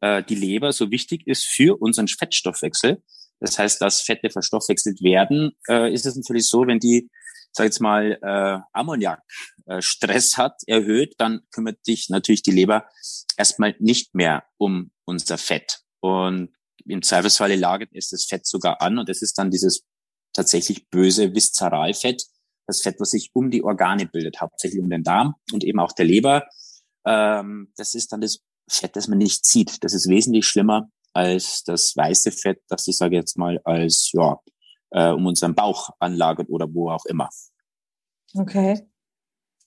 äh, 0.00 0.22
die 0.22 0.36
Leber 0.36 0.72
so 0.72 0.90
wichtig 0.90 1.26
ist 1.26 1.44
für 1.44 1.80
unseren 1.80 2.06
Fettstoffwechsel, 2.06 3.02
das 3.40 3.58
heißt, 3.58 3.80
dass 3.80 4.00
Fette 4.00 4.30
verstoffwechselt 4.30 5.02
werden, 5.02 5.52
äh, 5.68 5.92
ist 5.92 6.06
es 6.06 6.16
natürlich 6.16 6.48
so, 6.48 6.66
wenn 6.66 6.78
die, 6.78 7.10
sag 7.52 7.64
jetzt 7.64 7.80
mal, 7.80 8.18
äh, 8.22 8.58
Ammoniak 8.72 9.20
äh, 9.66 9.80
hat, 9.80 10.54
erhöht, 10.66 11.14
dann 11.18 11.40
kümmert 11.50 11.84
sich 11.84 12.08
natürlich 12.08 12.42
die 12.42 12.52
Leber 12.52 12.86
erstmal 13.36 13.74
nicht 13.80 14.14
mehr 14.14 14.44
um 14.56 14.92
unser 15.04 15.38
Fett. 15.38 15.80
Und 16.00 16.50
im 16.86 17.02
Zweifelsfalle 17.02 17.56
lagert 17.56 17.90
es 17.92 18.08
das 18.08 18.24
Fett 18.24 18.46
sogar 18.46 18.80
an 18.80 18.98
und 18.98 19.08
es 19.08 19.22
ist 19.22 19.38
dann 19.38 19.50
dieses 19.50 19.82
tatsächlich 20.32 20.88
böse 20.90 21.34
Viszeralfett, 21.34 22.24
das 22.66 22.82
Fett, 22.82 22.96
was 22.98 23.10
sich 23.10 23.30
um 23.34 23.50
die 23.50 23.62
Organe 23.62 24.06
bildet, 24.06 24.40
hauptsächlich 24.40 24.82
um 24.82 24.90
den 24.90 25.02
Darm 25.02 25.34
und 25.52 25.64
eben 25.64 25.80
auch 25.80 25.92
der 25.92 26.06
Leber. 26.06 26.46
Ähm, 27.06 27.72
das 27.76 27.94
ist 27.94 28.12
dann 28.12 28.20
das 28.20 28.40
Fett, 28.68 28.96
das 28.96 29.08
man 29.08 29.18
nicht 29.18 29.44
sieht. 29.44 29.84
Das 29.84 29.94
ist 29.94 30.08
wesentlich 30.08 30.46
schlimmer 30.46 30.88
als 31.12 31.62
das 31.64 31.94
weiße 31.94 32.32
Fett, 32.32 32.60
das 32.68 32.88
ich 32.88 32.96
sage 32.96 33.16
jetzt 33.16 33.38
mal 33.38 33.60
als 33.64 34.10
ja 34.12 34.40
äh, 34.90 35.10
um 35.10 35.26
unseren 35.26 35.54
Bauch 35.54 35.90
anlagert 35.98 36.48
oder 36.48 36.72
wo 36.72 36.90
auch 36.90 37.04
immer. 37.04 37.28
Okay. 38.34 38.80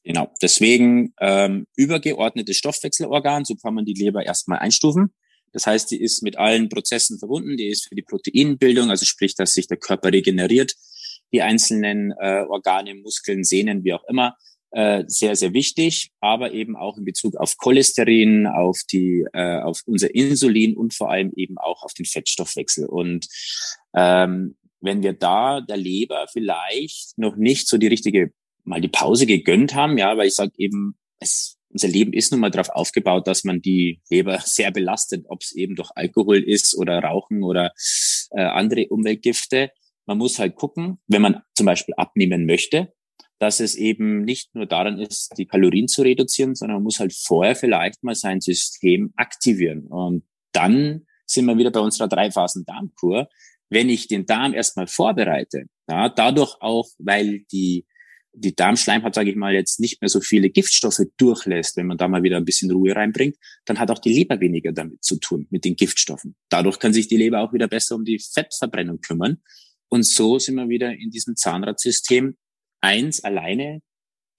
Genau. 0.04 0.34
Deswegen 0.42 1.14
ähm, 1.20 1.68
übergeordnetes 1.76 2.58
Stoffwechselorgan, 2.58 3.46
so 3.46 3.56
kann 3.56 3.74
man 3.74 3.86
die 3.86 3.94
Leber 3.94 4.26
erstmal 4.26 4.60
einstufen. 4.60 5.14
Das 5.54 5.66
heißt, 5.66 5.92
die 5.92 6.02
ist 6.02 6.24
mit 6.24 6.38
allen 6.38 6.70
Prozessen 6.70 7.20
verbunden, 7.20 7.58
die 7.58 7.68
ist 7.68 7.88
für 7.88 7.96
die 7.96 8.04
Proteinbildung, 8.04 8.90
also 8.90 9.06
sprich, 9.06 9.36
dass 9.36 9.54
sich 9.54 9.68
der 9.68 9.78
Körper 9.78 10.12
regeneriert, 10.12 10.74
die 11.34 11.42
einzelnen 11.42 12.12
äh, 12.20 12.44
Organe, 12.48 12.96
Muskeln, 12.96 13.44
Sehnen, 13.44 13.84
wie 13.84 13.94
auch 13.94 14.04
immer, 14.08 14.36
äh, 14.72 15.04
sehr, 15.08 15.36
sehr 15.36 15.54
wichtig, 15.54 16.12
aber 16.20 16.52
eben 16.52 16.76
auch 16.76 16.98
in 16.98 17.06
Bezug 17.06 17.38
auf 17.38 17.58
Cholesterin, 17.58 18.48
auf 18.48 18.82
die, 18.92 19.26
äh, 19.34 19.62
auf 19.62 19.82
unser 19.86 20.14
Insulin 20.14 20.76
und 20.76 20.94
vor 20.94 21.10
allem 21.10 21.32
eben 21.36 21.58
auch 21.58 21.84
auf 21.84 21.94
den 21.94 22.06
Fettstoffwechsel. 22.06 22.86
Und 22.86 23.28
ähm, 23.96 24.58
wenn 24.82 25.04
wir 25.04 25.14
da 25.14 25.62
der 25.62 25.78
Leber 25.78 26.28
vielleicht 26.32 27.18
noch 27.18 27.36
nicht 27.36 27.68
so 27.68 27.78
die 27.78 27.88
richtige 27.88 28.32
mal 28.64 28.82
die 28.82 28.90
Pause 28.90 29.26
gegönnt 29.26 29.74
haben, 29.74 29.98
ja, 29.98 30.18
weil 30.18 30.28
ich 30.28 30.36
sage 30.36 30.52
eben, 30.58 30.98
es 31.20 31.57
unser 31.78 31.90
Leben 31.90 32.12
ist 32.12 32.32
nun 32.32 32.42
mal 32.42 32.50
darauf 32.50 32.70
aufgebaut, 32.70 33.28
dass 33.28 33.44
man 33.44 33.62
die 33.62 34.02
Leber 34.10 34.40
sehr 34.44 34.72
belastet, 34.72 35.26
ob 35.30 35.42
es 35.42 35.52
eben 35.52 35.76
durch 35.76 35.92
Alkohol 35.94 36.42
ist 36.42 36.76
oder 36.76 36.98
Rauchen 37.00 37.44
oder 37.44 37.72
äh, 38.32 38.42
andere 38.42 38.88
Umweltgifte. 38.88 39.70
Man 40.08 40.18
muss 40.18 40.40
halt 40.40 40.56
gucken, 40.56 40.98
wenn 41.08 41.22
man 41.22 41.44
zum 41.54 41.68
Beispiel 41.68 41.94
abnehmen 41.96 42.48
möchte, 42.48 42.94
dass 43.38 43.60
es 43.60 43.76
eben 43.76 44.24
nicht 44.24 44.56
nur 44.56 44.66
daran 44.66 44.98
ist, 45.00 45.38
die 45.38 45.46
Kalorien 45.46 45.88
zu 45.88 46.02
reduzieren, 46.02 46.56
sondern 46.56 46.78
man 46.78 46.84
muss 46.84 47.00
halt 47.00 47.14
vorher 47.14 47.56
vielleicht 47.56 48.04
mal 48.04 48.16
sein 48.16 48.42
System 48.42 49.14
aktivieren. 49.16 49.86
Und 49.86 50.24
dann 50.54 51.06
sind 51.28 51.46
wir 51.46 51.58
wieder 51.60 51.70
bei 51.70 51.80
unserer 51.82 52.08
Dreiphasen 52.08 52.66
Darmkur. 52.66 53.28
Wenn 53.70 53.90
ich 53.90 54.08
den 54.08 54.26
Darm 54.26 54.56
erstmal 54.56 54.88
vorbereite, 54.88 55.66
ja, 55.88 56.10
dadurch 56.10 56.56
auch, 56.60 56.88
weil 56.98 57.42
die 57.52 57.86
die 58.40 58.56
Darmschleimhaut, 58.56 59.16
sage 59.16 59.32
ich 59.32 59.36
mal, 59.36 59.54
jetzt 59.54 59.80
nicht 59.80 60.02
mehr 60.02 60.10
so 60.10 60.22
viele 60.22 60.50
Giftstoffe 60.50 61.02
durchlässt, 61.18 61.76
wenn 61.76 61.88
man 61.88 61.98
da 61.98 62.08
mal 62.08 62.24
wieder 62.24 62.38
ein 62.38 62.46
bisschen 62.46 62.72
Ruhe 62.72 62.96
reinbringt, 62.96 63.36
dann 63.66 63.80
hat 63.80 63.90
auch 63.90 64.00
die 64.00 64.14
Leber 64.14 64.40
weniger 64.40 64.72
damit 64.72 65.04
zu 65.04 65.18
tun, 65.18 65.48
mit 65.50 65.66
den 65.66 65.76
Giftstoffen. 65.76 66.36
Dadurch 66.50 66.80
kann 66.80 66.94
sich 66.94 67.08
die 67.08 67.18
Leber 67.18 67.42
auch 67.42 67.54
wieder 67.54 67.68
besser 67.68 67.96
um 67.96 68.06
die 68.06 68.20
Fettverbrennung 68.20 69.02
kümmern. 69.02 69.42
Und 69.90 70.06
so 70.06 70.38
sind 70.38 70.56
wir 70.56 70.70
wieder 70.70 70.92
in 70.94 71.10
diesem 71.10 71.36
Zahnradsystem. 71.36 72.38
Eins 72.82 73.24
alleine 73.24 73.82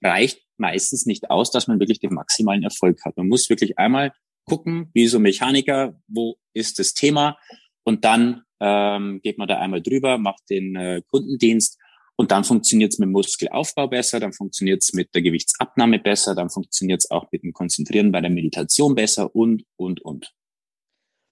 reicht 0.03 0.43
meistens 0.59 1.07
nicht 1.07 1.31
aus, 1.31 1.51
dass 1.51 1.67
man 1.67 1.81
wirklich 1.81 1.99
den 1.99 2.15
maximalen 2.15 2.63
Erfolg 2.63 3.05
hat. 3.05 3.17
Man 3.17 3.29
muss 3.29 3.49
wirklich 3.49 3.79
einmal 3.79 4.13
gucken, 4.45 4.91
wie 4.95 5.09
so 5.09 5.19
Mechaniker, 5.19 6.01
wo 6.07 6.37
ist 6.53 6.79
das 6.79 6.95
Thema 6.95 7.37
und 7.85 8.05
dann 8.05 8.43
ähm, 8.61 9.21
geht 9.23 9.39
man 9.39 9.49
da 9.49 9.59
einmal 9.59 9.83
drüber, 9.83 10.19
macht 10.19 10.43
den 10.51 10.77
äh, 10.77 11.03
Kundendienst 11.07 11.79
und 12.19 12.33
dann 12.33 12.43
funktioniert 12.43 12.93
es 12.93 12.99
mit 12.99 13.07
dem 13.07 13.13
Muskelaufbau 13.13 13.87
besser, 13.87 14.19
dann 14.19 14.33
funktioniert 14.33 14.83
es 14.83 14.93
mit 14.93 15.15
der 15.15 15.23
Gewichtsabnahme 15.23 16.01
besser, 16.01 16.35
dann 16.35 16.51
funktioniert 16.51 17.01
es 17.05 17.11
auch 17.13 17.31
mit 17.31 17.45
dem 17.45 17.53
Konzentrieren 17.53 18.11
bei 18.11 18.21
der 18.21 18.31
Meditation 18.31 18.97
besser 18.97 19.35
und, 19.37 19.65
und, 19.77 20.05
und. 20.05 20.35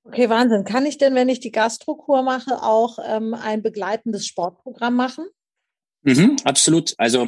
Okay, 0.05 0.31
Wahnsinn. 0.31 0.63
Kann 0.63 0.87
ich 0.87 0.97
denn, 0.97 1.17
wenn 1.17 1.29
ich 1.29 1.41
die 1.41 1.51
Gastrokur 1.51 2.23
mache, 2.23 2.63
auch 2.63 3.01
ähm, 3.05 3.35
ein 3.35 3.63
begleitendes 3.63 4.27
Sportprogramm 4.27 4.95
machen? 4.95 5.27
Mhm, 6.03 6.37
absolut. 6.45 6.95
Also 6.99 7.27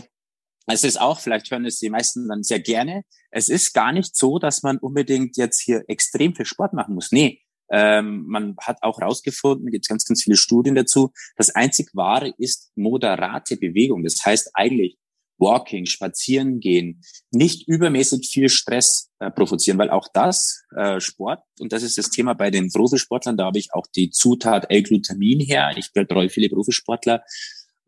es 0.66 0.84
ist 0.84 1.00
auch, 1.00 1.18
vielleicht 1.18 1.50
hören 1.50 1.66
es 1.66 1.80
die 1.80 1.90
meisten 1.90 2.28
dann 2.28 2.44
sehr 2.44 2.60
gerne, 2.60 3.02
es 3.32 3.48
ist 3.48 3.72
gar 3.72 3.90
nicht 3.90 4.14
so, 4.14 4.38
dass 4.38 4.62
man 4.62 4.78
unbedingt 4.78 5.36
jetzt 5.36 5.60
hier 5.60 5.82
extrem 5.88 6.36
viel 6.36 6.46
Sport 6.46 6.74
machen 6.74 6.94
muss. 6.94 7.10
Nee, 7.10 7.42
ähm, 7.70 8.24
man 8.26 8.56
hat 8.60 8.82
auch 8.82 9.00
herausgefunden, 9.00 9.70
gibt 9.70 9.88
ganz, 9.88 10.04
ganz 10.04 10.22
viele 10.22 10.36
Studien 10.36 10.74
dazu, 10.74 11.12
das 11.36 11.50
einzig 11.50 11.90
Wahre 11.94 12.32
ist 12.38 12.70
moderate 12.76 13.56
Bewegung. 13.56 14.02
Das 14.04 14.24
heißt 14.24 14.50
eigentlich 14.54 14.98
Walking, 15.38 15.86
Spazieren 15.86 16.60
gehen, 16.60 17.00
nicht 17.30 17.68
übermäßig 17.68 18.28
viel 18.28 18.48
Stress 18.48 19.10
äh, 19.20 19.30
provozieren, 19.30 19.78
weil 19.78 19.90
auch 19.90 20.08
das 20.12 20.64
äh, 20.76 21.00
Sport, 21.00 21.40
und 21.60 21.72
das 21.72 21.82
ist 21.82 21.96
das 21.96 22.10
Thema 22.10 22.34
bei 22.34 22.50
den 22.50 22.70
Profisportlern, 22.70 23.36
da 23.36 23.46
habe 23.46 23.58
ich 23.58 23.72
auch 23.72 23.86
die 23.94 24.10
Zutat 24.10 24.66
L-Glutamin 24.68 25.40
her. 25.40 25.72
Ich 25.76 25.92
betreue 25.92 26.28
viele 26.28 26.48
Profisportler. 26.48 27.22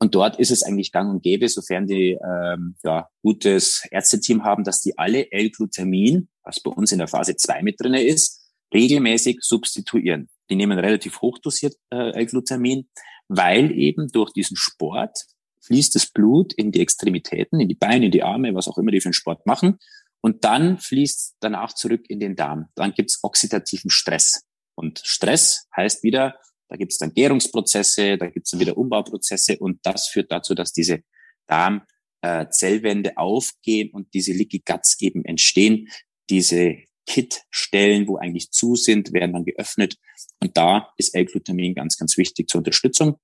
Und 0.02 0.14
dort 0.14 0.38
ist 0.38 0.50
es 0.50 0.62
eigentlich 0.62 0.92
gang 0.92 1.10
und 1.10 1.22
gäbe, 1.22 1.46
sofern 1.48 1.86
die 1.86 2.12
ähm, 2.24 2.76
ja, 2.82 3.08
gutes 3.22 3.86
Ärzteteam 3.90 4.44
haben, 4.44 4.64
dass 4.64 4.80
die 4.80 4.96
alle 4.96 5.30
L-Glutamin, 5.30 6.28
was 6.42 6.60
bei 6.60 6.70
uns 6.70 6.92
in 6.92 6.98
der 6.98 7.08
Phase 7.08 7.36
2 7.36 7.62
mit 7.62 7.78
drinne 7.78 8.02
ist, 8.02 8.39
regelmäßig 8.72 9.38
substituieren. 9.40 10.28
Die 10.48 10.56
nehmen 10.56 10.78
relativ 10.78 11.20
hochdosiert 11.20 11.74
äh, 11.90 12.10
L-Glutamin, 12.12 12.88
weil 13.28 13.72
eben 13.72 14.08
durch 14.08 14.32
diesen 14.32 14.56
Sport 14.56 15.26
fließt 15.62 15.94
das 15.94 16.06
Blut 16.06 16.52
in 16.54 16.72
die 16.72 16.80
Extremitäten, 16.80 17.60
in 17.60 17.68
die 17.68 17.74
Beine, 17.74 18.06
in 18.06 18.12
die 18.12 18.22
Arme, 18.22 18.54
was 18.54 18.68
auch 18.68 18.78
immer 18.78 18.90
die 18.90 19.00
für 19.00 19.06
einen 19.06 19.14
Sport 19.14 19.46
machen. 19.46 19.78
Und 20.20 20.44
dann 20.44 20.78
fließt 20.78 21.36
danach 21.40 21.74
zurück 21.74 22.04
in 22.08 22.20
den 22.20 22.36
Darm. 22.36 22.66
Dann 22.74 22.92
gibt's 22.92 23.20
oxidativen 23.22 23.90
Stress. 23.90 24.42
Und 24.74 25.00
Stress 25.04 25.66
heißt 25.76 26.02
wieder, 26.02 26.38
da 26.68 26.76
gibt's 26.76 26.98
dann 26.98 27.12
Gärungsprozesse, 27.12 28.16
da 28.16 28.26
gibt's 28.26 28.50
dann 28.50 28.60
wieder 28.60 28.76
Umbauprozesse 28.76 29.58
und 29.58 29.80
das 29.82 30.08
führt 30.08 30.30
dazu, 30.30 30.54
dass 30.54 30.72
diese 30.72 31.02
Darmzellwände 31.46 33.10
äh, 33.10 33.16
aufgehen 33.16 33.90
und 33.92 34.14
diese 34.14 34.32
Leaky 34.32 34.62
Guts 34.64 35.00
eben 35.00 35.24
entstehen. 35.24 35.88
Diese 36.28 36.76
Kit-Stellen, 37.10 38.06
wo 38.06 38.18
eigentlich 38.18 38.52
zu 38.52 38.76
sind, 38.76 39.12
werden 39.12 39.32
dann 39.32 39.44
geöffnet. 39.44 39.96
Und 40.40 40.56
da 40.56 40.92
ist 40.96 41.12
L-Glutamin 41.12 41.74
ganz, 41.74 41.98
ganz 41.98 42.16
wichtig 42.16 42.48
zur 42.48 42.60
Unterstützung. 42.60 43.16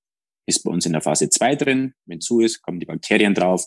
Ist 0.45 0.63
bei 0.63 0.71
uns 0.71 0.85
in 0.85 0.91
der 0.91 1.01
Phase 1.01 1.29
2 1.29 1.55
drin. 1.55 1.93
Wenn 2.05 2.19
zu 2.19 2.41
ist, 2.41 2.61
kommen 2.61 2.81
die 2.81 2.85
Bakterien 2.85 3.33
drauf. 3.33 3.65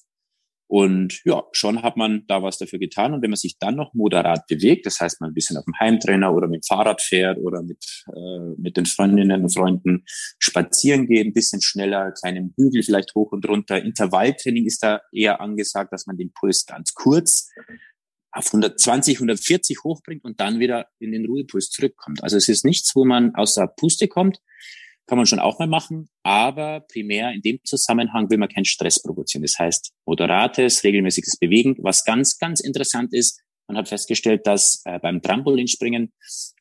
Und 0.66 1.22
ja, 1.24 1.42
schon 1.52 1.82
hat 1.82 1.96
man 1.96 2.24
da 2.28 2.42
was 2.42 2.58
dafür 2.58 2.78
getan. 2.78 3.14
Und 3.14 3.22
wenn 3.22 3.30
man 3.30 3.38
sich 3.38 3.58
dann 3.58 3.76
noch 3.76 3.94
moderat 3.94 4.46
bewegt, 4.46 4.84
das 4.84 5.00
heißt, 5.00 5.20
man 5.22 5.30
ein 5.30 5.34
bisschen 5.34 5.56
auf 5.56 5.64
dem 5.64 5.74
Heimtrainer 5.80 6.32
oder 6.34 6.48
mit 6.48 6.62
dem 6.62 6.68
Fahrrad 6.68 7.00
fährt 7.00 7.38
oder 7.38 7.62
mit, 7.62 8.04
äh, 8.14 8.54
mit 8.58 8.76
den 8.76 8.86
Freundinnen 8.86 9.42
und 9.42 9.52
Freunden 9.52 10.04
spazieren 10.38 11.06
geht, 11.06 11.26
ein 11.26 11.32
bisschen 11.32 11.62
schneller, 11.62 12.12
kleinen 12.12 12.52
Hügel 12.56 12.82
vielleicht 12.82 13.14
hoch 13.14 13.32
und 13.32 13.48
runter. 13.48 13.82
Intervalltraining 13.82 14.66
ist 14.66 14.82
da 14.82 15.00
eher 15.12 15.40
angesagt, 15.40 15.92
dass 15.92 16.06
man 16.06 16.18
den 16.18 16.30
Puls 16.32 16.66
ganz 16.66 16.94
kurz 16.94 17.50
auf 18.32 18.46
120, 18.46 19.16
140 19.16 19.78
hochbringt 19.84 20.24
und 20.24 20.40
dann 20.40 20.60
wieder 20.60 20.86
in 20.98 21.12
den 21.12 21.26
Ruhepuls 21.26 21.70
zurückkommt. 21.70 22.22
Also 22.22 22.36
es 22.36 22.48
ist 22.48 22.64
nichts, 22.64 22.94
wo 22.94 23.04
man 23.04 23.34
außer 23.34 23.66
Puste 23.66 24.08
kommt, 24.08 24.38
kann 25.06 25.18
man 25.18 25.26
schon 25.26 25.40
auch 25.40 25.58
mal 25.58 25.66
machen, 25.66 26.08
aber 26.22 26.80
primär 26.80 27.32
in 27.32 27.42
dem 27.42 27.58
Zusammenhang 27.64 28.30
will 28.30 28.38
man 28.38 28.48
keinen 28.48 28.64
Stress 28.64 29.02
provozieren. 29.02 29.42
Das 29.42 29.58
heißt, 29.58 29.92
moderates, 30.06 30.84
regelmäßiges 30.84 31.36
Bewegen. 31.38 31.76
Was 31.80 32.04
ganz, 32.04 32.38
ganz 32.38 32.60
interessant 32.60 33.12
ist, 33.12 33.40
man 33.66 33.76
hat 33.76 33.88
festgestellt, 33.88 34.46
dass 34.46 34.82
äh, 34.84 34.98
beim 34.98 35.22
Trampolinspringen 35.22 36.12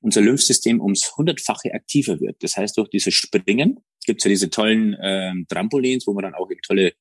unser 0.01 0.21
Lymphsystem 0.21 0.79
ums 0.81 1.15
hundertfache 1.17 1.73
aktiver 1.73 2.19
wird. 2.19 2.37
Das 2.43 2.55
heißt, 2.55 2.77
durch 2.77 2.89
dieses 2.89 3.13
Springen 3.13 3.79
gibt 4.05 4.21
es 4.21 4.25
ja 4.25 4.29
diese 4.29 4.49
tollen 4.49 4.93
äh, 4.93 5.33
Trampolins, 5.47 6.05
wo 6.07 6.13
man 6.13 6.23
dann 6.23 6.35
auch 6.35 6.49
tolle 6.65 6.93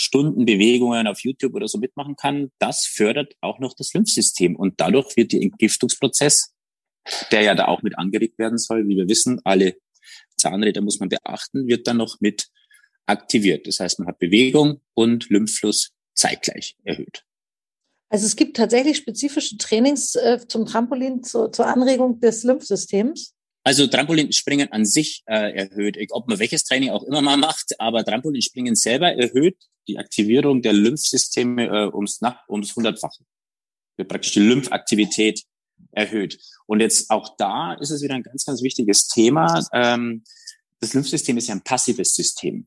Stunden 0.00 0.44
Bewegungen 0.44 1.08
auf 1.08 1.24
YouTube 1.24 1.54
oder 1.54 1.66
so 1.66 1.78
mitmachen 1.78 2.14
kann, 2.14 2.52
das 2.60 2.86
fördert 2.86 3.34
auch 3.40 3.58
noch 3.58 3.74
das 3.74 3.92
Lymphsystem 3.92 4.54
und 4.54 4.74
dadurch 4.80 5.16
wird 5.16 5.32
der 5.32 5.42
Entgiftungsprozess, 5.42 6.54
der 7.32 7.42
ja 7.42 7.56
da 7.56 7.66
auch 7.66 7.82
mit 7.82 7.98
angeregt 7.98 8.38
werden 8.38 8.58
soll, 8.58 8.86
wie 8.86 8.96
wir 8.96 9.08
wissen, 9.08 9.40
alle 9.42 9.76
Zahnräder 10.36 10.82
muss 10.82 11.00
man 11.00 11.08
beachten, 11.08 11.66
wird 11.66 11.88
dann 11.88 11.96
noch 11.96 12.20
mit 12.20 12.46
aktiviert. 13.06 13.66
Das 13.66 13.80
heißt, 13.80 13.98
man 13.98 14.06
hat 14.06 14.20
Bewegung 14.20 14.80
und 14.94 15.28
Lymphfluss 15.30 15.90
zeitgleich 16.14 16.76
erhöht. 16.84 17.24
Also 18.08 18.24
es 18.24 18.36
gibt 18.36 18.56
tatsächlich 18.56 18.98
spezifische 18.98 19.56
Trainings 19.58 20.14
äh, 20.14 20.38
zum 20.46 20.64
Trampolin 20.64 21.24
zur, 21.24 21.50
zur 21.50 21.66
Anregung 21.66 22.20
des 22.20 22.44
Lymphsystems. 22.44 23.34
Also 23.64 23.86
Trampolinspringen 23.86 24.72
an 24.72 24.84
sich 24.84 25.22
äh, 25.26 25.52
erhöht, 25.52 25.98
ob 26.10 26.28
man 26.28 26.38
welches 26.38 26.64
Training 26.64 26.90
auch 26.90 27.02
immer 27.02 27.20
mal 27.20 27.36
macht, 27.36 27.78
aber 27.78 28.04
Trampolinspringen 28.04 28.74
selber 28.74 29.12
erhöht 29.12 29.56
die 29.88 29.98
Aktivierung 29.98 30.62
der 30.62 30.74
Lymphsysteme 30.74 31.66
äh, 31.66 31.94
ums, 31.94 32.20
ums 32.48 32.76
hundertfache. 32.76 33.24
Wird 33.96 34.08
praktisch 34.08 34.32
die 34.32 34.40
Lymphaktivität 34.40 35.42
erhöht. 35.92 36.38
Und 36.66 36.80
jetzt 36.80 37.10
auch 37.10 37.36
da 37.36 37.74
ist 37.74 37.90
es 37.90 38.02
wieder 38.02 38.14
ein 38.14 38.22
ganz, 38.22 38.44
ganz 38.44 38.62
wichtiges 38.62 39.08
Thema. 39.08 39.66
Ähm, 39.72 40.22
das 40.80 40.94
Lymphsystem 40.94 41.36
ist 41.38 41.48
ja 41.48 41.54
ein 41.54 41.64
passives 41.64 42.14
System. 42.14 42.66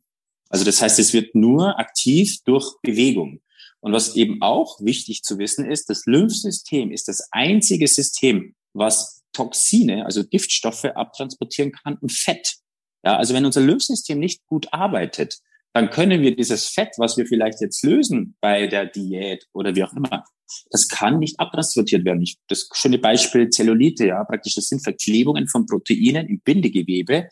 Also 0.49 0.65
das 0.65 0.81
heißt, 0.81 0.99
es 0.99 1.13
wird 1.13 1.33
nur 1.33 1.79
aktiv 1.79 2.39
durch 2.43 2.75
Bewegung. 2.81 3.41
Und 3.79 3.93
was 3.93 4.15
eben 4.15 4.41
auch 4.41 4.79
wichtig 4.81 5.23
zu 5.23 5.37
wissen 5.39 5.69
ist, 5.69 5.89
das 5.89 6.05
Lymphsystem 6.05 6.91
ist 6.91 7.07
das 7.07 7.29
einzige 7.31 7.87
System, 7.87 8.55
was 8.73 9.20
Toxine, 9.33 10.05
also 10.05 10.23
Giftstoffe 10.25 10.85
abtransportieren 10.85 11.71
kann 11.71 11.97
und 11.97 12.11
Fett. 12.11 12.55
Ja, 13.03 13.17
also 13.17 13.33
wenn 13.33 13.45
unser 13.45 13.61
Lymphsystem 13.61 14.19
nicht 14.19 14.45
gut 14.47 14.67
arbeitet, 14.71 15.39
dann 15.73 15.89
können 15.89 16.21
wir 16.21 16.35
dieses 16.35 16.67
Fett, 16.67 16.95
was 16.97 17.17
wir 17.17 17.25
vielleicht 17.25 17.61
jetzt 17.61 17.83
lösen 17.83 18.35
bei 18.41 18.67
der 18.67 18.85
Diät 18.85 19.47
oder 19.53 19.75
wie 19.75 19.83
auch 19.83 19.93
immer, 19.93 20.25
das 20.69 20.87
kann 20.89 21.19
nicht 21.19 21.39
abtransportiert 21.39 22.03
werden. 22.03 22.27
Das 22.47 22.69
schöne 22.73 22.97
Beispiel 22.97 23.49
Zellulite, 23.49 24.07
ja, 24.07 24.23
praktisch 24.23 24.55
das 24.55 24.67
sind 24.67 24.83
Verklebungen 24.83 25.47
von 25.47 25.65
Proteinen 25.65 26.27
im 26.27 26.41
Bindegewebe. 26.41 27.29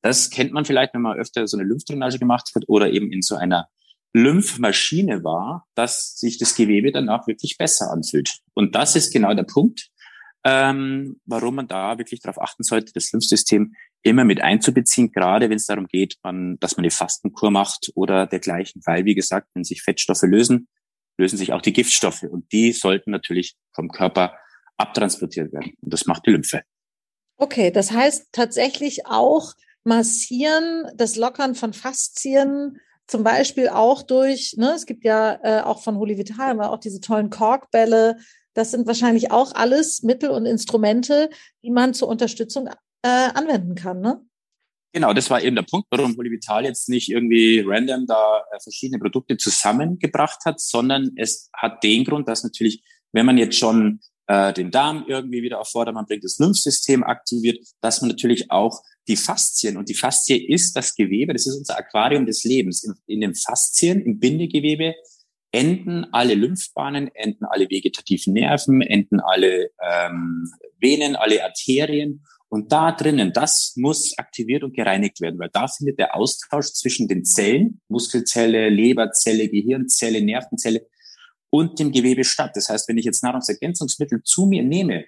Das 0.00 0.30
kennt 0.30 0.52
man 0.52 0.64
vielleicht, 0.64 0.94
wenn 0.94 1.02
man 1.02 1.18
öfter 1.18 1.46
so 1.46 1.58
eine 1.58 1.68
Lymphdrainage 1.68 2.18
gemacht 2.18 2.50
hat 2.54 2.64
oder 2.66 2.90
eben 2.90 3.12
in 3.12 3.22
so 3.22 3.36
einer 3.36 3.68
Lymphmaschine 4.14 5.24
war, 5.24 5.66
dass 5.74 6.16
sich 6.16 6.38
das 6.38 6.54
Gewebe 6.54 6.92
danach 6.92 7.26
wirklich 7.26 7.56
besser 7.56 7.90
anfühlt. 7.90 8.40
Und 8.54 8.74
das 8.74 8.96
ist 8.96 9.12
genau 9.12 9.32
der 9.34 9.44
Punkt 9.44 9.90
ähm, 10.44 11.20
warum 11.24 11.56
man 11.56 11.68
da 11.68 11.98
wirklich 11.98 12.20
darauf 12.20 12.40
achten 12.40 12.64
sollte, 12.64 12.92
das 12.92 13.12
Lymphsystem 13.12 13.74
immer 14.02 14.24
mit 14.24 14.40
einzubeziehen, 14.40 15.12
gerade 15.12 15.48
wenn 15.48 15.56
es 15.56 15.66
darum 15.66 15.86
geht, 15.86 16.16
man, 16.22 16.58
dass 16.58 16.76
man 16.76 16.84
eine 16.84 16.90
Fastenkur 16.90 17.50
macht 17.50 17.92
oder 17.94 18.26
dergleichen. 18.26 18.82
Weil, 18.84 19.04
wie 19.04 19.14
gesagt, 19.14 19.48
wenn 19.54 19.64
sich 19.64 19.82
Fettstoffe 19.82 20.22
lösen, 20.22 20.68
lösen 21.18 21.36
sich 21.36 21.52
auch 21.52 21.62
die 21.62 21.72
Giftstoffe 21.72 22.24
und 22.24 22.50
die 22.52 22.72
sollten 22.72 23.10
natürlich 23.10 23.54
vom 23.72 23.88
Körper 23.88 24.34
abtransportiert 24.76 25.52
werden. 25.52 25.74
Und 25.80 25.92
das 25.92 26.06
macht 26.06 26.26
die 26.26 26.30
Lymphe. 26.30 26.62
Okay, 27.36 27.70
das 27.70 27.92
heißt 27.92 28.28
tatsächlich 28.32 29.06
auch 29.06 29.52
massieren, 29.84 30.86
das 30.96 31.16
Lockern 31.16 31.54
von 31.54 31.72
Faszien, 31.72 32.78
zum 33.06 33.24
Beispiel 33.24 33.68
auch 33.68 34.02
durch, 34.02 34.54
ne, 34.56 34.72
es 34.74 34.86
gibt 34.86 35.04
ja 35.04 35.38
äh, 35.42 35.62
auch 35.62 35.82
von 35.82 35.96
Holy 35.96 36.18
Vital 36.18 36.60
auch 36.60 36.78
diese 36.78 37.00
tollen 37.00 37.30
Korkbälle, 37.30 38.16
das 38.54 38.70
sind 38.70 38.86
wahrscheinlich 38.86 39.30
auch 39.30 39.54
alles 39.54 40.02
Mittel 40.02 40.30
und 40.30 40.46
Instrumente, 40.46 41.30
die 41.62 41.70
man 41.70 41.94
zur 41.94 42.08
Unterstützung 42.08 42.68
äh, 43.02 43.08
anwenden 43.08 43.74
kann, 43.74 44.00
ne? 44.00 44.20
Genau, 44.94 45.14
das 45.14 45.30
war 45.30 45.42
eben 45.42 45.56
der 45.56 45.62
Punkt, 45.62 45.86
warum 45.90 46.14
Polyvital 46.14 46.66
jetzt 46.66 46.90
nicht 46.90 47.08
irgendwie 47.10 47.64
random 47.66 48.06
da 48.06 48.42
äh, 48.52 48.60
verschiedene 48.60 48.98
Produkte 48.98 49.38
zusammengebracht 49.38 50.44
hat, 50.44 50.60
sondern 50.60 51.12
es 51.16 51.48
hat 51.54 51.82
den 51.82 52.04
Grund, 52.04 52.28
dass 52.28 52.44
natürlich, 52.44 52.84
wenn 53.12 53.24
man 53.24 53.38
jetzt 53.38 53.58
schon 53.58 54.00
äh, 54.26 54.52
den 54.52 54.70
Darm 54.70 55.06
irgendwie 55.08 55.42
wieder 55.42 55.60
auf 55.60 55.70
Vordermann 55.70 56.04
bringt, 56.04 56.24
das 56.24 56.38
Lymphsystem 56.38 57.04
aktiviert, 57.04 57.58
dass 57.80 58.02
man 58.02 58.10
natürlich 58.10 58.50
auch 58.50 58.82
die 59.08 59.16
Faszien 59.16 59.78
und 59.78 59.88
die 59.88 59.94
Faszie 59.94 60.46
ist 60.46 60.76
das 60.76 60.94
Gewebe, 60.94 61.32
das 61.32 61.46
ist 61.46 61.56
unser 61.56 61.78
Aquarium 61.78 62.26
des 62.26 62.44
Lebens. 62.44 62.84
In, 62.84 62.94
in 63.06 63.20
den 63.22 63.34
Faszien, 63.34 64.02
im 64.02 64.18
Bindegewebe 64.18 64.94
enden 65.52 66.06
alle 66.12 66.34
Lymphbahnen, 66.34 67.08
enden 67.14 67.44
alle 67.44 67.68
vegetativen 67.68 68.32
Nerven, 68.32 68.80
enden 68.80 69.20
alle 69.20 69.70
ähm, 69.80 70.50
Venen, 70.80 71.14
alle 71.14 71.44
Arterien. 71.44 72.24
Und 72.48 72.72
da 72.72 72.92
drinnen, 72.92 73.32
das 73.32 73.74
muss 73.76 74.18
aktiviert 74.18 74.62
und 74.62 74.74
gereinigt 74.74 75.20
werden, 75.20 75.38
weil 75.38 75.50
da 75.52 75.68
findet 75.68 75.98
der 75.98 76.14
Austausch 76.16 76.72
zwischen 76.72 77.08
den 77.08 77.24
Zellen, 77.24 77.80
Muskelzelle, 77.88 78.68
Leberzelle, 78.68 79.48
Gehirnzelle, 79.48 80.22
Nervenzelle 80.22 80.86
und 81.50 81.78
dem 81.78 81.92
Gewebe 81.92 82.24
statt. 82.24 82.52
Das 82.54 82.68
heißt, 82.68 82.88
wenn 82.88 82.98
ich 82.98 83.04
jetzt 83.04 83.22
Nahrungsergänzungsmittel 83.22 84.22
zu 84.22 84.46
mir 84.46 84.62
nehme, 84.62 85.04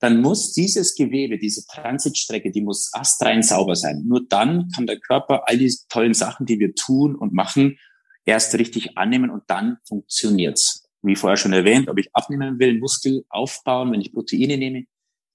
dann 0.00 0.20
muss 0.20 0.52
dieses 0.52 0.94
Gewebe, 0.94 1.38
diese 1.38 1.66
Transitstrecke, 1.66 2.50
die 2.50 2.62
muss 2.62 2.90
astrein 2.92 3.42
sauber 3.42 3.74
sein. 3.74 4.04
Nur 4.06 4.26
dann 4.28 4.68
kann 4.74 4.86
der 4.86 4.98
Körper 4.98 5.48
all 5.48 5.56
diese 5.56 5.86
tollen 5.88 6.14
Sachen, 6.14 6.46
die 6.46 6.58
wir 6.58 6.74
tun 6.74 7.16
und 7.16 7.32
machen, 7.32 7.78
erst 8.24 8.54
richtig 8.54 8.96
annehmen 8.96 9.30
und 9.30 9.44
dann 9.48 9.78
funktioniert's. 9.84 10.88
Wie 11.02 11.16
vorher 11.16 11.36
schon 11.36 11.52
erwähnt, 11.52 11.88
ob 11.88 11.98
ich 11.98 12.08
abnehmen 12.14 12.58
will, 12.58 12.78
Muskel 12.78 13.24
aufbauen, 13.28 13.92
wenn 13.92 14.00
ich 14.00 14.12
Proteine 14.12 14.56
nehme, 14.56 14.86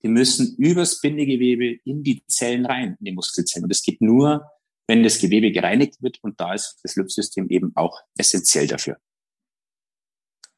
die 0.01 0.07
müssen 0.07 0.55
übers 0.57 1.01
Bindegewebe 1.01 1.79
in 1.83 2.03
die 2.03 2.25
Zellen 2.27 2.65
rein, 2.65 2.95
in 2.99 3.05
die 3.05 3.11
Muskelzellen. 3.11 3.65
Und 3.65 3.69
das 3.69 3.83
geht 3.83 4.01
nur, 4.01 4.49
wenn 4.87 5.03
das 5.03 5.19
Gewebe 5.19 5.51
gereinigt 5.51 6.01
wird 6.01 6.17
und 6.23 6.39
da 6.39 6.53
ist 6.53 6.79
das 6.83 6.95
Lymphsystem 6.95 7.49
eben 7.49 7.71
auch 7.75 8.01
essentiell 8.17 8.65
dafür. 8.65 8.97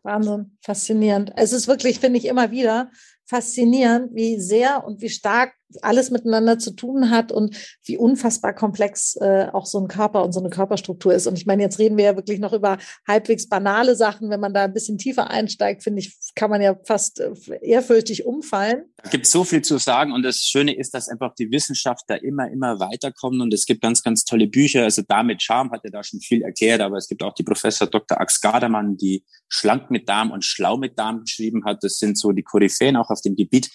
Wahnsinn, 0.04 0.58
faszinierend. 0.62 1.32
Es 1.36 1.54
ist 1.54 1.67
wirklich, 1.67 2.00
finde 2.00 2.17
ich 2.17 2.26
immer 2.26 2.50
wieder, 2.52 2.91
faszinierend, 3.25 4.13
wie 4.13 4.39
sehr 4.39 4.84
und 4.86 5.01
wie 5.01 5.10
stark 5.10 5.53
alles 5.81 6.12
miteinander 6.12 6.60
zu 6.60 6.71
tun 6.71 7.10
hat 7.10 7.31
und 7.31 7.55
wie 7.86 7.97
unfassbar 7.97 8.53
komplex 8.53 9.15
äh, 9.17 9.47
auch 9.53 9.65
so 9.65 9.79
ein 9.79 9.88
Körper 9.88 10.23
und 10.23 10.34
so 10.34 10.39
eine 10.39 10.49
Körperstruktur 10.49 11.13
ist. 11.13 11.27
Und 11.27 11.38
ich 11.38 11.45
meine, 11.45 11.63
jetzt 11.63 11.79
reden 11.79 11.97
wir 11.97 12.05
ja 12.05 12.15
wirklich 12.15 12.39
noch 12.39 12.53
über 12.53 12.77
halbwegs 13.07 13.47
banale 13.47 13.95
Sachen. 13.95 14.29
Wenn 14.29 14.39
man 14.39 14.53
da 14.53 14.65
ein 14.65 14.73
bisschen 14.73 14.97
tiefer 14.97 15.29
einsteigt, 15.29 15.84
finde 15.84 15.99
ich, 15.99 16.17
kann 16.36 16.49
man 16.49 16.62
ja 16.62 16.77
fast 16.84 17.19
äh, 17.19 17.31
ehrfürchtig 17.62 18.25
umfallen. 18.25 18.86
Es 19.03 19.12
gibt 19.12 19.27
so 19.27 19.43
viel 19.43 19.62
zu 19.62 19.77
sagen 19.77 20.12
und 20.12 20.23
das 20.23 20.38
Schöne 20.38 20.75
ist, 20.75 20.93
dass 20.93 21.07
einfach 21.07 21.34
die 21.36 21.51
Wissenschaft 21.51 22.03
da 22.07 22.15
immer, 22.15 22.49
immer 22.49 22.79
weiterkommt 22.79 23.41
und 23.41 23.53
es 23.53 23.65
gibt 23.65 23.81
ganz, 23.81 24.03
ganz 24.03 24.25
tolle 24.25 24.47
Bücher. 24.47 24.84
Also 24.84 25.03
damit 25.07 25.41
Charme 25.41 25.71
hat 25.71 25.81
er 25.84 25.91
da 25.91 26.03
schon 26.03 26.19
viel 26.19 26.41
erklärt, 26.41 26.81
aber 26.81 26.97
es 26.97 27.07
gibt 27.07 27.23
auch 27.23 27.34
die 27.34 27.43
Professor 27.43 27.88
Dr. 27.88 28.19
Ax 28.19 28.41
Gardermann, 28.41 28.97
die 28.97 29.23
Schlank 29.47 29.91
mit 29.91 30.07
Darm 30.07 30.31
und 30.31 30.45
Schlau 30.45 30.77
mit 30.77 30.97
Darm 30.97 31.21
geschrieben 31.21 31.65
hat. 31.65 31.84
Das 31.84 31.97
sind 31.97 32.17
so 32.17 32.31
die 32.31 32.43
Koryphäen 32.43 32.95
auch 32.95 33.10
auf 33.12 33.21
dem 33.21 33.36
Gebiet, 33.36 33.69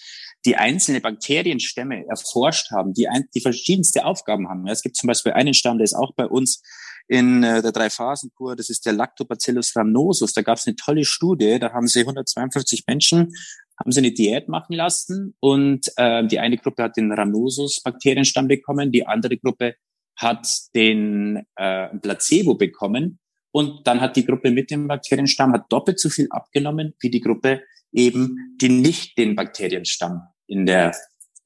die 0.45 0.55
einzelne 0.55 1.01
Bakterienstämme 1.01 2.05
erforscht 2.07 2.71
haben, 2.71 2.93
die, 2.93 3.07
ein, 3.07 3.25
die 3.33 3.41
verschiedenste 3.41 4.05
Aufgaben 4.05 4.47
haben. 4.49 4.67
Es 4.67 4.81
gibt 4.81 4.95
zum 4.95 5.07
Beispiel 5.07 5.33
einen 5.33 5.53
Stamm, 5.53 5.77
der 5.77 5.85
ist 5.85 5.95
auch 5.95 6.13
bei 6.15 6.25
uns 6.25 6.61
in 7.07 7.43
äh, 7.43 7.61
der 7.61 7.71
Drei-Phasen-Kur, 7.71 8.55
das 8.55 8.69
ist 8.69 8.85
der 8.85 8.93
Lactobacillus 8.93 9.75
rhamnosus. 9.75 10.33
Da 10.33 10.41
gab 10.41 10.57
es 10.57 10.67
eine 10.67 10.75
tolle 10.75 11.05
Studie, 11.05 11.57
da 11.59 11.71
haben 11.71 11.87
sie 11.87 12.01
152 12.01 12.83
Menschen, 12.87 13.33
haben 13.79 13.91
sie 13.91 13.99
eine 13.99 14.11
Diät 14.11 14.49
machen 14.49 14.75
lassen 14.75 15.35
und 15.39 15.87
äh, 15.95 16.25
die 16.27 16.39
eine 16.39 16.57
Gruppe 16.57 16.83
hat 16.83 16.97
den 16.97 17.11
Rhamnosus-Bakterienstamm 17.11 18.47
bekommen, 18.47 18.91
die 18.91 19.05
andere 19.05 19.37
Gruppe 19.37 19.75
hat 20.15 20.47
den 20.75 21.45
äh, 21.55 21.89
Placebo 21.99 22.55
bekommen 22.55 23.19
und 23.51 23.87
dann 23.87 24.01
hat 24.01 24.15
die 24.15 24.25
Gruppe 24.25 24.51
mit 24.51 24.71
dem 24.71 24.87
Bakterienstamm 24.87 25.53
hat 25.53 25.71
doppelt 25.71 25.99
so 25.99 26.09
viel 26.09 26.27
abgenommen 26.29 26.93
wie 26.99 27.09
die 27.09 27.21
Gruppe 27.21 27.61
eben, 27.91 28.57
die 28.61 28.69
nicht 28.69 29.17
den 29.17 29.35
Bakterienstamm 29.35 30.21
in 30.47 30.65
der 30.65 30.95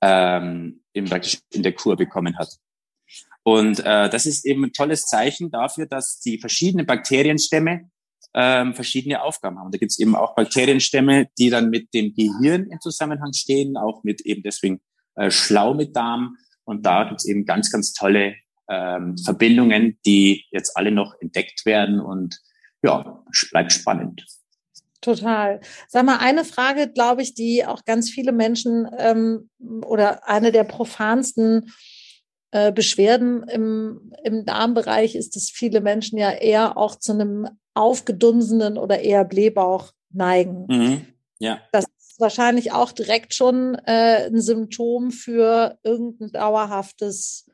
ähm, 0.01 0.82
in, 0.93 1.06
praktisch 1.06 1.39
in 1.51 1.63
der 1.63 1.73
Kur 1.73 1.95
bekommen 1.95 2.38
hat. 2.38 2.49
Und 3.43 3.80
äh, 3.80 4.10
das 4.10 4.25
ist 4.25 4.45
eben 4.45 4.65
ein 4.65 4.73
tolles 4.73 5.06
Zeichen 5.06 5.49
dafür, 5.51 5.86
dass 5.86 6.19
die 6.19 6.39
verschiedenen 6.39 6.86
Bakterienstämme 6.86 7.89
ähm, 8.34 8.73
verschiedene 8.75 9.21
Aufgaben 9.23 9.60
haben. 9.60 9.71
Da 9.71 9.77
gibt 9.77 9.91
es 9.91 9.99
eben 9.99 10.15
auch 10.15 10.36
Bakterienstämme, 10.36 11.27
die 11.38 11.49
dann 11.49 11.69
mit 11.69 11.93
dem 11.93 12.13
Gehirn 12.13 12.67
in 12.69 12.80
Zusammenhang 12.80 13.34
stehen, 13.34 13.77
auch 13.77 14.04
mit 14.04 14.21
eben 14.21 14.43
deswegen 14.43 14.80
äh, 15.15 15.32
schlau 15.32 15.73
mit 15.73 15.95
Darm. 15.95 16.38
Und 16.63 16.86
da 16.86 17.06
gibt 17.06 17.21
es 17.21 17.27
eben 17.27 17.45
ganz, 17.45 17.71
ganz 17.71 17.93
tolle 17.93 18.36
ähm, 18.69 19.17
Verbindungen, 19.17 19.99
die 20.06 20.45
jetzt 20.51 20.77
alle 20.77 20.91
noch 20.91 21.15
entdeckt 21.19 21.65
werden 21.65 21.99
und 21.99 22.39
ja, 22.84 23.23
bleibt 23.51 23.73
spannend. 23.73 24.23
Total. 25.01 25.59
Sag 25.87 26.05
mal, 26.05 26.17
eine 26.17 26.45
Frage, 26.45 26.87
glaube 26.87 27.23
ich, 27.23 27.33
die 27.33 27.65
auch 27.65 27.85
ganz 27.85 28.09
viele 28.09 28.31
Menschen 28.31 28.87
ähm, 28.97 29.49
oder 29.83 30.27
eine 30.27 30.51
der 30.51 30.63
profansten 30.63 31.71
äh, 32.51 32.71
Beschwerden 32.71 33.43
im, 33.43 34.13
im 34.23 34.45
Darmbereich 34.45 35.15
ist, 35.15 35.35
dass 35.35 35.49
viele 35.49 35.81
Menschen 35.81 36.19
ja 36.19 36.31
eher 36.31 36.77
auch 36.77 36.95
zu 36.95 37.13
einem 37.13 37.47
aufgedunsenen 37.73 38.77
oder 38.77 38.99
eher 38.99 39.25
Blähbauch 39.25 39.91
neigen. 40.11 40.65
Mhm. 40.69 41.05
Ja. 41.39 41.59
Das 41.71 41.85
ist 41.97 42.19
wahrscheinlich 42.19 42.71
auch 42.71 42.91
direkt 42.91 43.33
schon 43.33 43.75
äh, 43.85 44.27
ein 44.27 44.39
Symptom 44.39 45.11
für 45.11 45.79
irgendein 45.83 46.31
dauerhaftes 46.31 47.49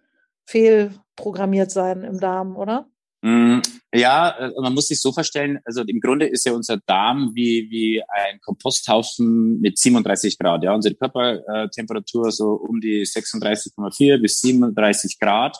Fehlprogrammiertsein 0.45 2.03
im 2.03 2.19
Darm, 2.19 2.57
oder? 2.57 2.89
Mm, 3.21 3.59
ja, 3.93 4.29
äh, 4.37 4.51
man 4.61 4.73
muss 4.73 4.87
sich 4.87 5.01
so 5.01 5.11
vorstellen, 5.11 5.59
also 5.65 5.81
im 5.81 5.99
Grunde 5.99 6.27
ist 6.27 6.45
ja 6.45 6.53
unser 6.53 6.77
Darm 6.85 7.31
wie, 7.33 7.67
wie 7.69 8.03
ein 8.07 8.39
Komposthaufen 8.41 9.59
mit 9.59 9.77
37 9.77 10.37
Grad. 10.37 10.63
Ja, 10.63 10.73
unsere 10.73 10.95
Körpertemperatur 10.95 12.31
so 12.31 12.51
um 12.53 12.79
die 12.79 13.05
36,4 13.05 14.21
bis 14.21 14.39
37 14.41 15.19
Grad. 15.19 15.57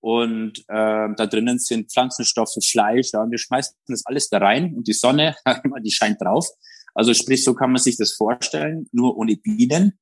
Und 0.00 0.60
äh, 0.68 1.08
da 1.16 1.26
drinnen 1.26 1.58
sind 1.58 1.90
Pflanzenstoffe, 1.90 2.56
Fleisch, 2.64 3.10
ja, 3.12 3.22
und 3.22 3.30
wir 3.30 3.38
schmeißen 3.38 3.76
das 3.88 4.06
alles 4.06 4.28
da 4.28 4.38
rein 4.38 4.74
und 4.74 4.86
die 4.86 4.92
Sonne, 4.92 5.34
die 5.84 5.90
scheint 5.90 6.20
drauf. 6.20 6.46
Also 6.94 7.12
sprich, 7.12 7.44
so 7.44 7.54
kann 7.54 7.72
man 7.72 7.82
sich 7.82 7.96
das 7.96 8.12
vorstellen, 8.12 8.88
nur 8.92 9.16
ohne 9.16 9.36
Bienen. 9.36 9.98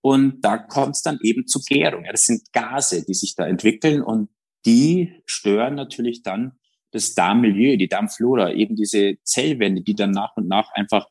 Und 0.00 0.42
da 0.42 0.58
kommt 0.58 0.96
es 0.96 1.02
dann 1.02 1.18
eben 1.22 1.46
zu 1.46 1.60
Gärung. 1.60 2.04
Ja, 2.04 2.12
das 2.12 2.24
sind 2.24 2.52
Gase, 2.52 3.04
die 3.04 3.14
sich 3.14 3.34
da 3.34 3.46
entwickeln 3.46 4.02
und 4.02 4.28
die 4.66 5.14
stören 5.26 5.74
natürlich 5.74 6.22
dann 6.22 6.52
das 6.90 7.14
Darmmilieu, 7.14 7.76
die 7.76 7.88
Darmflora, 7.88 8.52
eben 8.52 8.76
diese 8.76 9.16
Zellwände, 9.24 9.82
die 9.82 9.94
dann 9.94 10.12
nach 10.12 10.36
und 10.36 10.46
nach 10.46 10.70
einfach 10.74 11.08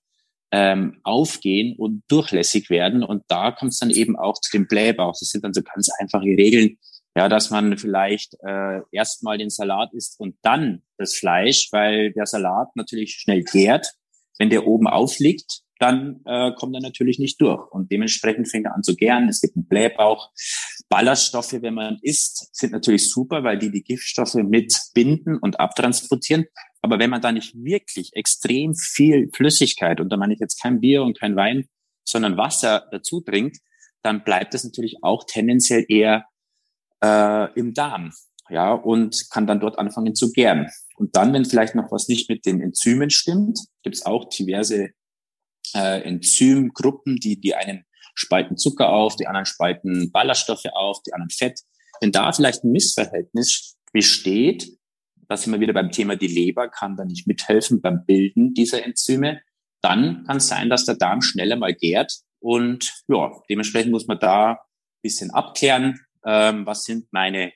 ähm, 0.51 0.99
aufgehen 1.03 1.75
und 1.77 2.03
durchlässig 2.07 2.69
werden. 2.69 3.03
Und 3.03 3.23
da 3.27 3.51
kommt 3.51 3.71
es 3.71 3.79
dann 3.79 3.89
eben 3.89 4.15
auch 4.15 4.39
zu 4.39 4.51
dem 4.57 4.67
Blähbauch. 4.67 5.15
Das 5.19 5.29
sind 5.29 5.43
dann 5.43 5.53
so 5.53 5.61
ganz 5.61 5.89
einfache 5.99 6.25
Regeln, 6.25 6.77
ja, 7.15 7.27
dass 7.27 7.49
man 7.49 7.77
vielleicht 7.77 8.35
äh, 8.45 8.81
erstmal 8.91 9.37
den 9.37 9.49
Salat 9.49 9.93
isst 9.93 10.19
und 10.19 10.35
dann 10.41 10.83
das 10.97 11.15
Fleisch, 11.15 11.69
weil 11.71 12.13
der 12.13 12.27
Salat 12.27 12.75
natürlich 12.75 13.15
schnell 13.15 13.43
gärt. 13.43 13.93
Wenn 14.39 14.49
der 14.49 14.65
oben 14.65 14.87
aufliegt, 14.87 15.61
dann 15.79 16.21
äh, 16.25 16.51
kommt 16.53 16.75
er 16.75 16.81
natürlich 16.81 17.19
nicht 17.19 17.41
durch. 17.41 17.69
Und 17.71 17.91
dementsprechend 17.91 18.49
fängt 18.49 18.65
er 18.65 18.75
an 18.75 18.83
zu 18.83 18.95
gären. 18.95 19.27
Es 19.27 19.41
gibt 19.41 19.55
einen 19.55 19.67
Blähbauch. 19.67 20.31
Ballaststoffe, 20.89 21.53
wenn 21.61 21.73
man 21.73 21.97
isst, 22.01 22.55
sind 22.55 22.71
natürlich 22.71 23.09
super, 23.09 23.43
weil 23.43 23.57
die 23.57 23.71
die 23.71 23.83
Giftstoffe 23.83 24.35
mitbinden 24.35 25.37
und 25.37 25.59
abtransportieren. 25.59 26.45
Aber 26.81 26.99
wenn 26.99 27.09
man 27.09 27.21
da 27.21 27.31
nicht 27.31 27.55
wirklich 27.55 28.11
extrem 28.13 28.75
viel 28.75 29.29
Flüssigkeit, 29.33 29.99
und 29.99 30.09
da 30.09 30.17
meine 30.17 30.33
ich 30.33 30.39
jetzt 30.39 30.61
kein 30.61 30.79
Bier 30.79 31.03
und 31.03 31.17
kein 31.17 31.35
Wein, 31.35 31.65
sondern 32.03 32.37
Wasser 32.37 32.87
dazu 32.91 33.21
trinkt, 33.21 33.57
dann 34.01 34.23
bleibt 34.23 34.53
es 34.53 34.63
natürlich 34.63 34.97
auch 35.01 35.23
tendenziell 35.25 35.85
eher 35.87 36.25
äh, 37.01 37.51
im 37.57 37.73
Darm. 37.73 38.11
Ja, 38.49 38.73
und 38.73 39.29
kann 39.31 39.47
dann 39.47 39.61
dort 39.61 39.79
anfangen 39.79 40.15
zu 40.15 40.31
gären. 40.31 40.69
Und 40.97 41.15
dann, 41.15 41.33
wenn 41.33 41.45
vielleicht 41.45 41.75
noch 41.75 41.91
was 41.91 42.09
nicht 42.09 42.29
mit 42.29 42.45
den 42.45 42.61
Enzymen 42.61 43.09
stimmt, 43.09 43.57
gibt 43.83 43.95
es 43.95 44.05
auch 44.05 44.25
diverse 44.25 44.89
äh, 45.73 46.01
Enzymgruppen, 46.01 47.17
die 47.17 47.39
die 47.39 47.55
einen 47.55 47.85
spalten 48.15 48.57
Zucker 48.57 48.89
auf, 48.89 49.15
die 49.15 49.27
anderen 49.27 49.45
spalten 49.45 50.11
Ballaststoffe 50.11 50.65
auf, 50.73 51.01
die 51.03 51.13
anderen 51.13 51.29
Fett. 51.29 51.61
Wenn 52.01 52.11
da 52.11 52.31
vielleicht 52.31 52.63
ein 52.63 52.71
Missverhältnis 52.71 53.77
besteht, 53.91 54.67
da 55.27 55.37
sind 55.37 55.53
wir 55.53 55.59
wieder 55.59 55.73
beim 55.73 55.91
Thema, 55.91 56.15
die 56.15 56.27
Leber 56.27 56.69
kann 56.69 56.95
da 56.95 57.05
nicht 57.05 57.27
mithelfen 57.27 57.81
beim 57.81 58.05
Bilden 58.05 58.53
dieser 58.53 58.83
Enzyme, 58.83 59.41
dann 59.81 60.23
kann 60.25 60.37
es 60.37 60.47
sein, 60.47 60.69
dass 60.69 60.85
der 60.85 60.95
Darm 60.95 61.21
schneller 61.21 61.55
mal 61.55 61.73
gärt 61.73 62.13
und 62.39 62.93
ja, 63.07 63.31
dementsprechend 63.49 63.91
muss 63.91 64.07
man 64.07 64.19
da 64.19 64.51
ein 64.51 64.57
bisschen 65.01 65.31
abklären, 65.31 65.99
ähm, 66.25 66.65
was 66.65 66.83
sind 66.83 67.07
meine, 67.11 67.53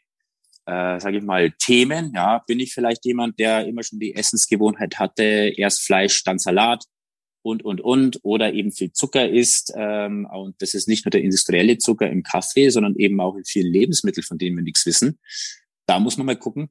äh, 0.65 0.99
sage 0.99 1.17
ich 1.17 1.23
mal, 1.23 1.51
Themen. 1.51 2.13
Ja, 2.15 2.39
bin 2.47 2.59
ich 2.59 2.73
vielleicht 2.73 3.05
jemand, 3.05 3.37
der 3.39 3.67
immer 3.67 3.83
schon 3.83 3.99
die 3.99 4.15
Essensgewohnheit 4.15 4.97
hatte, 4.97 5.23
erst 5.57 5.85
Fleisch, 5.85 6.23
dann 6.23 6.39
Salat, 6.39 6.85
und, 7.47 7.63
und, 7.63 7.81
und, 7.81 8.19
oder 8.23 8.53
eben 8.53 8.71
viel 8.71 8.91
Zucker 8.91 9.29
isst. 9.29 9.73
Ähm, 9.75 10.27
und 10.31 10.61
das 10.61 10.73
ist 10.73 10.87
nicht 10.87 11.05
nur 11.05 11.11
der 11.11 11.21
industrielle 11.21 11.77
Zucker 11.77 12.09
im 12.09 12.23
Kaffee, 12.23 12.69
sondern 12.69 12.95
eben 12.95 13.19
auch 13.21 13.35
in 13.35 13.45
vielen 13.45 13.71
Lebensmitteln, 13.71 14.23
von 14.23 14.37
denen 14.37 14.57
wir 14.57 14.63
nichts 14.63 14.85
wissen. 14.85 15.19
Da 15.85 15.99
muss 15.99 16.17
man 16.17 16.25
mal 16.25 16.35
gucken, 16.35 16.69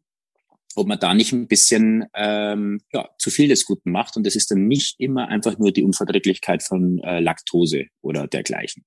ob 0.74 0.86
man 0.86 0.98
da 0.98 1.14
nicht 1.14 1.32
ein 1.32 1.48
bisschen 1.48 2.04
ähm, 2.14 2.80
ja, 2.92 3.08
zu 3.18 3.30
viel 3.30 3.48
des 3.48 3.64
Guten 3.64 3.90
macht. 3.90 4.16
Und 4.16 4.26
das 4.26 4.36
ist 4.36 4.50
dann 4.50 4.68
nicht 4.68 5.00
immer 5.00 5.28
einfach 5.28 5.58
nur 5.58 5.72
die 5.72 5.82
Unverträglichkeit 5.82 6.62
von 6.62 6.98
äh, 6.98 7.20
Laktose 7.20 7.86
oder 8.02 8.26
dergleichen. 8.26 8.84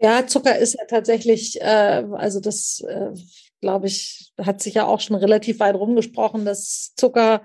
Ja, 0.00 0.26
Zucker 0.26 0.58
ist 0.58 0.74
ja 0.74 0.84
tatsächlich, 0.88 1.60
äh, 1.60 2.04
also 2.12 2.40
das, 2.40 2.82
äh, 2.88 3.10
glaube 3.60 3.86
ich, 3.86 4.32
hat 4.40 4.62
sich 4.62 4.74
ja 4.74 4.86
auch 4.86 5.00
schon 5.00 5.16
relativ 5.16 5.60
weit 5.60 5.76
rumgesprochen, 5.76 6.44
dass 6.44 6.94
Zucker 6.96 7.42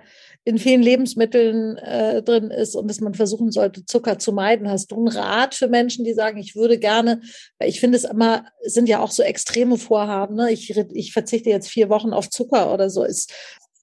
in 0.48 0.60
vielen 0.60 0.84
Lebensmitteln 0.84 1.78
äh, 1.78 2.22
drin 2.22 2.52
ist 2.52 2.76
und 2.76 2.88
dass 2.88 3.02
man 3.02 3.16
versuchen 3.16 3.52
sollte, 3.52 3.84
Zucker 3.84 4.20
zu 4.20 4.32
meiden. 4.32 4.70
Hast 4.70 4.92
du 4.92 4.96
einen 4.96 5.08
Rat 5.08 5.56
für 5.56 5.68
Menschen, 5.68 6.06
die 6.06 6.14
sagen, 6.14 6.38
ich 6.38 6.56
würde 6.56 6.78
gerne, 6.78 7.22
weil 7.58 7.68
ich 7.68 7.80
finde 7.80 7.98
es 7.98 8.04
immer, 8.04 8.46
sind 8.62 8.88
ja 8.88 9.00
auch 9.00 9.10
so 9.10 9.24
extreme 9.24 9.78
Vorhaben, 9.78 10.36
ne? 10.36 10.52
ich, 10.52 10.70
ich 10.94 11.14
verzichte 11.14 11.50
jetzt 11.50 11.68
vier 11.68 11.90
Wochen 11.90 12.14
auf 12.14 12.30
Zucker 12.30 12.72
oder 12.72 12.92
so, 12.92 13.04
ist, 13.04 13.34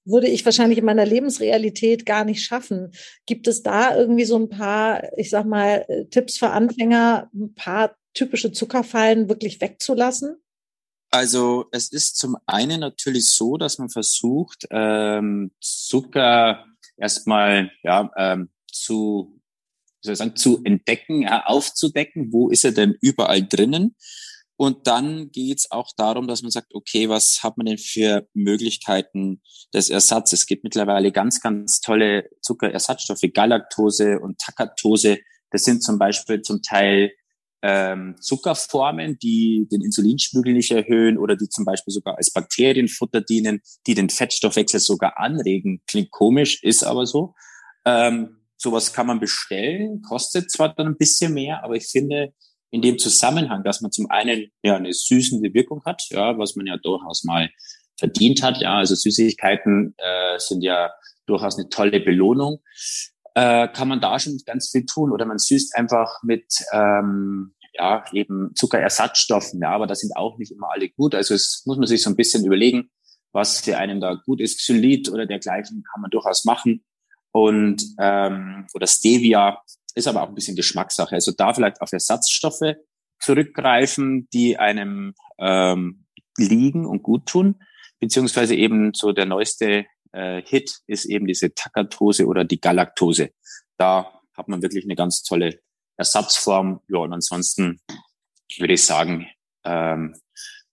würde 0.05 0.29
ich 0.29 0.45
wahrscheinlich 0.45 0.79
in 0.79 0.85
meiner 0.85 1.07
Lebensrealität 1.07 2.07
gar 2.07 2.25
nicht 2.25 2.43
schaffen. 2.43 2.93
Gibt 3.27 3.49
es 3.49 3.63
da 3.63 3.97
irgendwie 3.97 4.25
so 4.25 4.37
ein 4.37 4.49
paar, 4.49 5.17
ich 5.17 5.31
sag 5.31 5.47
mal, 5.47 5.85
Tipps 6.11 6.39
für 6.39 6.51
Anfänger, 6.51 7.29
ein 7.35 7.55
paar 7.55 7.97
typische 8.15 8.53
Zuckerfallen 8.53 9.29
wirklich 9.29 9.61
wegzulassen? 9.61 10.42
Also 11.15 11.67
es 11.73 11.93
ist 11.93 12.17
zum 12.17 12.39
einen 12.47 12.81
natürlich 12.81 13.29
so, 13.29 13.59
dass 13.59 13.77
man 13.77 13.91
versucht, 13.91 14.67
ähm, 14.71 15.53
Zucker 15.61 16.65
erstmal 16.97 17.71
ja, 17.83 18.11
ähm, 18.17 18.49
zu, 18.67 19.39
wie 20.01 20.07
soll 20.07 20.13
ich 20.15 20.19
sagen, 20.19 20.37
zu 20.37 20.63
entdecken, 20.65 21.23
ja, 21.23 21.45
aufzudecken, 21.45 22.33
wo 22.33 22.49
ist 22.49 22.65
er 22.65 22.73
denn 22.73 22.97
überall 23.03 23.47
drinnen. 23.47 23.95
Und 24.57 24.87
dann 24.87 25.31
geht's 25.33 25.71
auch 25.71 25.91
darum, 25.99 26.29
dass 26.29 26.41
man 26.41 26.51
sagt, 26.51 26.75
okay, 26.75 27.11
was 27.11 27.41
hat 27.43 27.59
man 27.59 27.67
denn 27.67 27.79
für 27.79 28.27
Möglichkeiten 28.33 29.43
des 29.75 29.91
Ersatzes? 29.91 30.41
Es 30.41 30.47
gibt 30.47 30.65
mittlerweile 30.65 31.13
ganz, 31.13 31.43
ganz 31.43 31.81
tolle 31.81 32.31
Zuckerersatzstoffe, 32.41 33.25
Galaktose 33.35 34.19
und 34.19 34.39
Takatose. 34.39 35.19
Das 35.51 35.65
sind 35.65 35.83
zum 35.83 35.99
Beispiel 35.99 36.41
zum 36.41 36.63
Teil 36.63 37.13
ähm, 37.63 38.17
Zuckerformen, 38.21 39.19
die 39.19 39.69
den 39.71 39.83
Insulinspiegel 39.83 40.53
nicht 40.53 40.73
erhöhen 40.73 41.17
oder 41.17 41.37
die 41.37 41.49
zum 41.49 41.65
Beispiel 41.65 41.93
sogar 41.93 42.17
als 42.17 42.33
Bakterienfutter 42.33 43.21
dienen, 43.21 43.61
die 43.87 43.95
den 43.95 44.11
Fettstoffwechsel 44.11 44.81
sogar 44.81 45.19
anregen. 45.19 45.81
Klingt 45.87 46.11
komisch, 46.11 46.63
ist 46.63 46.83
aber 46.83 47.07
so. 47.07 47.35
Ähm, 47.85 48.43
sowas 48.57 48.93
kann 48.93 49.07
man 49.07 49.21
bestellen, 49.21 50.03
kostet 50.03 50.51
zwar 50.51 50.75
dann 50.75 50.89
ein 50.89 50.97
bisschen 50.97 51.35
mehr, 51.35 51.65
aber 51.65 51.77
ich 51.77 51.87
finde 51.87 52.33
in 52.71 52.83
dem 52.83 52.99
Zusammenhang, 52.99 53.65
dass 53.65 53.81
man 53.81 53.93
zum 53.93 54.11
einen 54.11 54.51
ja 54.63 54.77
eine 54.77 54.93
süßende 54.93 55.53
Wirkung 55.55 55.83
hat, 55.85 56.05
ja, 56.11 56.39
was 56.39 56.57
man 56.57 56.67
ja 56.67 56.77
durchaus 56.79 57.23
mal 57.25 57.51
verdient 57.99 58.43
hat, 58.43 58.61
ja, 58.61 58.79
also 58.79 58.95
Süßigkeiten 58.95 59.95
äh, 59.99 60.39
sind 60.39 60.63
ja 60.63 60.91
durchaus 61.27 61.59
eine 61.59 61.69
tolle 61.69 62.01
Belohnung 62.01 62.61
äh, 63.35 63.69
kann 63.69 63.89
man 63.89 64.01
da 64.01 64.19
schon 64.19 64.39
ganz 64.47 64.71
viel 64.71 64.85
tun. 64.87 65.13
Oder 65.13 65.25
man 65.25 65.39
süßt 65.39 65.77
einfach 65.77 66.23
mit 66.23 66.47
ähm, 66.73 67.55
ja, 67.75 68.05
eben 68.13 68.55
Zuckerersatzstoffen, 68.55 69.61
ja, 69.61 69.71
aber 69.71 69.87
das 69.87 70.01
sind 70.01 70.15
auch 70.17 70.39
nicht 70.39 70.53
immer 70.53 70.71
alle 70.71 70.91
gut. 70.91 71.15
Also 71.15 71.35
es 71.35 71.63
muss 71.65 71.79
man 71.79 71.87
sich 71.87 72.03
so 72.03 72.11
ein 72.11 72.17
bisschen 72.17 72.45
überlegen, 72.45 72.91
was 73.33 73.61
für 73.61 73.79
einen 73.79 74.01
da 74.01 74.15
gut 74.15 74.41
ist. 74.41 74.59
Xylit 74.59 75.09
oder 75.11 75.27
dergleichen 75.27 75.83
kann 75.91 76.03
man 76.03 76.11
durchaus 76.11 76.45
machen. 76.45 76.85
Und 77.33 77.83
ähm, 77.99 78.67
oder 78.75 78.87
Stevia 78.87 79.63
ist 79.95 80.07
aber 80.07 80.23
auch 80.23 80.29
ein 80.29 80.35
bisschen 80.35 80.57
Geschmackssache. 80.57 81.15
Also 81.15 81.33
da 81.33 81.55
vielleicht 81.55 81.81
auf 81.81 81.93
Ersatzstoffe 81.93 82.75
zurückgreifen, 83.21 84.29
die 84.33 84.59
einem 84.59 85.15
ähm, 85.39 86.05
liegen 86.37 86.87
und 86.87 87.03
gut 87.03 87.27
tun, 87.27 87.57
beziehungsweise 88.01 88.55
eben 88.55 88.93
so 88.95 89.13
der 89.13 89.27
neueste 89.27 89.87
äh, 90.13 90.43
Hit 90.43 90.81
ist 90.87 91.05
eben 91.07 91.27
diese 91.27 91.55
Takatose 91.55 92.27
oder 92.27 92.45
die 92.45 92.61
Galaktose. 92.61 93.31
Da 93.77 94.21
hat 94.35 94.49
man 94.49 94.63
wirklich 94.63 94.85
eine 94.85 94.97
ganz 94.97 95.23
tolle 95.23 95.61
Ersatzform. 95.97 96.81
Ja, 96.89 96.99
und 96.99 97.13
ansonsten 97.13 97.81
würde 98.59 98.75
ich 98.75 98.85
sagen, 98.85 99.27
ähm, 99.65 100.15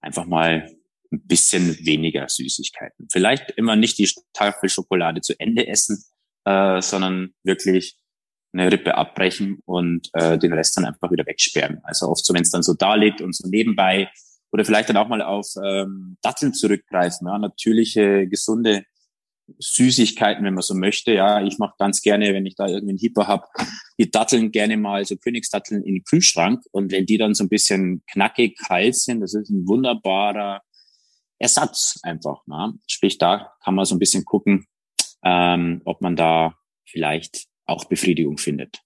einfach 0.01 0.25
mal 0.25 0.71
ein 1.11 1.21
bisschen 1.25 1.77
weniger 1.85 2.27
Süßigkeiten. 2.29 3.07
Vielleicht 3.11 3.51
immer 3.51 3.75
nicht 3.75 3.97
die 3.97 4.11
Tafel 4.33 4.69
Schokolade 4.69 5.21
zu 5.21 5.33
Ende 5.39 5.67
essen, 5.67 6.03
äh, 6.45 6.81
sondern 6.81 7.33
wirklich 7.43 7.97
eine 8.51 8.71
Rippe 8.71 8.95
abbrechen 8.95 9.59
und 9.65 10.09
äh, 10.13 10.37
den 10.37 10.53
Rest 10.53 10.77
dann 10.77 10.85
einfach 10.85 11.11
wieder 11.11 11.25
wegsperren. 11.25 11.79
Also 11.83 12.07
oft 12.07 12.25
so, 12.25 12.33
wenn 12.33 12.41
es 12.41 12.51
dann 12.51 12.63
so 12.63 12.73
da 12.73 12.95
liegt 12.95 13.21
und 13.21 13.35
so 13.35 13.47
nebenbei 13.47 14.09
oder 14.51 14.65
vielleicht 14.65 14.89
dann 14.89 14.97
auch 14.97 15.07
mal 15.07 15.21
auf 15.21 15.47
ähm, 15.63 16.17
Datteln 16.21 16.53
zurückgreifen, 16.53 17.27
ja, 17.27 17.37
natürliche, 17.37 18.27
gesunde 18.27 18.85
Süßigkeiten, 19.57 20.43
wenn 20.45 20.53
man 20.53 20.63
so 20.63 20.75
möchte. 20.75 21.13
Ja, 21.13 21.41
ich 21.41 21.57
mache 21.57 21.75
ganz 21.77 22.01
gerne, 22.01 22.33
wenn 22.33 22.45
ich 22.45 22.55
da 22.55 22.67
irgendwie 22.67 22.91
einen 22.91 22.97
Hieper 22.99 23.27
habe, 23.27 23.47
die 23.97 24.11
Datteln 24.11 24.51
gerne 24.51 24.77
mal, 24.77 25.03
so 25.05 25.15
Königsdatteln 25.15 25.83
in 25.83 25.95
den 25.95 26.03
Kühlschrank. 26.03 26.63
Und 26.71 26.91
wenn 26.91 27.05
die 27.05 27.17
dann 27.17 27.33
so 27.33 27.43
ein 27.43 27.49
bisschen 27.49 28.03
knackig 28.11 28.57
kalt 28.57 28.95
sind, 28.95 29.21
das 29.21 29.33
ist 29.33 29.49
ein 29.49 29.67
wunderbarer 29.67 30.61
Ersatz 31.39 31.99
einfach. 32.03 32.45
Ne? 32.47 32.73
Sprich, 32.87 33.17
da 33.17 33.53
kann 33.63 33.75
man 33.75 33.85
so 33.85 33.95
ein 33.95 33.99
bisschen 33.99 34.25
gucken, 34.25 34.67
ähm, 35.23 35.81
ob 35.85 36.01
man 36.01 36.15
da 36.15 36.55
vielleicht 36.85 37.47
auch 37.65 37.85
Befriedigung 37.85 38.37
findet. 38.37 38.79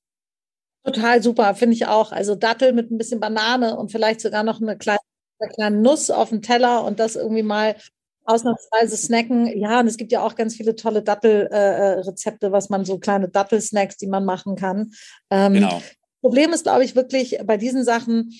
Total 0.85 1.23
super, 1.23 1.55
finde 1.55 1.75
ich 1.75 1.87
auch. 1.87 2.11
Also 2.11 2.35
Dattel 2.35 2.73
mit 2.73 2.91
ein 2.91 2.97
bisschen 2.97 3.19
Banane 3.19 3.77
und 3.77 3.91
vielleicht 3.91 4.21
sogar 4.21 4.43
noch 4.43 4.61
eine 4.61 4.77
kleine, 4.77 4.99
eine 5.39 5.49
kleine 5.51 5.81
Nuss 5.81 6.09
auf 6.11 6.29
dem 6.29 6.41
Teller 6.41 6.83
und 6.83 6.99
das 6.99 7.15
irgendwie 7.15 7.43
mal 7.43 7.75
ausnahmsweise 8.25 8.97
snacken. 8.97 9.47
Ja, 9.57 9.79
und 9.79 9.87
es 9.87 9.97
gibt 9.97 10.11
ja 10.11 10.23
auch 10.25 10.35
ganz 10.35 10.55
viele 10.55 10.75
tolle 10.75 11.03
Dattelrezepte, 11.03 12.47
äh, 12.47 12.51
was 12.51 12.69
man 12.69 12.85
so 12.85 12.97
kleine 12.99 13.29
Dattelsnacks, 13.29 13.97
die 13.97 14.07
man 14.07 14.25
machen 14.25 14.55
kann. 14.55 14.91
Ähm, 15.29 15.53
genau. 15.53 15.81
Problem 16.21 16.53
ist, 16.53 16.63
glaube 16.63 16.85
ich, 16.85 16.95
wirklich 16.95 17.39
bei 17.45 17.57
diesen 17.57 17.83
Sachen 17.83 18.31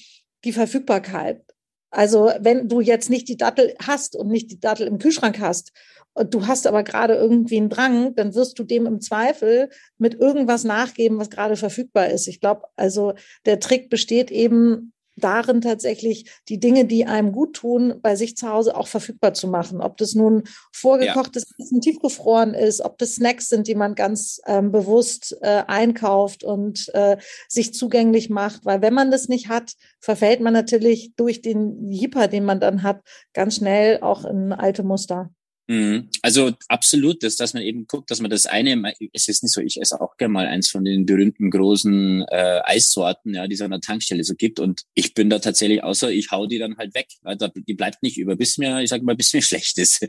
die 0.45 0.53
Verfügbarkeit. 0.53 1.43
Also 1.91 2.31
wenn 2.39 2.69
du 2.69 2.81
jetzt 2.81 3.09
nicht 3.09 3.27
die 3.27 3.37
Dattel 3.37 3.75
hast 3.85 4.15
und 4.15 4.29
nicht 4.29 4.49
die 4.49 4.59
Dattel 4.59 4.87
im 4.87 4.99
Kühlschrank 4.99 5.39
hast 5.39 5.73
und 6.13 6.33
du 6.33 6.47
hast 6.47 6.65
aber 6.65 6.83
gerade 6.83 7.15
irgendwie 7.15 7.57
einen 7.57 7.69
Drang, 7.69 8.15
dann 8.15 8.33
wirst 8.33 8.57
du 8.57 8.63
dem 8.63 8.85
im 8.85 9.01
Zweifel 9.01 9.69
mit 9.97 10.15
irgendwas 10.15 10.63
nachgeben, 10.63 11.19
was 11.19 11.29
gerade 11.29 11.55
verfügbar 11.55 12.07
ist. 12.07 12.27
Ich 12.27 12.39
glaube, 12.39 12.63
also 12.77 13.13
der 13.45 13.59
Trick 13.59 13.89
besteht 13.89 14.31
eben 14.31 14.92
darin 15.15 15.61
tatsächlich 15.61 16.31
die 16.49 16.59
Dinge, 16.59 16.85
die 16.85 17.05
einem 17.05 17.31
gut 17.31 17.55
tun, 17.55 17.95
bei 18.01 18.15
sich 18.15 18.35
zu 18.35 18.49
Hause 18.49 18.75
auch 18.75 18.87
verfügbar 18.87 19.33
zu 19.33 19.47
machen. 19.47 19.81
Ob 19.81 19.97
das 19.97 20.15
nun 20.15 20.43
vorgekochtes 20.71 21.45
ja. 21.49 21.63
Essen 21.63 21.81
tiefgefroren 21.81 22.53
ist, 22.53 22.81
ob 22.81 22.97
das 22.97 23.15
Snacks 23.15 23.49
sind, 23.49 23.67
die 23.67 23.75
man 23.75 23.95
ganz 23.95 24.41
ähm, 24.47 24.71
bewusst 24.71 25.37
äh, 25.41 25.63
einkauft 25.67 26.43
und 26.43 26.89
äh, 26.93 27.17
sich 27.47 27.73
zugänglich 27.73 28.29
macht. 28.29 28.65
Weil 28.65 28.81
wenn 28.81 28.93
man 28.93 29.11
das 29.11 29.27
nicht 29.27 29.49
hat, 29.49 29.73
verfällt 29.99 30.41
man 30.41 30.53
natürlich 30.53 31.13
durch 31.15 31.41
den 31.41 31.91
Jipper, 31.91 32.27
den 32.27 32.45
man 32.45 32.59
dann 32.59 32.83
hat, 32.83 33.01
ganz 33.33 33.55
schnell 33.55 34.01
auch 34.01 34.25
in 34.25 34.51
alte 34.51 34.83
Muster. 34.83 35.29
Mhm. 35.67 36.09
Also 36.21 36.51
absolut, 36.67 37.23
dass, 37.23 37.37
dass 37.37 37.53
man 37.53 37.63
eben 37.63 37.87
guckt, 37.87 38.11
dass 38.11 38.19
man 38.19 38.29
das 38.29 38.45
eine, 38.45 38.93
es 39.13 39.27
ist 39.29 39.43
nicht 39.43 39.53
so, 39.53 39.61
ich 39.61 39.79
esse 39.79 39.99
auch 40.01 40.17
gerne 40.17 40.33
mal 40.33 40.47
eins 40.47 40.69
von 40.69 40.83
den 40.83 41.05
berühmten 41.05 41.49
großen 41.51 42.25
äh, 42.29 42.61
Eissorten, 42.65 43.33
ja, 43.33 43.47
die 43.47 43.55
es 43.55 43.61
an 43.61 43.71
der 43.71 43.79
Tankstelle 43.79 44.23
so 44.23 44.35
gibt. 44.35 44.59
Und 44.59 44.81
ich 44.93 45.13
bin 45.13 45.29
da 45.29 45.39
tatsächlich, 45.39 45.83
außer 45.83 46.11
ich 46.11 46.31
hau 46.31 46.47
die 46.47 46.59
dann 46.59 46.77
halt 46.77 46.93
weg. 46.95 47.07
Weil 47.21 47.37
die 47.37 47.73
bleibt 47.73 48.03
nicht 48.03 48.17
über, 48.17 48.35
bis 48.35 48.57
mir, 48.57 48.81
ich 48.81 48.89
sage 48.89 49.03
mal, 49.03 49.15
bis 49.15 49.33
mir 49.33 49.41
schlecht 49.43 49.77
ist. 49.77 50.05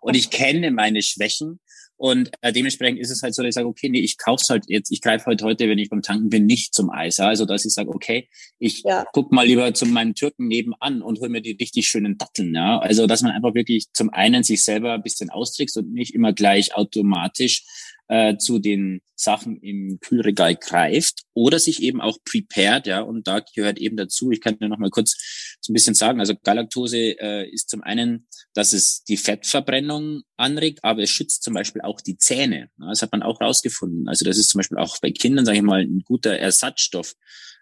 Und 0.00 0.14
ich 0.14 0.30
kenne 0.30 0.70
meine 0.70 1.02
Schwächen 1.02 1.60
und 1.98 2.30
äh, 2.42 2.52
dementsprechend 2.52 3.00
ist 3.00 3.10
es 3.10 3.22
halt 3.22 3.34
so, 3.34 3.42
dass 3.42 3.48
ich 3.48 3.54
sage, 3.56 3.66
okay, 3.66 3.88
nee, 3.88 3.98
ich 3.98 4.18
kauf's 4.18 4.48
halt 4.48 4.66
jetzt, 4.68 4.92
ich 4.92 5.02
greife 5.02 5.26
halt 5.26 5.42
heute, 5.42 5.68
wenn 5.68 5.78
ich 5.78 5.90
beim 5.90 6.00
Tanken 6.00 6.30
bin, 6.30 6.46
nicht 6.46 6.72
zum 6.72 6.90
Eis. 6.90 7.16
Ja? 7.16 7.26
Also 7.26 7.44
dass 7.44 7.64
ich 7.64 7.74
sage, 7.74 7.90
okay, 7.90 8.28
ich 8.60 8.84
ja. 8.84 9.04
guck 9.12 9.32
mal 9.32 9.44
lieber 9.44 9.74
zu 9.74 9.84
meinem 9.84 10.14
Türken 10.14 10.46
nebenan 10.46 11.02
und 11.02 11.18
hol 11.18 11.28
mir 11.28 11.42
die 11.42 11.56
richtig 11.60 11.88
schönen 11.88 12.16
Datteln. 12.16 12.54
Ja? 12.54 12.78
Also 12.78 13.08
dass 13.08 13.22
man 13.22 13.32
einfach 13.32 13.54
wirklich 13.54 13.86
zum 13.92 14.10
einen 14.10 14.44
sich 14.44 14.62
selber 14.62 14.92
ein 14.92 15.02
bisschen 15.02 15.28
austrickst 15.30 15.76
und 15.76 15.92
nicht 15.92 16.14
immer 16.14 16.32
gleich 16.32 16.76
automatisch 16.76 17.64
äh, 18.08 18.36
zu 18.38 18.58
den 18.58 19.00
Sachen 19.14 19.60
im 19.60 19.98
Kühlregal 20.00 20.56
greift 20.56 21.22
oder 21.34 21.58
sich 21.58 21.82
eben 21.82 22.00
auch 22.00 22.18
prepared, 22.24 22.86
ja, 22.86 23.00
und 23.00 23.26
da 23.26 23.40
gehört 23.54 23.78
eben 23.78 23.96
dazu, 23.96 24.30
ich 24.30 24.40
kann 24.40 24.58
dir 24.58 24.68
noch 24.68 24.78
mal 24.78 24.90
kurz 24.90 25.16
so 25.60 25.72
ein 25.72 25.74
bisschen 25.74 25.94
sagen, 25.94 26.20
also 26.20 26.34
Galaktose 26.42 27.18
äh, 27.20 27.48
ist 27.50 27.68
zum 27.68 27.82
einen, 27.82 28.26
dass 28.54 28.72
es 28.72 29.02
die 29.04 29.16
Fettverbrennung 29.16 30.22
anregt, 30.36 30.80
aber 30.82 31.02
es 31.02 31.10
schützt 31.10 31.42
zum 31.42 31.54
Beispiel 31.54 31.82
auch 31.82 32.00
die 32.00 32.16
Zähne. 32.16 32.70
Ja, 32.78 32.88
das 32.88 33.02
hat 33.02 33.12
man 33.12 33.22
auch 33.22 33.40
rausgefunden. 33.40 34.08
Also 34.08 34.24
das 34.24 34.38
ist 34.38 34.50
zum 34.50 34.60
Beispiel 34.60 34.78
auch 34.78 34.98
bei 35.00 35.10
Kindern, 35.10 35.44
sage 35.44 35.58
ich 35.58 35.64
mal, 35.64 35.82
ein 35.82 36.02
guter 36.04 36.38
Ersatzstoff. 36.38 37.14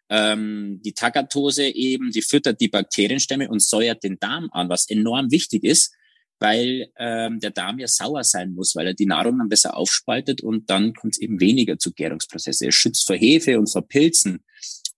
Ähm, 0.09 0.81
die 0.85 0.93
Tagatose 0.93 1.65
eben, 1.65 2.13
die 2.13 2.23
füttert 2.23 2.61
die 2.61 2.69
Bakterienstämme 2.69 3.49
und 3.49 3.63
säuert 3.63 4.05
den 4.05 4.19
Darm 4.21 4.49
an, 4.53 4.69
was 4.69 4.89
enorm 4.89 5.33
wichtig 5.33 5.65
ist, 5.65 5.96
weil 6.39 6.91
ähm, 6.99 7.41
der 7.41 7.51
Darm 7.51 7.79
ja 7.79 7.89
sauer 7.89 8.25
sein 8.25 8.53
muss, 8.53 8.77
weil 8.77 8.89
er 8.89 8.95
die 8.95 9.07
Nahrung 9.07 9.39
dann 9.39 9.49
besser 9.49 9.77
aufspaltet 9.77 10.43
und 10.43 10.69
dann 10.71 10.93
kommt 10.95 11.15
es 11.15 11.21
eben 11.21 11.41
weniger 11.41 11.79
zu 11.79 11.93
Gärungsprozesse. 11.93 12.67
Er 12.67 12.73
schützt 12.73 13.07
vor 13.07 13.17
Hefe 13.17 13.59
und 13.59 13.71
vor 13.71 13.87
Pilzen 13.87 14.45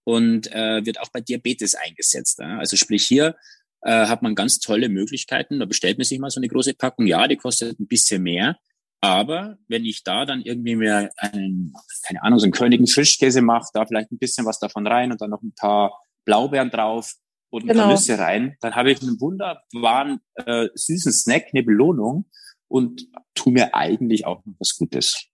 und 0.04 0.50
äh, 0.52 0.84
wird 0.84 1.00
auch 1.00 1.10
bei 1.12 1.20
Diabetes 1.20 1.74
eingesetzt. 1.74 2.38
Ja? 2.40 2.58
Also 2.58 2.76
sprich 2.76 3.04
hier 3.04 3.36
äh, 3.82 4.06
hat 4.06 4.22
man 4.22 4.34
ganz 4.34 4.58
tolle 4.58 4.88
Möglichkeiten. 4.88 5.60
Da 5.60 5.66
bestellt 5.66 5.98
man 5.98 6.04
sich 6.04 6.18
mal 6.18 6.30
so 6.30 6.40
eine 6.40 6.48
große 6.48 6.74
Packung. 6.74 7.06
Ja, 7.06 7.28
die 7.28 7.36
kostet 7.36 7.78
ein 7.78 7.86
bisschen 7.86 8.22
mehr. 8.22 8.56
Aber 9.00 9.58
wenn 9.68 9.84
ich 9.84 10.02
da 10.02 10.24
dann 10.24 10.42
irgendwie 10.42 10.74
mir 10.74 11.10
einen, 11.18 11.72
keine 12.04 12.22
Ahnung, 12.22 12.40
so 12.40 12.46
einen 12.46 12.52
Königen 12.52 12.88
Frischkäse 12.88 13.42
mache, 13.42 13.68
da 13.72 13.86
vielleicht 13.86 14.10
ein 14.10 14.18
bisschen 14.18 14.44
was 14.44 14.58
davon 14.58 14.88
rein 14.88 15.12
und 15.12 15.20
dann 15.20 15.30
noch 15.30 15.42
ein 15.42 15.54
paar 15.54 15.92
Blaubeeren 16.24 16.70
drauf, 16.70 17.14
und 17.50 17.66
genau. 17.66 17.82
paar 17.82 17.92
Nüsse 17.92 18.18
rein, 18.18 18.56
dann 18.60 18.74
habe 18.74 18.90
ich 18.90 19.02
einen 19.02 19.20
wunderbaren 19.20 20.20
äh, 20.34 20.68
süßen 20.74 21.12
Snack, 21.12 21.46
eine 21.52 21.62
Belohnung 21.62 22.26
und 22.68 23.08
tu 23.34 23.50
mir 23.50 23.74
eigentlich 23.74 24.26
auch 24.26 24.44
noch 24.44 24.54
was 24.58 24.76
Gutes. 24.76 25.26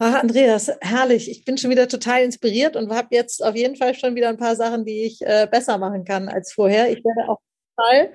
Ach, 0.00 0.14
Andreas, 0.14 0.70
herrlich. 0.80 1.28
Ich 1.30 1.44
bin 1.44 1.58
schon 1.58 1.70
wieder 1.70 1.88
total 1.88 2.22
inspiriert 2.22 2.76
und 2.76 2.90
habe 2.90 3.08
jetzt 3.10 3.44
auf 3.44 3.56
jeden 3.56 3.74
Fall 3.74 3.94
schon 3.94 4.14
wieder 4.14 4.28
ein 4.28 4.36
paar 4.36 4.54
Sachen, 4.54 4.84
die 4.84 5.02
ich 5.02 5.20
äh, 5.22 5.48
besser 5.50 5.76
machen 5.78 6.04
kann 6.04 6.28
als 6.28 6.52
vorher. 6.52 6.90
Ich 6.90 7.04
werde 7.04 7.28
auch 7.28 7.40
Fall 7.78 8.12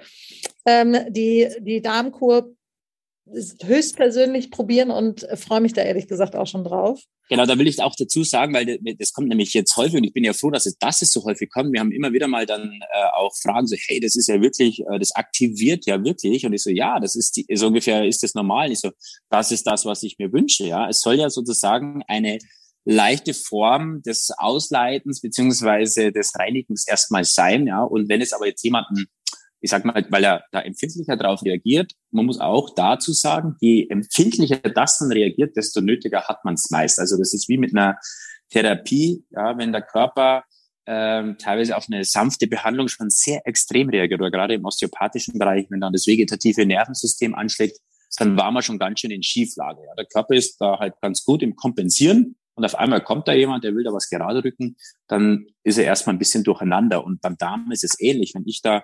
ähm, 0.66 0.98
die, 1.10 1.50
die 1.60 1.82
Darmkur 1.82 2.54
höchstpersönlich 3.26 4.52
probieren 4.52 4.92
und 4.92 5.26
freue 5.36 5.62
mich 5.62 5.74
da 5.74 5.82
ehrlich 5.82 6.08
gesagt 6.08 6.36
auch 6.36 6.48
schon 6.48 6.64
drauf. 6.64 7.02
Genau, 7.30 7.46
da 7.46 7.58
will 7.58 7.68
ich 7.68 7.82
auch 7.82 7.96
dazu 7.98 8.24
sagen, 8.24 8.54
weil 8.54 8.80
das 9.00 9.14
kommt 9.14 9.30
nämlich 9.30 9.54
jetzt 9.54 9.78
häufig 9.78 9.96
und 9.96 10.04
ich 10.04 10.14
bin 10.14 10.26
ja 10.26 10.34
froh, 10.34 10.52
dass 10.52 10.66
es, 10.66 10.78
dass 10.78 11.02
es 11.02 11.14
so 11.14 11.24
häufig 11.24 11.50
kommt. 11.50 11.72
Wir 11.72 11.80
haben 11.80 11.94
immer 11.94 12.12
wieder 12.12 12.28
mal 12.28 12.46
dann 12.46 12.82
äh, 12.82 13.06
auch 13.16 13.34
Fragen 13.42 13.66
so, 13.66 13.78
hey, 13.88 14.02
das 14.02 14.18
ist 14.18 14.28
ja 14.28 14.42
wirklich, 14.42 14.82
äh, 14.82 15.00
das 15.00 15.16
aktiviert 15.16 15.86
ja 15.86 16.04
wirklich. 16.04 16.46
Und 16.46 16.54
ich 16.54 16.62
so, 16.62 16.70
ja, 16.70 17.00
das 17.00 17.16
ist 17.16 17.38
die, 17.38 17.46
so 17.56 17.68
ungefähr 17.68 18.06
ist 18.06 18.24
das 18.24 18.36
normal. 18.36 18.68
Und 18.68 18.74
ich 18.74 18.80
so, 18.80 18.92
das 19.30 19.52
ist 19.52 19.66
das, 19.66 19.86
was 19.86 20.04
ich 20.04 20.18
mir 20.20 20.34
wünsche. 20.34 20.66
Ja, 20.66 20.90
es 20.90 21.00
soll 21.00 21.16
ja 21.16 21.30
sozusagen 21.30 22.04
eine 22.08 22.40
leichte 22.86 23.34
Form 23.34 24.02
des 24.02 24.32
Ausleitens 24.38 25.22
beziehungsweise 25.22 26.12
des 26.12 26.34
Reinigens 26.38 26.86
erstmal 26.86 27.24
sein. 27.24 27.68
Ja, 27.68 27.84
und 27.84 28.10
wenn 28.10 28.22
es 28.22 28.34
aber 28.34 28.48
jetzt 28.48 28.64
jemanden 28.64 29.06
ich 29.64 29.72
sag 29.72 29.86
mal, 29.86 30.06
weil 30.10 30.26
er 30.26 30.44
da 30.52 30.60
empfindlicher 30.60 31.16
darauf 31.16 31.42
reagiert. 31.42 31.94
Man 32.12 32.26
muss 32.26 32.42
auch 32.42 32.76
dazu 32.76 33.14
sagen, 33.14 33.56
je 33.62 33.88
empfindlicher 33.90 34.58
das 34.58 35.00
dann 35.00 35.10
reagiert, 35.10 35.56
desto 35.56 35.80
nötiger 35.80 36.24
hat 36.28 36.44
man 36.44 36.56
es 36.56 36.70
meist. 36.70 37.00
Also 37.00 37.18
das 37.18 37.34
ist 37.34 37.48
wie 37.48 37.58
mit 37.58 37.74
einer 37.74 37.98
Therapie, 38.50 39.24
ja, 39.32 39.58
wenn 39.58 39.72
der 39.72 39.82
Körper 39.82 40.44
ähm, 40.86 41.38
teilweise 41.40 41.78
auf 41.78 41.86
eine 41.90 42.04
sanfte 42.04 42.48
Behandlung 42.48 42.90
schon 42.90 43.10
sehr 43.10 43.48
extrem 43.48 43.88
reagiert 43.88 44.20
oder 44.20 44.32
gerade 44.32 44.54
im 44.54 44.66
osteopathischen 44.66 45.40
Bereich, 45.40 45.68
wenn 45.70 45.80
dann 45.80 45.94
das 45.94 46.08
vegetative 46.08 46.66
Nervensystem 46.66 47.34
anschlägt, 47.34 47.78
dann 48.18 48.38
war 48.38 48.52
man 48.52 48.64
schon 48.64 48.80
ganz 48.80 49.00
schön 49.00 49.12
in 49.12 49.24
Schieflage. 49.24 49.80
Ja. 49.88 49.96
Der 49.96 50.06
Körper 50.06 50.36
ist 50.36 50.58
da 50.60 50.78
halt 50.78 50.96
ganz 51.02 51.24
gut 51.24 51.42
im 51.42 51.56
Kompensieren 51.56 52.36
und 52.56 52.66
auf 52.66 52.76
einmal 52.76 53.02
kommt 53.02 53.28
da 53.28 53.34
jemand, 53.34 53.64
der 53.64 53.74
will 53.76 53.84
da 53.84 53.94
was 53.94 54.10
gerade 54.10 54.44
rücken, 54.44 54.76
dann 55.08 55.48
ist 55.64 55.78
er 55.78 55.86
erstmal 55.86 56.16
ein 56.16 56.20
bisschen 56.20 56.44
durcheinander. 56.44 57.04
Und 57.04 57.22
beim 57.22 57.38
Darm 57.38 57.72
ist 57.72 57.84
es 57.84 58.00
ähnlich. 58.00 58.34
Wenn 58.36 58.46
ich 58.46 58.62
da 58.62 58.84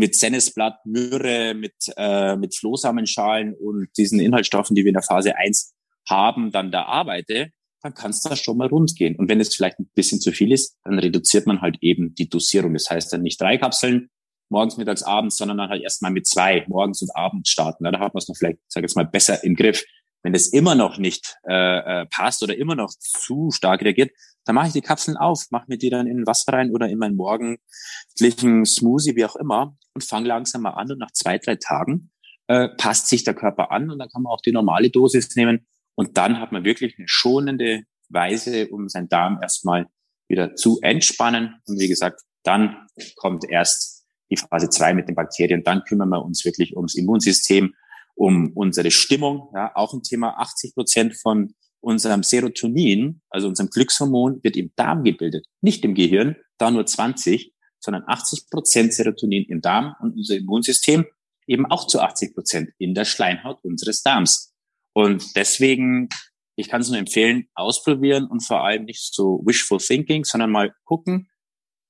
mit 0.00 0.16
Sennesblatt, 0.16 0.78
Myrrhe, 0.86 1.52
mit, 1.52 1.74
äh, 1.98 2.34
mit 2.36 2.56
Flohsamenschalen 2.56 3.54
und 3.54 3.88
diesen 3.98 4.18
Inhaltsstoffen, 4.18 4.74
die 4.74 4.82
wir 4.82 4.88
in 4.88 4.94
der 4.94 5.02
Phase 5.02 5.36
1 5.36 5.74
haben, 6.08 6.50
dann 6.52 6.72
da 6.72 6.84
arbeite, 6.84 7.50
dann 7.82 7.92
kann 7.92 8.10
es 8.10 8.22
da 8.22 8.34
schon 8.34 8.56
mal 8.56 8.68
rund 8.68 8.96
gehen. 8.96 9.14
Und 9.16 9.28
wenn 9.28 9.40
es 9.40 9.54
vielleicht 9.54 9.78
ein 9.78 9.90
bisschen 9.94 10.18
zu 10.18 10.32
viel 10.32 10.52
ist, 10.52 10.78
dann 10.84 10.98
reduziert 10.98 11.46
man 11.46 11.60
halt 11.60 11.76
eben 11.82 12.14
die 12.14 12.30
Dosierung. 12.30 12.72
Das 12.72 12.88
heißt 12.88 13.12
dann 13.12 13.20
nicht 13.20 13.38
drei 13.38 13.58
Kapseln, 13.58 14.08
morgens, 14.48 14.78
mittags, 14.78 15.02
abends, 15.02 15.36
sondern 15.36 15.58
dann 15.58 15.68
halt 15.68 15.82
erstmal 15.82 16.10
mit 16.10 16.26
zwei, 16.26 16.64
morgens 16.66 17.02
und 17.02 17.14
abends 17.14 17.50
starten. 17.50 17.84
Da 17.84 17.90
hat 17.92 18.14
man 18.14 18.18
es 18.18 18.28
noch 18.28 18.36
vielleicht, 18.36 18.58
sage 18.68 18.86
ich 18.86 18.90
jetzt 18.90 18.96
mal, 18.96 19.04
besser 19.06 19.44
im 19.44 19.54
Griff. 19.54 19.84
Wenn 20.22 20.32
das 20.32 20.48
immer 20.48 20.74
noch 20.74 20.96
nicht 20.96 21.36
äh, 21.46 22.02
äh, 22.02 22.06
passt 22.06 22.42
oder 22.42 22.56
immer 22.56 22.74
noch 22.74 22.90
zu 22.90 23.50
stark 23.50 23.82
reagiert, 23.82 24.12
dann 24.44 24.54
mache 24.54 24.68
ich 24.68 24.72
die 24.72 24.80
Kapseln 24.80 25.16
auf, 25.16 25.46
mache 25.50 25.66
mir 25.68 25.78
die 25.78 25.90
dann 25.90 26.06
in 26.06 26.26
Wasser 26.26 26.54
rein 26.54 26.70
oder 26.72 26.88
in 26.88 26.98
meinen 26.98 27.16
morgendlichen 27.16 28.64
Smoothie, 28.64 29.16
wie 29.16 29.24
auch 29.24 29.36
immer, 29.36 29.76
und 30.00 30.04
fange 30.04 30.28
langsam 30.28 30.62
mal 30.62 30.70
an. 30.70 30.90
Und 30.90 30.98
nach 30.98 31.12
zwei, 31.12 31.38
drei 31.38 31.56
Tagen 31.56 32.10
äh, 32.46 32.68
passt 32.76 33.08
sich 33.08 33.22
der 33.22 33.34
Körper 33.34 33.70
an 33.70 33.90
und 33.90 33.98
dann 33.98 34.08
kann 34.08 34.22
man 34.22 34.32
auch 34.32 34.40
die 34.40 34.52
normale 34.52 34.90
Dosis 34.90 35.36
nehmen. 35.36 35.66
Und 35.94 36.16
dann 36.16 36.40
hat 36.40 36.52
man 36.52 36.64
wirklich 36.64 36.94
eine 36.98 37.06
schonende 37.06 37.82
Weise, 38.08 38.68
um 38.68 38.88
seinen 38.88 39.08
Darm 39.08 39.38
erstmal 39.42 39.86
wieder 40.28 40.54
zu 40.54 40.78
entspannen. 40.80 41.60
Und 41.66 41.78
wie 41.78 41.88
gesagt, 41.88 42.22
dann 42.42 42.86
kommt 43.16 43.44
erst 43.48 44.06
die 44.30 44.36
Phase 44.36 44.70
zwei 44.70 44.94
mit 44.94 45.08
den 45.08 45.14
Bakterien. 45.14 45.62
Dann 45.64 45.84
kümmern 45.84 46.08
wir 46.08 46.24
uns 46.24 46.44
wirklich 46.44 46.76
ums 46.76 46.94
Immunsystem 46.94 47.74
um 48.14 48.52
unsere 48.54 48.90
Stimmung. 48.90 49.50
Ja, 49.54 49.72
auch 49.74 49.92
ein 49.92 50.02
Thema 50.02 50.38
80 50.38 50.74
Prozent 50.74 51.16
von 51.16 51.54
unserem 51.80 52.22
Serotonin, 52.22 53.20
also 53.28 53.48
unserem 53.48 53.70
Glückshormon, 53.70 54.40
wird 54.42 54.56
im 54.56 54.70
Darm 54.76 55.02
gebildet, 55.04 55.46
nicht 55.60 55.84
im 55.84 55.94
Gehirn, 55.94 56.36
da 56.58 56.70
nur 56.70 56.86
20, 56.86 57.52
sondern 57.80 58.04
80 58.06 58.50
Prozent 58.50 58.94
Serotonin 58.94 59.44
im 59.48 59.60
Darm 59.60 59.96
und 60.00 60.16
unser 60.16 60.36
Immunsystem 60.36 61.06
eben 61.46 61.66
auch 61.66 61.86
zu 61.86 62.00
80 62.00 62.34
Prozent 62.34 62.70
in 62.78 62.94
der 62.94 63.04
Schleimhaut 63.04 63.64
unseres 63.64 64.02
Darms. 64.02 64.54
Und 64.92 65.36
deswegen, 65.36 66.08
ich 66.56 66.68
kann 66.68 66.80
es 66.80 66.88
nur 66.88 66.98
empfehlen, 66.98 67.48
ausprobieren 67.54 68.26
und 68.26 68.46
vor 68.46 68.64
allem 68.64 68.84
nicht 68.84 69.14
so 69.14 69.42
wishful 69.44 69.78
thinking, 69.78 70.24
sondern 70.24 70.50
mal 70.50 70.72
gucken, 70.84 71.28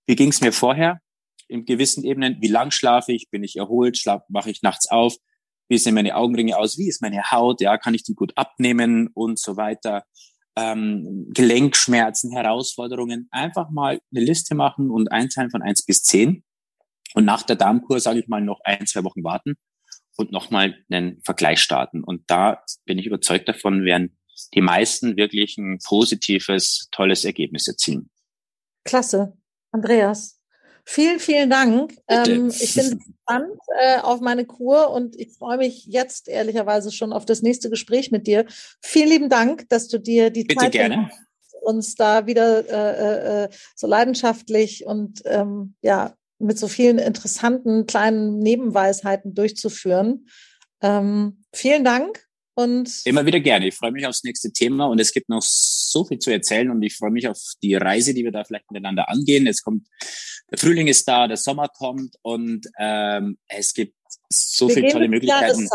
wie 0.06 0.16
ging 0.16 0.30
es 0.30 0.40
mir 0.40 0.52
vorher? 0.52 1.00
In 1.48 1.64
gewissen 1.64 2.04
Ebenen, 2.04 2.38
wie 2.40 2.48
lang 2.48 2.70
schlafe 2.70 3.12
ich, 3.12 3.28
bin 3.30 3.42
ich 3.42 3.56
erholt, 3.56 3.98
schlaf, 3.98 4.22
mache 4.28 4.50
ich 4.50 4.62
nachts 4.62 4.90
auf, 4.90 5.16
wie 5.68 5.78
sehen 5.78 5.94
meine 5.94 6.16
Augenringe 6.16 6.56
aus, 6.56 6.78
wie 6.78 6.88
ist 6.88 7.00
meine 7.00 7.30
Haut, 7.30 7.60
ja, 7.60 7.78
kann 7.78 7.94
ich 7.94 8.02
die 8.02 8.14
gut 8.14 8.32
abnehmen? 8.36 9.08
Und 9.14 9.38
so 9.38 9.56
weiter. 9.56 10.04
Ähm, 10.56 11.30
Gelenkschmerzen, 11.32 12.32
Herausforderungen, 12.32 13.28
einfach 13.30 13.70
mal 13.70 14.00
eine 14.12 14.24
Liste 14.24 14.54
machen 14.54 14.90
und 14.90 15.12
einteilen 15.12 15.50
von 15.50 15.62
eins 15.62 15.84
bis 15.84 16.02
zehn 16.02 16.44
und 17.14 17.24
nach 17.24 17.42
der 17.42 17.56
Darmkur, 17.56 18.00
sage 18.00 18.20
ich 18.20 18.28
mal, 18.28 18.40
noch 18.40 18.60
ein, 18.64 18.86
zwei 18.86 19.04
Wochen 19.04 19.24
warten 19.24 19.54
und 20.16 20.32
nochmal 20.32 20.76
einen 20.90 21.20
Vergleich 21.22 21.60
starten. 21.60 22.04
Und 22.04 22.22
da 22.26 22.62
bin 22.84 22.98
ich 22.98 23.06
überzeugt 23.06 23.48
davon, 23.48 23.84
werden 23.84 24.18
die 24.54 24.60
meisten 24.60 25.16
wirklich 25.16 25.56
ein 25.58 25.78
positives, 25.84 26.88
tolles 26.92 27.24
Ergebnis 27.24 27.66
erzielen. 27.66 28.10
Klasse. 28.84 29.36
Andreas, 29.72 30.39
Vielen, 30.92 31.20
vielen 31.20 31.50
Dank. 31.50 31.94
Ähm, 32.08 32.48
ich 32.48 32.74
bin 32.74 32.98
gespannt 32.98 33.60
äh, 33.80 33.98
auf 33.98 34.20
meine 34.20 34.44
Kur 34.44 34.90
und 34.90 35.14
ich 35.14 35.30
freue 35.38 35.56
mich 35.56 35.86
jetzt 35.86 36.26
ehrlicherweise 36.26 36.90
schon 36.90 37.12
auf 37.12 37.24
das 37.24 37.42
nächste 37.42 37.70
Gespräch 37.70 38.10
mit 38.10 38.26
dir. 38.26 38.44
Vielen 38.82 39.08
lieben 39.08 39.28
Dank, 39.28 39.68
dass 39.68 39.86
du 39.86 40.00
dir 40.00 40.30
die 40.30 40.42
Bitte 40.42 40.64
Zeit 40.64 40.72
gerne. 40.72 41.08
uns 41.62 41.94
da 41.94 42.26
wieder 42.26 42.68
äh, 42.68 43.44
äh, 43.44 43.48
so 43.76 43.86
leidenschaftlich 43.86 44.84
und 44.84 45.22
ähm, 45.26 45.76
ja 45.80 46.16
mit 46.40 46.58
so 46.58 46.66
vielen 46.66 46.98
interessanten 46.98 47.86
kleinen 47.86 48.40
Nebenweisheiten 48.40 49.32
durchzuführen. 49.32 50.26
Ähm, 50.82 51.44
vielen 51.52 51.84
Dank 51.84 52.26
und 52.54 53.02
Immer 53.04 53.24
wieder 53.26 53.38
gerne. 53.38 53.68
Ich 53.68 53.76
freue 53.76 53.92
mich 53.92 54.08
aufs 54.08 54.24
nächste 54.24 54.50
Thema 54.50 54.86
und 54.86 55.00
es 55.00 55.12
gibt 55.12 55.28
noch 55.28 55.42
so 55.90 56.04
viel 56.04 56.18
zu 56.18 56.30
erzählen 56.30 56.70
und 56.70 56.82
ich 56.82 56.96
freue 56.96 57.10
mich 57.10 57.28
auf 57.28 57.38
die 57.62 57.74
Reise, 57.74 58.14
die 58.14 58.24
wir 58.24 58.32
da 58.32 58.44
vielleicht 58.44 58.70
miteinander 58.70 59.08
angehen. 59.08 59.46
Es 59.46 59.62
kommt, 59.62 59.86
der 60.50 60.58
Frühling 60.58 60.86
ist 60.86 61.06
da, 61.06 61.28
der 61.28 61.36
Sommer 61.36 61.68
kommt 61.68 62.16
und 62.22 62.66
ähm, 62.78 63.38
es 63.48 63.74
gibt 63.74 63.94
so 64.28 64.68
viele 64.68 64.90
tolle 64.90 65.08
Möglichkeiten. 65.08 65.68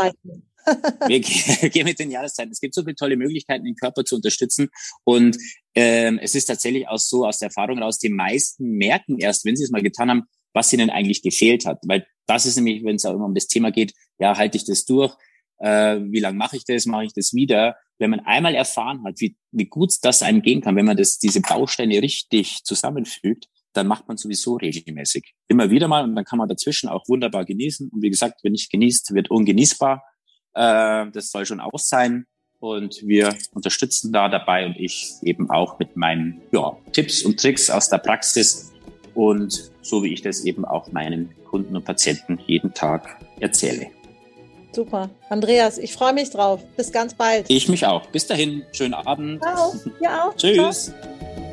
wir 1.07 1.19
gehen 1.19 1.85
mit 1.85 1.99
den 1.99 2.11
Jahreszeiten. 2.11 2.51
Es 2.51 2.59
gibt 2.59 2.73
so 2.73 2.83
viele 2.83 2.95
tolle 2.95 3.17
Möglichkeiten, 3.17 3.65
den 3.65 3.75
Körper 3.75 4.03
zu 4.03 4.15
unterstützen. 4.15 4.69
Und 5.03 5.37
ähm, 5.75 6.19
es 6.21 6.35
ist 6.35 6.45
tatsächlich 6.45 6.87
auch 6.87 6.97
so 6.97 7.25
aus 7.25 7.39
der 7.39 7.47
Erfahrung 7.47 7.77
heraus, 7.77 7.99
die 7.99 8.09
meisten 8.09 8.71
merken 8.71 9.19
erst, 9.19 9.45
wenn 9.45 9.55
sie 9.55 9.63
es 9.63 9.71
mal 9.71 9.83
getan 9.83 10.09
haben, 10.09 10.23
was 10.53 10.73
ihnen 10.73 10.89
eigentlich 10.89 11.21
gefehlt 11.21 11.65
hat. 11.65 11.79
Weil 11.85 12.07
das 12.25 12.45
ist 12.45 12.55
nämlich, 12.55 12.83
wenn 12.83 12.95
es 12.95 13.05
auch 13.05 13.13
immer 13.13 13.25
um 13.25 13.35
das 13.35 13.47
Thema 13.47 13.71
geht, 13.71 13.93
ja, 14.17 14.37
halte 14.37 14.57
ich 14.57 14.65
das 14.65 14.85
durch, 14.85 15.15
äh, 15.65 15.99
wie 16.11 16.19
lange 16.19 16.37
mache 16.37 16.57
ich 16.57 16.63
das, 16.63 16.85
mache 16.85 17.05
ich 17.05 17.13
das 17.13 17.33
wieder. 17.33 17.75
Wenn 17.97 18.11
man 18.11 18.19
einmal 18.19 18.53
erfahren 18.53 19.03
hat, 19.03 19.19
wie, 19.19 19.35
wie 19.51 19.65
gut 19.65 19.93
das 20.03 20.21
einem 20.21 20.43
gehen 20.43 20.61
kann, 20.61 20.75
wenn 20.75 20.85
man 20.85 20.95
das, 20.95 21.17
diese 21.17 21.41
Bausteine 21.41 22.01
richtig 22.01 22.63
zusammenfügt, 22.63 23.47
dann 23.73 23.87
macht 23.87 24.07
man 24.07 24.17
sowieso 24.17 24.55
regelmäßig. 24.57 25.33
Immer 25.47 25.71
wieder 25.71 25.87
mal 25.87 26.03
und 26.03 26.15
dann 26.15 26.23
kann 26.23 26.37
man 26.37 26.47
dazwischen 26.47 26.87
auch 26.87 27.07
wunderbar 27.07 27.45
genießen. 27.45 27.89
Und 27.89 28.01
wie 28.03 28.11
gesagt, 28.11 28.43
wenn 28.43 28.51
nicht 28.51 28.71
genießt, 28.71 29.15
wird 29.15 29.31
ungenießbar. 29.31 30.03
Äh, 30.53 31.09
das 31.11 31.31
soll 31.31 31.47
schon 31.47 31.59
auch 31.59 31.79
sein. 31.79 32.25
Und 32.59 33.01
wir 33.01 33.35
unterstützen 33.51 34.13
da 34.13 34.29
dabei 34.29 34.67
und 34.67 34.77
ich 34.77 35.15
eben 35.23 35.49
auch 35.49 35.79
mit 35.79 35.97
meinen 35.97 36.41
ja, 36.51 36.77
Tipps 36.91 37.23
und 37.23 37.39
Tricks 37.39 37.71
aus 37.71 37.89
der 37.89 37.97
Praxis 37.97 38.71
und 39.13 39.71
so 39.81 40.03
wie 40.03 40.13
ich 40.13 40.21
das 40.21 40.45
eben 40.45 40.63
auch 40.63 40.91
meinen 40.91 41.33
Kunden 41.45 41.75
und 41.75 41.85
Patienten 41.85 42.39
jeden 42.45 42.73
Tag 42.73 43.19
erzähle. 43.39 43.87
Super. 44.75 45.09
Andreas, 45.29 45.77
ich 45.77 45.93
freue 45.93 46.13
mich 46.13 46.31
drauf. 46.31 46.61
Bis 46.75 46.91
ganz 46.91 47.13
bald. 47.13 47.45
Ich 47.49 47.69
mich 47.69 47.85
auch. 47.85 48.05
Bis 48.07 48.27
dahin. 48.27 48.63
Schönen 48.73 48.93
Abend. 48.93 49.41
Ciao. 49.41 49.73
Ja 50.01 50.25
auch. 50.25 50.35
Tschüss. 50.37 50.91
Ciao. 50.93 51.44